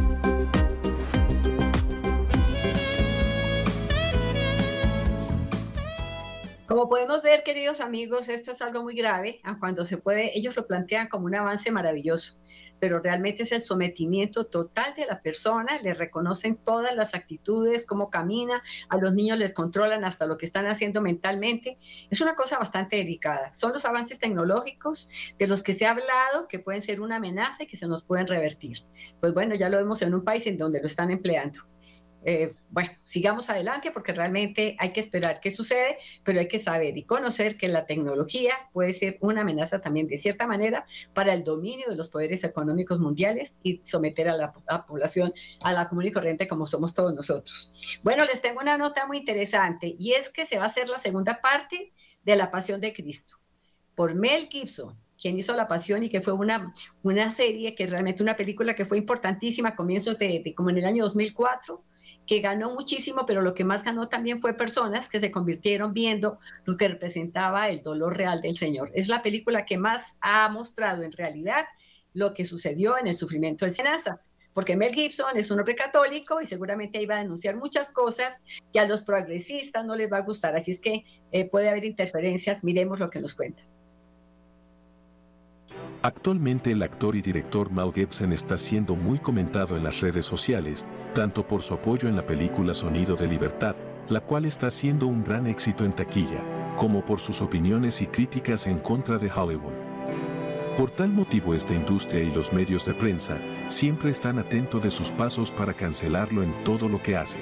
Como 6.70 6.88
podemos 6.88 7.24
ver, 7.24 7.42
queridos 7.42 7.82
amigos, 7.82 8.30
esto 8.30 8.52
es 8.52 8.62
algo 8.62 8.84
muy 8.84 8.94
grave, 8.94 9.42
cuando 9.60 9.88
se 9.88 9.98
puede, 9.98 10.38
ellos 10.38 10.56
lo 10.56 10.68
plantean 10.68 11.08
como 11.08 11.26
un 11.26 11.34
avance 11.34 11.72
maravilloso, 11.72 12.38
pero 12.80 13.00
realmente 13.00 13.42
es 13.42 13.52
el 13.52 13.62
sometimiento 13.62 14.46
total 14.46 14.94
de 14.94 15.08
la 15.08 15.20
persona, 15.20 15.82
le 15.82 15.96
reconocen 15.96 16.58
todas 16.58 16.96
las 16.96 17.16
actitudes, 17.16 17.88
cómo 17.88 18.12
camina, 18.12 18.62
a 18.88 18.98
los 18.98 19.16
niños 19.16 19.40
les 19.40 19.52
controlan 19.52 20.06
hasta 20.06 20.28
lo 20.28 20.38
que 20.38 20.46
están 20.46 20.68
haciendo 20.68 21.02
mentalmente. 21.02 21.80
Es 22.12 22.22
una 22.22 22.36
cosa 22.36 22.60
bastante 22.60 22.98
delicada. 22.98 23.52
Son 23.56 23.74
los 23.74 23.86
avances 23.86 24.20
tecnológicos 24.20 25.10
de 25.40 25.48
los 25.48 25.64
que 25.64 25.74
se 25.74 25.88
ha 25.88 25.92
hablado 25.92 26.48
que 26.48 26.60
pueden 26.60 26.84
ser 26.84 27.02
una 27.02 27.16
amenaza 27.16 27.64
y 27.64 27.68
que 27.68 27.78
se 27.78 27.88
nos 27.88 28.04
pueden 28.04 28.28
revertir. 28.28 28.78
Pues 29.20 29.34
bueno, 29.34 29.56
ya 29.56 29.70
lo 29.70 29.78
vemos 29.78 30.04
en 30.04 30.14
un 30.14 30.24
país 30.24 30.46
en 30.46 30.60
donde 30.60 30.80
lo 30.80 30.86
están 30.86 31.10
empleando. 31.10 31.62
Eh, 32.26 32.54
bueno, 32.70 32.92
sigamos 33.04 33.50
adelante 33.50 33.92
porque 33.92 34.12
realmente 34.12 34.76
hay 34.78 34.92
que 34.92 35.00
esperar 35.00 35.40
qué 35.40 35.52
sucede, 35.52 35.98
pero 36.24 36.40
hay 36.40 36.48
que 36.48 36.60
saber 36.60 36.98
y 36.98 37.04
conocer 37.04 37.58
que 37.58 37.68
la 37.68 37.86
tecnología 37.86 38.54
puede 38.74 38.94
ser 38.94 39.18
una 39.22 39.42
amenaza 39.42 39.80
también 39.80 40.08
de 40.08 40.18
cierta 40.18 40.46
manera 40.46 40.86
para 41.14 41.34
el 41.34 41.44
dominio 41.44 41.88
de 41.90 41.96
los 41.96 42.10
poderes 42.10 42.44
económicos 42.44 43.00
mundiales 43.00 43.58
y 43.64 43.82
someter 43.86 44.30
a 44.30 44.36
la, 44.36 44.54
población 44.86 45.32
a 45.64 45.72
la 45.72 45.88
común 45.88 46.08
y 46.08 46.12
corriente 46.12 46.48
como 46.48 46.68
somos 46.68 46.94
todos 46.94 47.14
nosotros. 47.14 47.74
Bueno, 48.04 48.26
les 48.26 48.42
tengo 48.42 48.60
una 48.60 48.78
nota 48.78 49.06
muy 49.08 49.18
interesante 49.18 49.96
y 49.98 50.14
es 50.14 50.30
que 50.30 50.46
se 50.46 50.58
va 50.58 50.66
a 50.66 50.68
hacer 50.68 50.90
la 50.90 50.98
segunda 50.98 51.40
parte 51.42 51.94
de 52.24 52.36
La 52.36 52.52
Pasión 52.52 52.82
de 52.82 52.94
Cristo 52.94 53.38
por 53.96 54.14
Mel 54.14 54.48
Gibson 54.50 54.98
quien 55.20 55.38
hizo 55.38 55.54
La 55.54 55.68
Pasión 55.68 56.04
y 56.04 56.10
que 56.10 56.22
fue 56.22 56.34
una, 56.34 56.74
una 57.04 57.30
serie, 57.30 57.76
que 57.76 57.86
realmente 57.86 58.24
una 58.24 58.36
película 58.36 58.74
que 58.74 58.86
fue 58.86 58.98
importantísima 58.98 59.70
a 59.70 59.76
comienzos 59.76 60.18
de, 60.18 60.54
como 60.56 60.70
en 60.70 60.78
el 60.78 60.86
año 60.86 61.04
2004, 61.04 61.84
que 62.30 62.42
ganó 62.42 62.76
muchísimo, 62.76 63.26
pero 63.26 63.42
lo 63.42 63.56
que 63.56 63.64
más 63.64 63.84
ganó 63.84 64.08
también 64.08 64.40
fue 64.40 64.54
personas 64.54 65.10
que 65.10 65.20
se 65.20 65.32
convirtieron 65.32 65.94
viendo 65.94 66.38
lo 66.66 66.78
que 66.78 66.88
representaba 66.88 67.70
el 67.70 67.82
dolor 67.82 68.16
real 68.16 68.40
del 68.44 68.56
Señor. 68.56 68.92
Es 68.94 69.08
la 69.08 69.24
película 69.24 69.66
que 69.66 69.80
más 69.80 70.16
ha 70.22 70.48
mostrado 70.48 71.02
en 71.02 71.12
realidad 71.12 71.66
lo 72.14 72.36
que 72.36 72.46
sucedió 72.46 73.00
en 73.00 73.08
el 73.08 73.16
sufrimiento 73.16 73.66
del 73.66 73.74
Senasa 73.74 74.22
porque 74.54 74.76
Mel 74.76 74.94
Gibson 74.94 75.38
es 75.38 75.50
un 75.50 75.60
hombre 75.60 75.76
católico 75.76 76.40
y 76.40 76.46
seguramente 76.46 77.02
iba 77.02 77.16
a 77.16 77.20
denunciar 77.20 77.56
muchas 77.56 77.92
cosas 77.92 78.46
que 78.74 78.80
a 78.80 78.88
los 78.88 79.02
progresistas 79.02 79.86
no 79.86 79.96
les 79.96 80.12
va 80.12 80.18
a 80.18 80.22
gustar. 80.22 80.56
Así 80.56 80.72
es 80.72 80.80
que 80.80 81.06
eh, 81.32 81.50
puede 81.50 81.70
haber 81.70 81.86
interferencias. 81.86 82.64
Miremos 82.64 83.00
lo 83.00 83.10
que 83.10 83.22
nos 83.22 83.34
cuenta. 83.34 83.64
Actualmente 86.02 86.72
el 86.72 86.82
actor 86.82 87.16
y 87.16 87.22
director 87.22 87.72
Mel 87.72 87.92
Gibson 87.94 88.32
está 88.32 88.58
siendo 88.58 88.96
muy 88.96 89.20
comentado 89.20 89.76
en 89.76 89.84
las 89.84 90.00
redes 90.00 90.26
sociales, 90.26 90.88
tanto 91.14 91.46
por 91.46 91.62
su 91.62 91.74
apoyo 91.74 92.08
en 92.08 92.16
la 92.16 92.26
película 92.26 92.74
Sonido 92.74 93.16
de 93.16 93.28
Libertad, 93.28 93.76
la 94.08 94.22
cual 94.22 94.46
está 94.46 94.72
siendo 94.72 95.08
un 95.08 95.24
gran 95.24 95.46
éxito 95.46 95.84
en 95.84 95.94
taquilla, 95.94 96.42
como 96.78 97.06
por 97.06 97.20
sus 97.20 97.42
opiniones 97.42 98.02
y 98.02 98.08
críticas 98.08 98.66
en 98.68 98.80
contra 98.80 99.18
de 99.18 99.30
Hollywood. 99.30 99.74
Por 100.78 100.92
tal 100.92 101.10
motivo 101.10 101.54
esta 101.54 101.74
industria 101.74 102.24
y 102.24 102.32
los 102.32 102.54
medios 102.54 102.86
de 102.86 102.94
prensa 102.94 103.38
siempre 103.68 104.10
están 104.10 104.40
atentos 104.40 104.82
de 104.82 104.90
sus 104.90 105.12
pasos 105.12 105.52
para 105.52 105.74
cancelarlo 105.74 106.42
en 106.42 106.54
todo 106.64 106.88
lo 106.88 107.04
que 107.04 107.18
hace. 107.18 107.38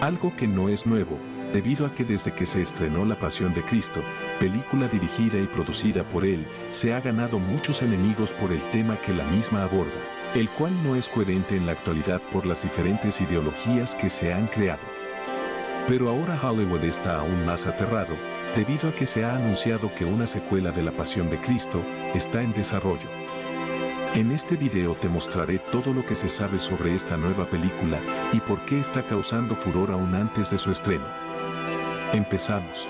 Algo 0.00 0.32
que 0.36 0.46
no 0.46 0.68
es 0.68 0.86
nuevo, 0.86 1.18
debido 1.52 1.86
a 1.86 1.94
que 1.94 2.04
desde 2.04 2.32
que 2.32 2.46
se 2.46 2.60
estrenó 2.60 3.04
La 3.04 3.18
Pasión 3.18 3.54
de 3.54 3.62
Cristo, 3.62 4.02
película 4.38 4.88
dirigida 4.88 5.38
y 5.38 5.46
producida 5.46 6.04
por 6.04 6.24
él, 6.24 6.46
se 6.68 6.94
ha 6.94 7.00
ganado 7.00 7.38
muchos 7.38 7.82
enemigos 7.82 8.32
por 8.32 8.52
el 8.52 8.62
tema 8.70 9.00
que 9.00 9.12
la 9.12 9.24
misma 9.24 9.62
aborda, 9.62 9.98
el 10.34 10.48
cual 10.50 10.72
no 10.82 10.94
es 10.94 11.08
coherente 11.08 11.56
en 11.56 11.66
la 11.66 11.72
actualidad 11.72 12.20
por 12.32 12.46
las 12.46 12.62
diferentes 12.62 13.20
ideologías 13.20 13.94
que 13.94 14.10
se 14.10 14.32
han 14.32 14.46
creado. 14.46 14.82
Pero 15.86 16.10
ahora 16.10 16.38
Hollywood 16.40 16.84
está 16.84 17.20
aún 17.20 17.46
más 17.46 17.66
aterrado, 17.66 18.14
debido 18.54 18.90
a 18.90 18.94
que 18.94 19.06
se 19.06 19.24
ha 19.24 19.34
anunciado 19.34 19.94
que 19.94 20.04
una 20.04 20.26
secuela 20.26 20.70
de 20.70 20.82
La 20.82 20.92
Pasión 20.92 21.30
de 21.30 21.40
Cristo 21.40 21.82
está 22.14 22.42
en 22.42 22.52
desarrollo. 22.52 23.08
En 24.14 24.32
este 24.32 24.56
video 24.56 24.94
te 24.94 25.08
mostraré 25.08 25.58
todo 25.58 25.92
lo 25.92 26.04
que 26.04 26.14
se 26.14 26.28
sabe 26.28 26.58
sobre 26.58 26.94
esta 26.94 27.16
nueva 27.16 27.44
película 27.44 28.00
y 28.32 28.40
por 28.40 28.64
qué 28.64 28.78
está 28.78 29.02
causando 29.02 29.54
furor 29.54 29.90
aún 29.90 30.14
antes 30.14 30.50
de 30.50 30.58
su 30.58 30.70
estreno. 30.70 31.04
Empezamos. 32.12 32.88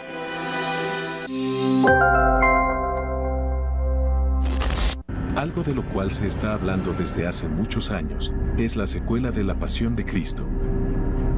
Algo 5.34 5.64
de 5.64 5.74
lo 5.74 5.82
cual 5.82 6.12
se 6.12 6.28
está 6.28 6.54
hablando 6.54 6.92
desde 6.92 7.26
hace 7.26 7.48
muchos 7.48 7.90
años 7.90 8.32
es 8.56 8.76
la 8.76 8.86
secuela 8.86 9.32
de 9.32 9.42
La 9.42 9.58
Pasión 9.58 9.96
de 9.96 10.04
Cristo. 10.04 10.46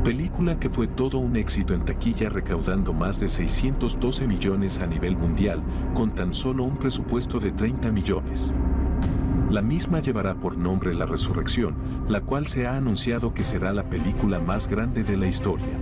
Película 0.05 0.59
que 0.59 0.69
fue 0.69 0.89
todo 0.89 1.19
un 1.19 1.37
éxito 1.37 1.73
en 1.73 1.85
taquilla 1.87 2.29
recaudando 2.29 2.93
más 2.93 3.19
de 3.19 3.29
612 3.29 4.27
millones 4.27 4.81
a 4.81 4.87
nivel 4.87 5.17
mundial 5.17 5.63
con 5.95 6.15
tan 6.15 6.35
solo 6.35 6.65
un 6.65 6.77
presupuesto 6.77 7.41
de 7.41 7.53
30 7.53 7.91
millones. 7.93 8.55
La 9.51 9.63
misma 9.63 10.01
llevará 10.01 10.35
por 10.35 10.59
nombre 10.59 10.95
La 10.95 11.07
Resurrección, 11.07 11.77
la 12.09 12.21
cual 12.21 12.47
se 12.47 12.67
ha 12.67 12.77
anunciado 12.77 13.33
que 13.33 13.43
será 13.43 13.73
la 13.73 13.89
película 13.89 14.39
más 14.39 14.69
grande 14.69 15.03
de 15.03 15.17
la 15.17 15.27
historia. 15.27 15.79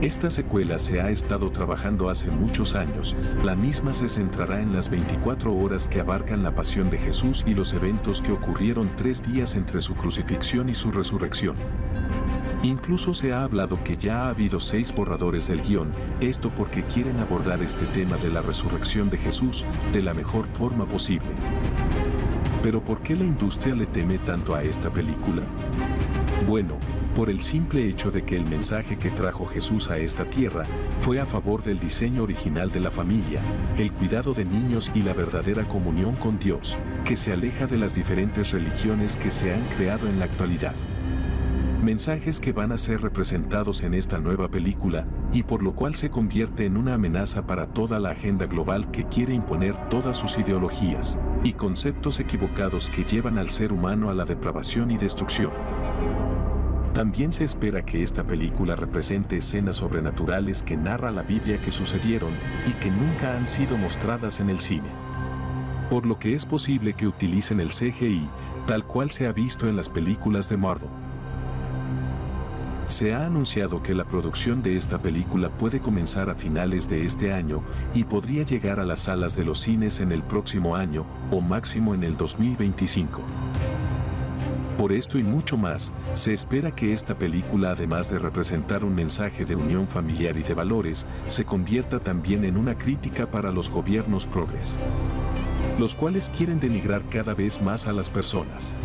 Esta 0.00 0.30
secuela 0.30 0.78
se 0.78 1.00
ha 1.00 1.10
estado 1.10 1.50
trabajando 1.50 2.08
hace 2.08 2.30
muchos 2.30 2.76
años. 2.76 3.16
La 3.42 3.56
misma 3.56 3.92
se 3.92 4.08
centrará 4.08 4.62
en 4.62 4.72
las 4.72 4.88
24 4.88 5.52
horas 5.52 5.88
que 5.88 5.98
abarcan 5.98 6.44
la 6.44 6.54
pasión 6.54 6.88
de 6.88 6.98
Jesús 6.98 7.42
y 7.48 7.54
los 7.54 7.72
eventos 7.72 8.22
que 8.22 8.30
ocurrieron 8.30 8.92
tres 8.94 9.20
días 9.20 9.56
entre 9.56 9.80
su 9.80 9.96
crucifixión 9.96 10.68
y 10.68 10.74
su 10.74 10.92
resurrección. 10.92 11.56
Incluso 12.62 13.12
se 13.12 13.32
ha 13.32 13.42
hablado 13.42 13.82
que 13.82 13.94
ya 13.96 14.26
ha 14.26 14.28
habido 14.28 14.60
seis 14.60 14.94
borradores 14.94 15.48
del 15.48 15.62
guion, 15.62 15.90
esto 16.20 16.50
porque 16.56 16.84
quieren 16.84 17.18
abordar 17.18 17.60
este 17.60 17.86
tema 17.86 18.16
de 18.18 18.30
la 18.30 18.40
resurrección 18.40 19.10
de 19.10 19.18
Jesús 19.18 19.64
de 19.92 20.02
la 20.02 20.14
mejor 20.14 20.46
forma 20.46 20.86
posible. 20.86 21.30
Pero 22.62 22.80
¿por 22.80 23.00
qué 23.00 23.16
la 23.16 23.24
industria 23.24 23.74
le 23.74 23.86
teme 23.86 24.18
tanto 24.18 24.54
a 24.54 24.62
esta 24.62 24.90
película? 24.90 25.42
Bueno, 26.46 26.78
por 27.14 27.30
el 27.30 27.40
simple 27.40 27.86
hecho 27.88 28.10
de 28.10 28.22
que 28.22 28.36
el 28.36 28.46
mensaje 28.46 28.96
que 28.96 29.10
trajo 29.10 29.46
Jesús 29.46 29.90
a 29.90 29.98
esta 29.98 30.24
tierra 30.24 30.64
fue 31.00 31.20
a 31.20 31.26
favor 31.26 31.62
del 31.62 31.78
diseño 31.78 32.22
original 32.22 32.70
de 32.70 32.80
la 32.80 32.90
familia, 32.90 33.40
el 33.76 33.92
cuidado 33.92 34.32
de 34.32 34.44
niños 34.44 34.90
y 34.94 35.02
la 35.02 35.14
verdadera 35.14 35.66
comunión 35.66 36.14
con 36.14 36.38
Dios, 36.38 36.78
que 37.04 37.16
se 37.16 37.32
aleja 37.32 37.66
de 37.66 37.76
las 37.76 37.94
diferentes 37.94 38.52
religiones 38.52 39.16
que 39.16 39.30
se 39.30 39.52
han 39.52 39.64
creado 39.76 40.08
en 40.08 40.18
la 40.18 40.26
actualidad. 40.26 40.74
Mensajes 41.82 42.40
que 42.40 42.52
van 42.52 42.72
a 42.72 42.78
ser 42.78 43.02
representados 43.02 43.82
en 43.82 43.94
esta 43.94 44.18
nueva 44.18 44.48
película 44.48 45.06
y 45.32 45.44
por 45.44 45.62
lo 45.62 45.74
cual 45.74 45.94
se 45.94 46.10
convierte 46.10 46.66
en 46.66 46.76
una 46.76 46.94
amenaza 46.94 47.46
para 47.46 47.68
toda 47.68 48.00
la 48.00 48.10
agenda 48.10 48.46
global 48.46 48.90
que 48.90 49.04
quiere 49.04 49.32
imponer 49.32 49.76
todas 49.88 50.16
sus 50.16 50.38
ideologías 50.38 51.18
y 51.44 51.52
conceptos 51.52 52.18
equivocados 52.20 52.88
que 52.90 53.04
llevan 53.04 53.38
al 53.38 53.48
ser 53.48 53.72
humano 53.72 54.10
a 54.10 54.14
la 54.14 54.24
depravación 54.24 54.90
y 54.90 54.98
destrucción. 54.98 55.52
También 56.94 57.32
se 57.32 57.44
espera 57.44 57.84
que 57.84 58.02
esta 58.02 58.24
película 58.24 58.74
represente 58.74 59.36
escenas 59.36 59.76
sobrenaturales 59.76 60.62
que 60.62 60.76
narra 60.76 61.10
la 61.10 61.22
Biblia 61.22 61.60
que 61.62 61.70
sucedieron 61.70 62.30
y 62.66 62.72
que 62.72 62.90
nunca 62.90 63.36
han 63.36 63.46
sido 63.46 63.76
mostradas 63.76 64.40
en 64.40 64.50
el 64.50 64.58
cine. 64.58 64.88
Por 65.90 66.06
lo 66.06 66.18
que 66.18 66.34
es 66.34 66.44
posible 66.44 66.94
que 66.94 67.06
utilicen 67.06 67.60
el 67.60 67.68
CGI, 67.68 68.26
tal 68.66 68.84
cual 68.84 69.10
se 69.10 69.26
ha 69.26 69.32
visto 69.32 69.68
en 69.68 69.76
las 69.76 69.88
películas 69.88 70.48
de 70.48 70.56
Marvel. 70.56 70.88
Se 72.86 73.14
ha 73.14 73.26
anunciado 73.26 73.82
que 73.82 73.94
la 73.94 74.04
producción 74.04 74.62
de 74.62 74.76
esta 74.76 74.96
película 74.98 75.50
puede 75.50 75.78
comenzar 75.78 76.30
a 76.30 76.34
finales 76.34 76.88
de 76.88 77.04
este 77.04 77.34
año 77.34 77.62
y 77.94 78.04
podría 78.04 78.44
llegar 78.44 78.80
a 78.80 78.84
las 78.86 79.00
salas 79.00 79.36
de 79.36 79.44
los 79.44 79.60
cines 79.60 80.00
en 80.00 80.10
el 80.10 80.22
próximo 80.22 80.74
año 80.74 81.04
o 81.30 81.42
máximo 81.42 81.94
en 81.94 82.02
el 82.02 82.16
2025. 82.16 83.20
Por 84.78 84.92
esto 84.92 85.18
y 85.18 85.24
mucho 85.24 85.56
más, 85.56 85.92
se 86.12 86.32
espera 86.32 86.72
que 86.72 86.92
esta 86.92 87.18
película, 87.18 87.72
además 87.72 88.08
de 88.08 88.20
representar 88.20 88.84
un 88.84 88.94
mensaje 88.94 89.44
de 89.44 89.56
unión 89.56 89.88
familiar 89.88 90.36
y 90.36 90.44
de 90.44 90.54
valores, 90.54 91.04
se 91.26 91.44
convierta 91.44 91.98
también 91.98 92.44
en 92.44 92.56
una 92.56 92.78
crítica 92.78 93.28
para 93.28 93.50
los 93.50 93.70
gobiernos 93.70 94.28
progres, 94.28 94.78
los 95.80 95.96
cuales 95.96 96.30
quieren 96.30 96.60
denigrar 96.60 97.02
cada 97.10 97.34
vez 97.34 97.60
más 97.60 97.88
a 97.88 97.92
las 97.92 98.08
personas. 98.08 98.76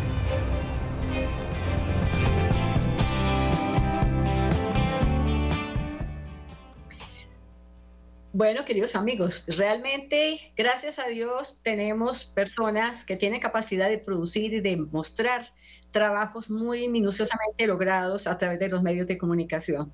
Bueno, 8.36 8.66
queridos 8.66 8.96
amigos, 8.96 9.46
realmente, 9.48 10.52
gracias 10.58 10.98
a 10.98 11.06
Dios, 11.06 11.60
tenemos 11.62 12.26
personas 12.26 13.06
que 13.06 13.16
tienen 13.16 13.40
capacidad 13.40 13.92
de 13.92 14.00
producir 14.00 14.56
y 14.56 14.60
de 14.60 14.76
mostrar 14.76 15.46
trabajos 15.92 16.50
muy 16.50 16.90
minuciosamente 16.90 17.68
logrados 17.68 18.26
a 18.26 18.36
través 18.40 18.58
de 18.58 18.70
los 18.70 18.82
medios 18.82 19.06
de 19.06 19.20
comunicación. 19.20 19.94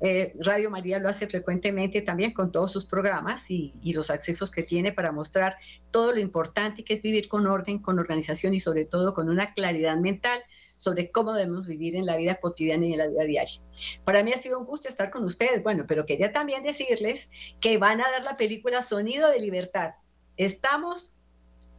Eh, 0.00 0.34
Radio 0.38 0.70
María 0.70 1.00
lo 1.00 1.08
hace 1.08 1.26
frecuentemente 1.26 2.00
también 2.00 2.32
con 2.32 2.52
todos 2.52 2.70
sus 2.70 2.86
programas 2.86 3.50
y, 3.50 3.72
y, 3.82 3.92
los 3.92 4.10
accesos 4.10 4.52
que 4.52 4.62
tiene 4.62 4.92
para 4.92 5.10
mostrar 5.10 5.56
todo 5.90 6.12
lo 6.12 6.20
importante 6.20 6.84
que 6.84 6.94
es 6.94 7.02
vivir 7.02 7.26
con 7.26 7.48
orden, 7.48 7.80
con 7.80 7.98
organización 7.98 8.54
y 8.54 8.60
sobre 8.60 8.84
todo 8.84 9.14
con 9.14 9.28
una 9.28 9.52
claridad 9.52 9.96
mental 9.96 10.40
sobre 10.80 11.10
cómo 11.10 11.34
debemos 11.34 11.66
vivir 11.66 11.94
en 11.94 12.06
la 12.06 12.16
vida 12.16 12.36
cotidiana 12.36 12.86
y 12.86 12.92
en 12.94 12.98
la 12.98 13.08
vida 13.08 13.24
diaria. 13.24 13.60
Para 14.02 14.24
mí 14.24 14.32
ha 14.32 14.38
sido 14.38 14.58
un 14.58 14.64
gusto 14.64 14.88
estar 14.88 15.10
con 15.10 15.24
ustedes, 15.24 15.62
bueno, 15.62 15.84
pero 15.86 16.06
quería 16.06 16.32
también 16.32 16.62
decirles 16.62 17.30
que 17.60 17.76
van 17.76 18.00
a 18.00 18.10
dar 18.10 18.22
la 18.22 18.38
película 18.38 18.80
Sonido 18.80 19.28
de 19.28 19.40
Libertad. 19.40 19.92
Estamos 20.38 21.16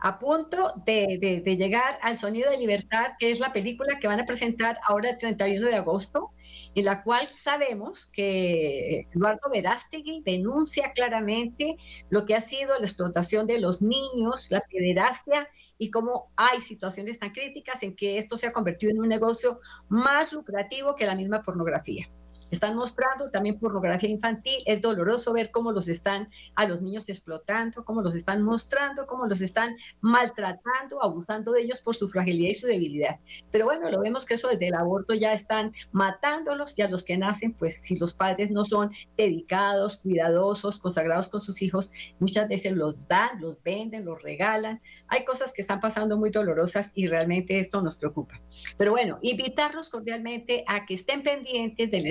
a 0.01 0.19
punto 0.19 0.73
de, 0.85 1.41
llegar 1.57 1.97
al 2.03 2.19
Sonido 2.19 2.51
de 2.51 2.57
Libertad, 2.57 3.13
que 3.19 3.31
es 3.31 3.39
la 3.39 3.53
película 3.53 3.99
que 3.99 4.07
van 4.07 4.19
a 4.19 4.25
presentar 4.25 4.77
ahora 4.87 5.09
el 5.11 5.17
31 5.17 5.65
de 5.67 5.75
agosto, 5.75 6.29
en 6.75 6.85
la 6.85 7.03
cual 7.03 7.27
sabemos 7.31 8.11
que 8.11 9.07
Eduardo 9.15 9.49
Verástegui 9.51 10.21
denuncia 10.23 10.91
claramente 10.93 11.77
lo 12.09 12.25
que 12.25 12.35
ha 12.35 12.41
sido 12.41 12.77
la 12.79 12.85
explotación 12.85 13.47
de 13.47 13.59
los 13.59 13.81
niños, 13.81 14.49
la 14.51 14.61
pederastia 14.61 15.47
y 15.81 15.89
cómo 15.89 16.31
hay 16.35 16.61
situaciones 16.61 17.17
tan 17.17 17.31
críticas 17.31 17.81
en 17.81 17.95
que 17.95 18.19
esto 18.19 18.37
se 18.37 18.45
ha 18.45 18.53
convertido 18.53 18.91
en 18.91 18.99
un 18.99 19.07
negocio 19.07 19.61
más 19.89 20.31
lucrativo 20.31 20.93
que 20.93 21.07
la 21.07 21.15
misma 21.15 21.41
pornografía. 21.41 22.07
Están 22.51 22.75
mostrando 22.75 23.31
también 23.31 23.59
pornografía 23.59 24.09
infantil. 24.09 24.61
Es 24.65 24.81
doloroso 24.81 25.33
ver 25.33 25.51
cómo 25.51 25.71
los 25.71 25.87
están 25.87 26.29
a 26.55 26.67
los 26.67 26.81
niños 26.81 27.09
explotando, 27.09 27.83
cómo 27.85 28.01
los 28.01 28.15
están 28.15 28.43
mostrando, 28.43 29.07
cómo 29.07 29.25
los 29.25 29.41
están 29.41 29.75
maltratando, 30.01 31.01
abusando 31.01 31.53
de 31.53 31.61
ellos 31.61 31.79
por 31.79 31.95
su 31.95 32.07
fragilidad 32.07 32.51
y 32.51 32.55
su 32.55 32.67
debilidad. 32.67 33.19
Pero 33.51 33.65
bueno, 33.65 33.89
lo 33.89 34.01
vemos 34.01 34.25
que 34.25 34.35
eso 34.35 34.49
desde 34.49 34.67
el 34.67 34.75
aborto 34.75 35.13
ya 35.13 35.33
están 35.33 35.71
matándolos 35.91 36.77
y 36.77 36.81
a 36.81 36.89
los 36.89 37.03
que 37.03 37.17
nacen, 37.17 37.53
pues 37.53 37.81
si 37.81 37.97
los 37.97 38.13
padres 38.13 38.51
no 38.51 38.65
son 38.65 38.91
dedicados, 39.17 39.97
cuidadosos, 40.01 40.79
consagrados 40.79 41.29
con 41.29 41.41
sus 41.41 41.61
hijos, 41.61 41.93
muchas 42.19 42.49
veces 42.49 42.73
los 42.73 42.95
dan, 43.07 43.39
los 43.39 43.61
venden, 43.63 44.05
los 44.05 44.21
regalan. 44.21 44.81
Hay 45.07 45.25
cosas 45.25 45.53
que 45.53 45.61
están 45.61 45.79
pasando 45.79 46.17
muy 46.17 46.29
dolorosas 46.29 46.89
y 46.93 47.07
realmente 47.07 47.59
esto 47.59 47.81
nos 47.81 47.97
preocupa. 47.97 48.41
Pero 48.77 48.91
bueno, 48.91 49.19
invitarlos 49.21 49.89
cordialmente 49.89 50.63
a 50.67 50.85
que 50.85 50.95
estén 50.95 51.23
pendientes 51.23 51.91
del 51.91 52.07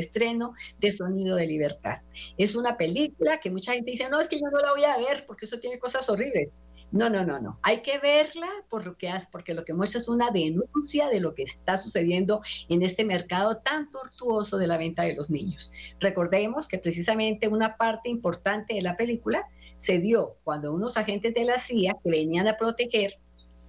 de 0.78 0.92
Sonido 0.92 1.36
de 1.36 1.46
Libertad. 1.46 2.02
Es 2.38 2.54
una 2.54 2.76
película 2.76 3.40
que 3.40 3.50
mucha 3.50 3.72
gente 3.72 3.90
dice, 3.90 4.08
no, 4.08 4.20
es 4.20 4.28
que 4.28 4.36
yo 4.36 4.48
no 4.50 4.58
la 4.58 4.72
voy 4.72 4.84
a 4.84 4.98
ver 4.98 5.24
porque 5.26 5.44
eso 5.44 5.58
tiene 5.58 5.78
cosas 5.78 6.08
horribles. 6.08 6.52
No, 6.92 7.08
no, 7.08 7.24
no, 7.24 7.40
no. 7.40 7.58
Hay 7.62 7.82
que 7.82 7.98
verla 7.98 8.48
por 8.68 8.84
lo 8.84 8.96
que 8.96 9.12
porque 9.30 9.54
lo 9.54 9.64
que 9.64 9.74
muestra 9.74 10.00
es 10.00 10.08
una 10.08 10.30
denuncia 10.30 11.08
de 11.08 11.20
lo 11.20 11.34
que 11.34 11.44
está 11.44 11.78
sucediendo 11.78 12.40
en 12.68 12.82
este 12.82 13.04
mercado 13.04 13.58
tan 13.58 13.90
tortuoso 13.92 14.58
de 14.58 14.66
la 14.66 14.76
venta 14.76 15.04
de 15.04 15.14
los 15.14 15.30
niños. 15.30 15.72
Recordemos 16.00 16.66
que 16.66 16.78
precisamente 16.78 17.46
una 17.46 17.76
parte 17.76 18.08
importante 18.08 18.74
de 18.74 18.82
la 18.82 18.96
película 18.96 19.46
se 19.76 19.98
dio 19.98 20.36
cuando 20.42 20.74
unos 20.74 20.96
agentes 20.96 21.32
de 21.32 21.44
la 21.44 21.60
CIA 21.60 21.96
que 22.02 22.10
venían 22.10 22.48
a 22.48 22.56
proteger 22.56 23.18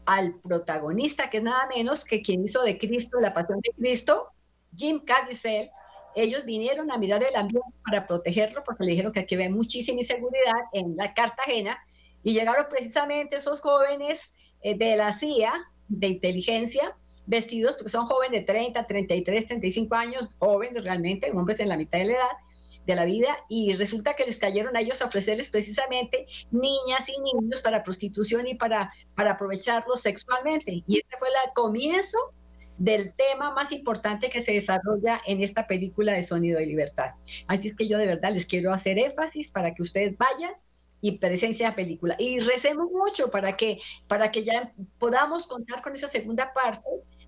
al 0.05 0.39
protagonista, 0.41 1.29
que 1.29 1.37
es 1.37 1.43
nada 1.43 1.67
menos 1.67 2.05
que 2.05 2.23
quien 2.23 2.43
hizo 2.43 2.63
de 2.63 2.79
Cristo, 2.79 3.19
la 3.19 3.35
pasión 3.35 3.59
de 3.61 3.71
Cristo, 3.77 4.29
Jim 4.75 4.99
Caviezel, 5.05 5.69
ellos 6.15 6.45
vinieron 6.45 6.91
a 6.91 6.97
mirar 6.97 7.23
el 7.23 7.35
ambiente 7.35 7.69
para 7.85 8.07
protegerlo 8.07 8.63
porque 8.63 8.83
le 8.83 8.91
dijeron 8.91 9.11
que 9.11 9.21
aquí 9.21 9.35
había 9.35 9.49
muchísima 9.49 10.01
inseguridad 10.01 10.61
en 10.73 10.95
la 10.95 11.13
Cartagena 11.13 11.77
y 12.23 12.33
llegaron 12.33 12.65
precisamente 12.69 13.37
esos 13.37 13.61
jóvenes 13.61 14.33
eh, 14.61 14.77
de 14.77 14.95
la 14.95 15.13
CIA, 15.13 15.53
de 15.87 16.07
inteligencia, 16.07 16.95
vestidos, 17.25 17.75
porque 17.75 17.89
son 17.89 18.05
jóvenes 18.05 18.41
de 18.41 18.45
30, 18.45 18.85
33, 18.85 19.45
35 19.45 19.95
años, 19.95 20.29
jóvenes 20.39 20.83
realmente, 20.83 21.31
hombres 21.31 21.59
en 21.59 21.69
la 21.69 21.77
mitad 21.77 21.99
de 21.99 22.05
la 22.05 22.13
edad 22.13 22.37
de 22.85 22.95
la 22.95 23.05
vida, 23.05 23.37
y 23.47 23.73
resulta 23.73 24.15
que 24.15 24.25
les 24.25 24.39
cayeron 24.39 24.75
a 24.75 24.81
ellos 24.81 25.01
a 25.01 25.05
ofrecerles 25.05 25.49
precisamente 25.49 26.25
niñas 26.49 27.07
y 27.09 27.21
niños 27.21 27.61
para 27.61 27.83
prostitución 27.83 28.47
y 28.47 28.55
para, 28.55 28.91
para 29.15 29.33
aprovecharlos 29.33 30.01
sexualmente. 30.01 30.83
Y 30.87 30.97
este 30.97 31.17
fue 31.17 31.27
el 31.27 31.53
comienzo 31.53 32.17
del 32.77 33.13
tema 33.15 33.53
más 33.53 33.71
importante 33.71 34.29
que 34.29 34.41
se 34.41 34.53
desarrolla 34.53 35.21
en 35.25 35.43
esta 35.43 35.67
película 35.67 36.13
de 36.13 36.23
Sonido 36.23 36.59
de 36.59 36.65
Libertad. 36.65 37.11
Así 37.47 37.67
es 37.67 37.75
que 37.75 37.87
yo 37.87 37.97
de 37.97 38.07
verdad 38.07 38.31
les 38.33 38.45
quiero 38.45 38.73
hacer 38.73 38.97
énfasis 38.97 39.49
para 39.49 39.73
que 39.73 39.83
ustedes 39.83 40.17
vayan 40.17 40.53
y 41.01 41.17
presencia 41.17 41.69
la 41.69 41.75
película. 41.75 42.15
Y 42.17 42.39
recemos 42.39 42.91
mucho 42.91 43.29
para 43.29 43.57
que, 43.57 43.79
para 44.07 44.31
que 44.31 44.43
ya 44.43 44.73
podamos 44.99 45.47
contar 45.47 45.81
con 45.81 45.93
esa 45.93 46.07
segunda 46.07 46.53
parte 46.53 46.81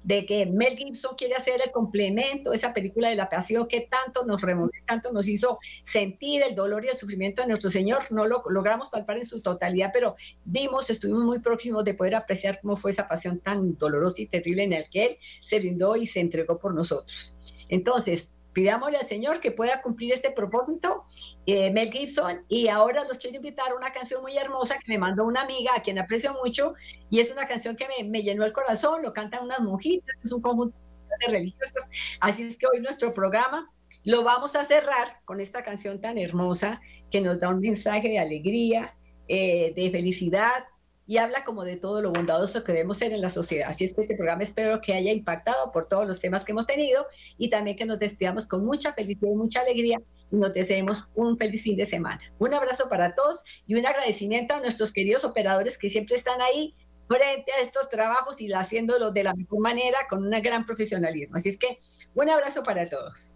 de 0.04 0.26
que 0.26 0.46
Mel 0.46 0.76
Gibson 0.78 1.16
quiere 1.16 1.36
hacer 1.36 1.62
el 1.64 1.72
complemento, 1.72 2.54
esa 2.54 2.74
película 2.74 3.10
de 3.10 3.16
la 3.16 3.30
pasión 3.30 3.68
que 3.68 3.82
tanto 3.82 4.26
nos 4.26 4.42
removió, 4.42 4.72
tanto 4.86 5.12
nos 5.12 5.28
hizo 5.28 5.60
sentir 5.86 6.44
el 6.44 6.56
dolor 6.56 6.84
y 6.86 6.90
el 6.90 6.98
sufrimiento 6.98 7.42
de 7.42 7.48
nuestro 7.48 7.70
Señor. 7.70 8.12
No 8.12 8.28
lo 8.28 8.44
logramos 8.50 8.90
palpar 8.90 9.18
en 9.18 9.26
su 9.26 9.42
totalidad, 9.42 9.92
pero 9.94 10.16
vimos, 10.44 10.90
estuvimos 10.90 11.24
muy 11.24 11.40
próximos 11.40 11.86
de 11.86 11.94
poder 11.94 12.16
apreciar 12.16 12.60
cómo 12.62 12.78
fue 12.78 12.92
esa 12.92 13.08
pasión 13.08 13.40
tan 13.40 13.78
dolorosa 13.78 14.22
y 14.22 14.28
terrible 14.28 14.64
en 14.64 14.72
la 14.72 14.84
que 14.90 15.06
Él 15.06 15.18
se 15.44 15.60
brindó 15.60 15.96
y 15.96 16.06
se 16.06 16.20
entregó 16.20 16.60
por 16.60 16.74
nosotros. 16.74 17.38
Entonces, 17.70 18.34
pidámosle 18.54 18.98
al 18.98 19.06
Señor 19.06 19.40
que 19.40 19.52
pueda 19.52 19.82
cumplir 19.82 20.14
este 20.14 20.32
propósito, 20.32 21.06
eh, 21.46 21.72
Mel 21.72 21.92
Gibson, 21.92 22.46
y 22.48 22.68
ahora 22.68 23.04
los 23.06 23.18
quiero 23.18 23.38
invitar 23.38 23.72
a 23.72 23.76
una 23.76 23.92
canción 23.92 24.22
muy 24.22 24.38
hermosa 24.38 24.78
que 24.78 24.92
me 24.92 24.98
mandó 24.98 25.26
una 25.26 25.42
amiga 25.42 25.72
a 25.76 25.82
quien 25.82 26.00
aprecio 26.00 26.34
mucho, 26.44 26.74
y 27.10 27.20
es 27.20 27.32
una 27.32 27.48
canción 27.48 27.76
que 27.76 27.88
me, 27.88 28.08
me 28.08 28.24
llenó 28.24 28.46
el 28.46 28.54
corazón, 28.54 29.02
lo 29.02 29.14
cantan 29.14 29.44
unas 29.44 29.60
monjitas, 29.60 30.16
es 30.24 30.32
un 30.32 30.42
conjunto 30.42 30.78
de 31.20 31.32
religiosas, 31.32 31.90
así 32.20 32.44
es 32.44 32.58
que 32.58 32.68
hoy 32.68 32.80
nuestro 32.82 33.14
programa 33.14 33.70
lo 34.04 34.24
vamos 34.24 34.56
a 34.56 34.64
cerrar 34.64 35.08
con 35.26 35.40
esta 35.40 35.64
canción 35.64 36.02
tan 36.02 36.18
hermosa 36.18 36.82
que 37.10 37.22
nos 37.22 37.40
da 37.40 37.50
un 37.50 37.60
mensaje 37.60 38.10
de 38.10 38.20
alegría, 38.20 38.96
eh, 39.28 39.74
de 39.76 39.90
felicidad, 39.92 40.66
y 41.06 41.18
habla 41.18 41.44
como 41.44 41.64
de 41.64 41.78
todo 41.78 42.02
lo 42.02 42.12
bondadoso 42.12 42.64
que 42.64 42.72
debemos 42.72 42.98
ser 42.98 43.14
en 43.14 43.22
la 43.22 43.30
sociedad. 43.30 43.70
Así 43.70 43.86
es 43.86 43.94
que 43.94 44.02
este 44.02 44.16
programa 44.16 44.44
espero 44.44 44.80
que 44.82 44.94
haya 44.94 45.12
impactado 45.12 45.72
por 45.72 45.88
todos 45.88 46.08
los 46.08 46.20
temas 46.20 46.44
que 46.44 46.52
hemos 46.52 46.66
tenido 46.66 47.06
y 47.38 47.50
también 47.50 47.78
que 47.78 47.86
nos 47.86 48.00
despidamos 48.00 48.46
con 48.46 48.66
mucha 48.66 48.94
felicidad 48.94 49.32
y 49.32 49.36
mucha 49.36 49.62
alegría 49.62 50.00
y 50.32 50.36
nos 50.36 50.54
deseemos 50.54 51.06
un 51.16 51.38
feliz 51.38 51.64
fin 51.64 51.76
de 51.76 51.86
semana. 51.86 52.22
Un 52.40 52.54
abrazo 52.54 52.90
para 52.90 53.16
todos 53.16 53.44
y 53.68 53.76
un 53.76 53.86
agradecimiento 53.86 54.56
a 54.56 54.60
nuestros 54.60 54.94
queridos 54.94 55.26
operadores 55.26 55.78
que 55.78 55.90
siempre 55.90 56.16
están 56.16 56.42
ahí 56.42 56.76
frente 57.08 57.52
a 57.52 57.62
estos 57.62 57.90
trabajos 57.90 58.40
y 58.42 58.52
haciéndolo 58.52 59.12
de 59.12 59.24
la 59.24 59.36
mejor 59.36 59.60
manera 59.60 59.98
con 60.10 60.26
un 60.26 60.42
gran 60.42 60.66
profesionalismo. 60.66 61.36
Así 61.36 61.50
es 61.50 61.58
que 61.58 61.80
un 62.16 62.30
abrazo 62.30 62.64
para 62.64 62.90
todos. 62.90 63.36